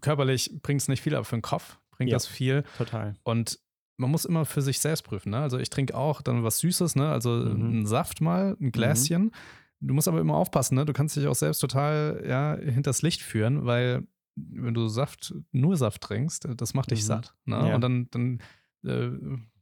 körperlich 0.00 0.50
bringst 0.62 0.88
nicht 0.88 1.02
viel, 1.02 1.14
aber 1.14 1.24
für 1.24 1.36
den 1.36 1.42
Kopf 1.42 1.78
bringt 1.90 2.10
ja, 2.10 2.16
das 2.16 2.26
viel. 2.26 2.64
Total. 2.76 3.14
Und 3.22 3.58
man 3.96 4.10
muss 4.10 4.24
immer 4.24 4.44
für 4.44 4.62
sich 4.62 4.78
selbst 4.78 5.02
prüfen. 5.02 5.30
Ne? 5.30 5.38
Also 5.38 5.58
ich 5.58 5.70
trinke 5.70 5.94
auch 5.96 6.22
dann 6.22 6.44
was 6.44 6.60
Süßes, 6.60 6.96
ne? 6.96 7.10
also 7.10 7.30
mhm. 7.30 7.68
einen 7.68 7.86
Saft 7.86 8.20
mal, 8.20 8.56
ein 8.60 8.70
Gläschen. 8.70 9.24
Mhm. 9.24 9.32
Du 9.80 9.94
musst 9.94 10.08
aber 10.08 10.20
immer 10.20 10.34
aufpassen, 10.34 10.74
ne? 10.74 10.84
Du 10.84 10.92
kannst 10.92 11.14
dich 11.14 11.28
auch 11.28 11.36
selbst 11.36 11.60
total 11.60 12.24
ja, 12.26 12.56
hinters 12.56 13.02
Licht 13.02 13.22
führen, 13.22 13.64
weil 13.64 14.02
wenn 14.34 14.74
du 14.74 14.88
Saft, 14.88 15.34
nur 15.52 15.76
Saft 15.76 16.02
trinkst, 16.02 16.48
das 16.56 16.74
macht 16.74 16.90
dich 16.90 17.00
mhm. 17.00 17.06
satt. 17.06 17.34
Ne? 17.44 17.68
Ja. 17.68 17.74
Und 17.76 17.80
dann, 17.80 18.08
dann 18.10 18.38
äh, 18.84 19.10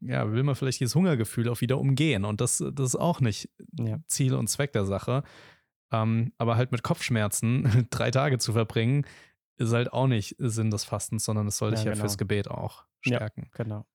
ja, 0.00 0.32
will 0.32 0.42
man 0.42 0.54
vielleicht 0.54 0.80
dieses 0.80 0.94
Hungergefühl 0.94 1.48
auch 1.48 1.60
wieder 1.60 1.78
umgehen. 1.78 2.24
Und 2.24 2.40
das, 2.40 2.64
das 2.72 2.88
ist 2.88 2.96
auch 2.96 3.20
nicht 3.20 3.50
ja. 3.78 3.98
Ziel 4.06 4.34
und 4.34 4.48
Zweck 4.48 4.72
der 4.72 4.86
Sache. 4.86 5.22
Ähm, 5.92 6.32
aber 6.38 6.56
halt 6.56 6.72
mit 6.72 6.82
Kopfschmerzen 6.82 7.86
drei 7.90 8.10
Tage 8.10 8.38
zu 8.38 8.52
verbringen, 8.52 9.06
ist 9.56 9.72
halt 9.72 9.92
auch 9.92 10.06
nicht 10.06 10.36
Sinn 10.38 10.70
des 10.70 10.84
Fastens, 10.84 11.24
sondern 11.24 11.46
es 11.46 11.58
soll 11.58 11.70
dich 11.70 11.80
ja, 11.80 11.84
genau. 11.84 11.96
ja 11.96 12.00
fürs 12.00 12.18
Gebet 12.18 12.48
auch 12.48 12.84
stärken. 13.00 13.50
Ja, 13.52 13.64
genau. 13.64 13.86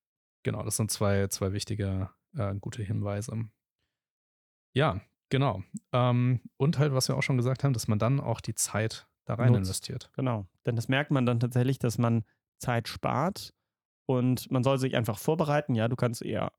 Genau, 0.44 0.64
das 0.64 0.78
sind 0.78 0.90
zwei, 0.90 1.28
zwei 1.28 1.54
wichtige, 1.54 2.10
äh, 2.36 2.56
gute 2.56 2.82
Hinweise. 2.82 3.46
Ja, 4.74 5.02
genau. 5.30 5.64
Ähm, 5.92 6.42
und 6.58 6.80
halt, 6.80 6.94
was 6.94 7.08
wir 7.08 7.16
auch 7.16 7.22
schon 7.24 7.38
gesagt 7.38 7.64
haben, 7.64 7.74
dass 7.74 7.88
man 7.88 8.00
dann 8.00 8.20
auch 8.20 8.42
die 8.42 8.56
Zeit 8.56 9.08
da 9.26 9.36
rein 9.36 9.50
Nutzt. 9.50 9.60
investiert. 9.60 10.12
Genau. 10.16 10.48
Denn 10.66 10.76
das 10.76 10.88
merkt 10.88 11.12
man 11.12 11.26
dann 11.26 11.40
tatsächlich, 11.40 11.78
dass 11.78 11.98
man 11.98 12.24
Zeit 12.58 12.88
spart 12.88 13.54
und 14.08 14.50
man 14.50 14.64
soll 14.64 14.80
sich 14.80 14.96
einfach 14.96 15.20
vorbereiten. 15.20 15.76
Ja, 15.76 15.88
du 15.88 15.96
kannst 15.96 16.24
eher 16.24 16.52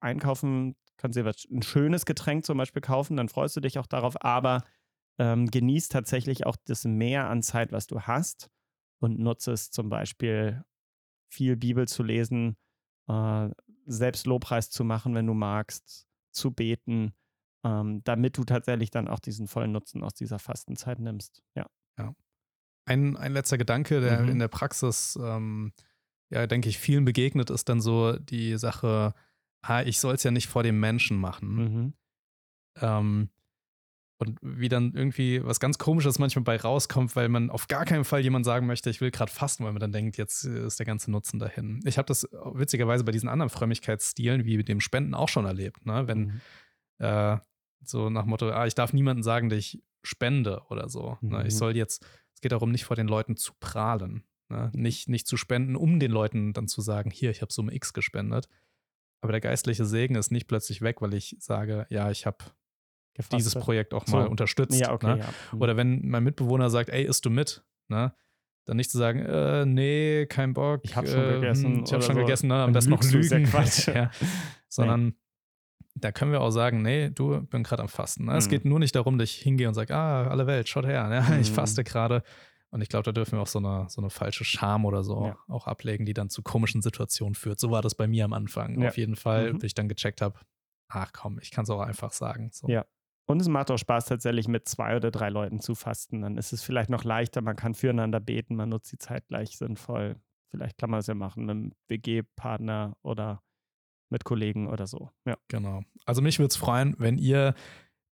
einkaufen, 0.00 0.76
kannst 0.96 1.18
dir 1.18 1.24
ein 1.26 1.62
schönes 1.62 2.06
Getränk 2.06 2.44
zum 2.44 2.58
Beispiel 2.58 2.82
kaufen, 2.82 3.16
dann 3.16 3.28
freust 3.28 3.56
du 3.56 3.60
dich 3.60 3.78
auch 3.78 3.86
darauf, 3.86 4.22
aber 4.24 4.62
ähm, 5.18 5.50
genießt 5.50 5.92
tatsächlich 5.92 6.46
auch 6.46 6.56
das 6.64 6.84
Mehr 6.84 7.28
an 7.28 7.42
Zeit, 7.42 7.72
was 7.72 7.86
du 7.86 8.00
hast 8.00 8.50
und 9.00 9.18
nutze 9.18 9.52
es 9.52 9.70
zum 9.70 9.88
Beispiel 9.88 10.62
viel 11.32 11.56
Bibel 11.56 11.88
zu 11.88 12.02
lesen, 12.02 12.56
äh, 13.08 13.48
selbst 13.86 14.26
Lobpreis 14.26 14.70
zu 14.70 14.84
machen, 14.84 15.14
wenn 15.14 15.26
du 15.26 15.34
magst, 15.34 16.06
zu 16.32 16.52
beten, 16.52 17.12
ähm, 17.64 18.02
damit 18.04 18.38
du 18.38 18.44
tatsächlich 18.44 18.90
dann 18.90 19.08
auch 19.08 19.18
diesen 19.18 19.48
vollen 19.48 19.72
Nutzen 19.72 20.02
aus 20.02 20.14
dieser 20.14 20.38
Fastenzeit 20.38 20.98
nimmst. 20.98 21.42
Ja. 21.54 21.66
ja. 21.98 22.14
Ein, 22.86 23.16
ein 23.16 23.32
letzter 23.32 23.58
Gedanke, 23.58 24.00
der 24.00 24.22
mhm. 24.22 24.28
in 24.28 24.38
der 24.38 24.48
Praxis, 24.48 25.18
ähm, 25.20 25.72
ja, 26.30 26.46
denke 26.46 26.68
ich, 26.68 26.78
vielen 26.78 27.04
begegnet, 27.04 27.50
ist 27.50 27.68
dann 27.68 27.80
so 27.80 28.16
die 28.16 28.56
Sache, 28.56 29.14
ha, 29.64 29.82
ich 29.82 30.00
soll 30.00 30.14
es 30.14 30.22
ja 30.22 30.30
nicht 30.30 30.48
vor 30.48 30.62
dem 30.62 30.80
Menschen 30.80 31.18
machen. 31.18 31.54
Mhm. 31.54 31.94
Ähm, 32.80 33.30
und 34.22 34.38
wie 34.42 34.68
dann 34.68 34.94
irgendwie 34.94 35.44
was 35.44 35.60
ganz 35.60 35.78
Komisches 35.78 36.18
manchmal 36.18 36.44
bei 36.44 36.56
rauskommt, 36.56 37.14
weil 37.16 37.28
man 37.28 37.50
auf 37.50 37.68
gar 37.68 37.84
keinen 37.84 38.04
Fall 38.04 38.20
jemand 38.20 38.44
sagen 38.44 38.66
möchte, 38.66 38.90
ich 38.90 39.00
will 39.00 39.10
gerade 39.10 39.30
fasten, 39.30 39.64
weil 39.64 39.72
man 39.72 39.80
dann 39.80 39.92
denkt, 39.92 40.16
jetzt 40.16 40.44
ist 40.44 40.78
der 40.78 40.86
ganze 40.86 41.10
Nutzen 41.10 41.38
dahin. 41.38 41.80
Ich 41.84 41.98
habe 41.98 42.06
das 42.06 42.28
witzigerweise 42.54 43.04
bei 43.04 43.12
diesen 43.12 43.28
anderen 43.28 43.50
Frömmigkeitsstilen 43.50 44.44
wie 44.44 44.62
dem 44.62 44.80
Spenden 44.80 45.14
auch 45.14 45.28
schon 45.28 45.44
erlebt. 45.44 45.84
Ne? 45.84 46.06
Wenn 46.06 46.18
mhm. 46.18 46.40
äh, 46.98 47.38
so 47.84 48.10
nach 48.10 48.24
Motto, 48.24 48.50
ah, 48.50 48.66
ich 48.66 48.74
darf 48.74 48.92
niemandem 48.92 49.22
sagen, 49.22 49.48
dass 49.48 49.58
ich 49.58 49.82
spende 50.02 50.62
oder 50.70 50.88
so. 50.88 51.18
Mhm. 51.20 51.30
Ne? 51.30 51.38
Ich 51.46 51.54
mhm. 51.54 51.58
soll 51.58 51.76
jetzt, 51.76 52.04
es 52.34 52.40
geht 52.40 52.52
darum, 52.52 52.70
nicht 52.70 52.84
vor 52.84 52.96
den 52.96 53.08
Leuten 53.08 53.36
zu 53.36 53.52
prahlen. 53.60 54.24
Ne? 54.48 54.70
Nicht, 54.74 55.08
nicht 55.08 55.26
zu 55.26 55.36
spenden, 55.36 55.76
um 55.76 56.00
den 56.00 56.12
Leuten 56.12 56.52
dann 56.52 56.68
zu 56.68 56.80
sagen, 56.80 57.10
hier, 57.10 57.30
ich 57.30 57.42
habe 57.42 57.52
Summe 57.52 57.74
X 57.74 57.92
gespendet. 57.92 58.48
Aber 59.20 59.32
der 59.32 59.40
geistliche 59.40 59.84
Segen 59.84 60.16
ist 60.16 60.32
nicht 60.32 60.48
plötzlich 60.48 60.82
weg, 60.82 61.00
weil 61.00 61.14
ich 61.14 61.36
sage, 61.38 61.86
ja, 61.90 62.10
ich 62.10 62.26
habe 62.26 62.44
Gefasste. 63.14 63.36
dieses 63.36 63.54
Projekt 63.54 63.92
auch 63.92 64.06
mal 64.06 64.24
so. 64.24 64.30
unterstützt. 64.30 64.80
Ja, 64.80 64.92
okay, 64.92 65.14
ne? 65.14 65.18
ja. 65.18 65.28
Mhm. 65.52 65.60
Oder 65.60 65.76
wenn 65.76 66.08
mein 66.08 66.24
Mitbewohner 66.24 66.70
sagt, 66.70 66.88
ey, 66.88 67.04
isst 67.04 67.24
du 67.24 67.30
mit? 67.30 67.62
Ne? 67.88 68.14
Dann 68.64 68.76
nicht 68.76 68.90
zu 68.90 68.98
sagen, 68.98 69.18
äh, 69.20 69.66
nee, 69.66 70.26
kein 70.26 70.54
Bock. 70.54 70.80
Ich 70.84 70.96
habe 70.96 71.06
schon 71.06 71.20
äh, 71.20 71.32
gegessen. 71.34 71.84
Ich 71.84 71.92
habe 71.92 72.02
schon 72.02 72.14
so. 72.14 72.20
gegessen, 72.20 72.48
ne? 72.48 72.62
am 72.62 72.72
besten 72.72 72.90
noch 72.90 73.02
lügen. 73.02 73.48
ja. 73.94 74.10
Sondern 74.68 75.06
nee. 75.06 75.14
da 75.96 76.12
können 76.12 76.32
wir 76.32 76.40
auch 76.40 76.50
sagen, 76.50 76.80
nee, 76.80 77.10
du 77.10 77.42
bin 77.42 77.64
gerade 77.64 77.82
am 77.82 77.88
Fasten. 77.88 78.24
Ne? 78.24 78.32
Mhm. 78.32 78.38
Es 78.38 78.48
geht 78.48 78.64
nur 78.64 78.78
nicht 78.78 78.94
darum, 78.94 79.18
dass 79.18 79.28
ich 79.28 79.36
hingehe 79.36 79.68
und 79.68 79.74
sage, 79.74 79.94
ah, 79.94 80.28
alle 80.28 80.46
Welt, 80.46 80.68
schaut 80.68 80.86
her, 80.86 81.08
ne? 81.08 81.26
mhm. 81.28 81.40
ich 81.40 81.50
faste 81.50 81.84
gerade. 81.84 82.22
Und 82.70 82.80
ich 82.80 82.88
glaube, 82.88 83.02
da 83.02 83.12
dürfen 83.12 83.32
wir 83.32 83.42
auch 83.42 83.46
so 83.46 83.58
eine, 83.58 83.86
so 83.90 84.00
eine 84.00 84.08
falsche 84.08 84.44
Scham 84.44 84.86
oder 84.86 85.04
so 85.04 85.26
ja. 85.26 85.36
auch 85.48 85.66
ablegen, 85.66 86.06
die 86.06 86.14
dann 86.14 86.30
zu 86.30 86.42
komischen 86.42 86.80
Situationen 86.80 87.34
führt. 87.34 87.60
So 87.60 87.70
war 87.70 87.82
das 87.82 87.94
bei 87.94 88.06
mir 88.06 88.24
am 88.24 88.32
Anfang. 88.32 88.80
Ja. 88.80 88.88
Auf 88.88 88.96
jeden 88.96 89.16
Fall, 89.16 89.52
mhm. 89.52 89.58
bis 89.58 89.66
ich 89.66 89.74
dann 89.74 89.88
gecheckt 89.88 90.22
habe, 90.22 90.38
ach 90.88 91.12
komm, 91.12 91.38
ich 91.42 91.50
kann 91.50 91.64
es 91.64 91.70
auch 91.70 91.80
einfach 91.80 92.12
sagen. 92.12 92.48
So. 92.50 92.68
Ja, 92.68 92.86
und 93.26 93.40
es 93.40 93.48
macht 93.48 93.70
auch 93.70 93.78
Spaß, 93.78 94.06
tatsächlich 94.06 94.48
mit 94.48 94.68
zwei 94.68 94.96
oder 94.96 95.10
drei 95.10 95.28
Leuten 95.28 95.60
zu 95.60 95.74
fasten. 95.74 96.22
Dann 96.22 96.36
ist 96.36 96.52
es 96.52 96.62
vielleicht 96.62 96.90
noch 96.90 97.04
leichter, 97.04 97.40
man 97.40 97.56
kann 97.56 97.74
füreinander 97.74 98.20
beten, 98.20 98.56
man 98.56 98.68
nutzt 98.68 98.92
die 98.92 98.98
Zeit 98.98 99.26
gleich 99.28 99.56
sinnvoll. 99.56 100.16
Vielleicht 100.50 100.76
kann 100.78 100.90
man 100.90 101.00
es 101.00 101.06
ja 101.06 101.14
machen 101.14 101.46
mit 101.46 101.50
einem 101.50 101.72
WG-Partner 101.88 102.96
oder 103.02 103.42
mit 104.10 104.24
Kollegen 104.24 104.68
oder 104.68 104.86
so. 104.86 105.10
Ja. 105.24 105.36
Genau. 105.48 105.82
Also 106.04 106.20
mich 106.20 106.38
würde 106.38 106.48
es 106.48 106.56
freuen, 106.56 106.94
wenn 106.98 107.16
ihr 107.16 107.54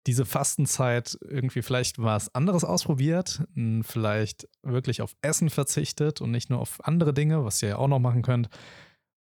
diese 0.05 0.25
Fastenzeit 0.25 1.17
irgendwie 1.21 1.61
vielleicht 1.61 1.99
was 1.99 2.33
anderes 2.33 2.63
ausprobiert, 2.63 3.43
vielleicht 3.81 4.47
wirklich 4.61 5.01
auf 5.01 5.15
Essen 5.21 5.49
verzichtet 5.49 6.21
und 6.21 6.31
nicht 6.31 6.49
nur 6.49 6.59
auf 6.59 6.85
andere 6.85 7.13
Dinge, 7.13 7.43
was 7.43 7.61
ihr 7.61 7.69
ja 7.69 7.77
auch 7.77 7.89
noch 7.89 7.99
machen 7.99 8.21
könnt. 8.21 8.47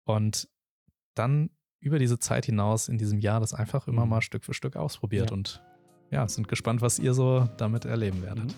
Und 0.05 0.49
dann 1.17 1.51
über 1.81 1.99
diese 1.99 2.19
Zeit 2.19 2.47
hinaus 2.47 2.89
in 2.89 2.99
diesem 2.99 3.19
Jahr 3.19 3.41
das 3.41 3.55
einfach 3.55 3.89
immer 3.89 4.05
mhm. 4.05 4.11
mal 4.11 4.23
Stück 4.23 4.45
für 4.45 4.55
Stück 4.55 4.77
ausprobiert 4.77 5.31
ja. 5.31 5.37
und 5.37 5.63
ja, 6.11 6.27
sind 6.29 6.49
gespannt, 6.49 6.83
was 6.83 6.99
ihr 6.99 7.15
so 7.15 7.49
damit 7.57 7.85
erleben 7.85 8.23
werdet. 8.23 8.55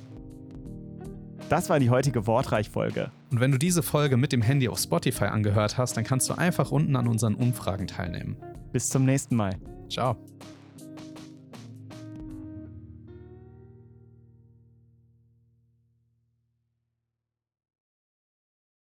Das 1.49 1.71
war 1.71 1.81
die 1.81 1.89
heutige 1.89 2.27
Wortreich-Folge. 2.27 3.11
Und 3.31 3.41
wenn 3.41 3.51
du 3.51 3.59
diese 3.59 3.83
Folge 3.83 4.19
mit 4.19 4.33
dem 4.33 4.43
Handy 4.43 4.69
auf 4.69 4.79
Spotify 4.79 5.25
angehört 5.25 5.79
hast, 5.79 5.97
dann 5.97 6.05
kannst 6.05 6.29
du 6.29 6.35
einfach 6.35 6.71
unten 6.71 6.95
an 6.95 7.09
unseren 7.09 7.35
Umfragen 7.35 7.87
teilnehmen. 7.87 8.37
Bis 8.73 8.91
zum 8.91 9.07
nächsten 9.07 9.35
Mal. 9.35 9.55
Ciao. 9.89 10.17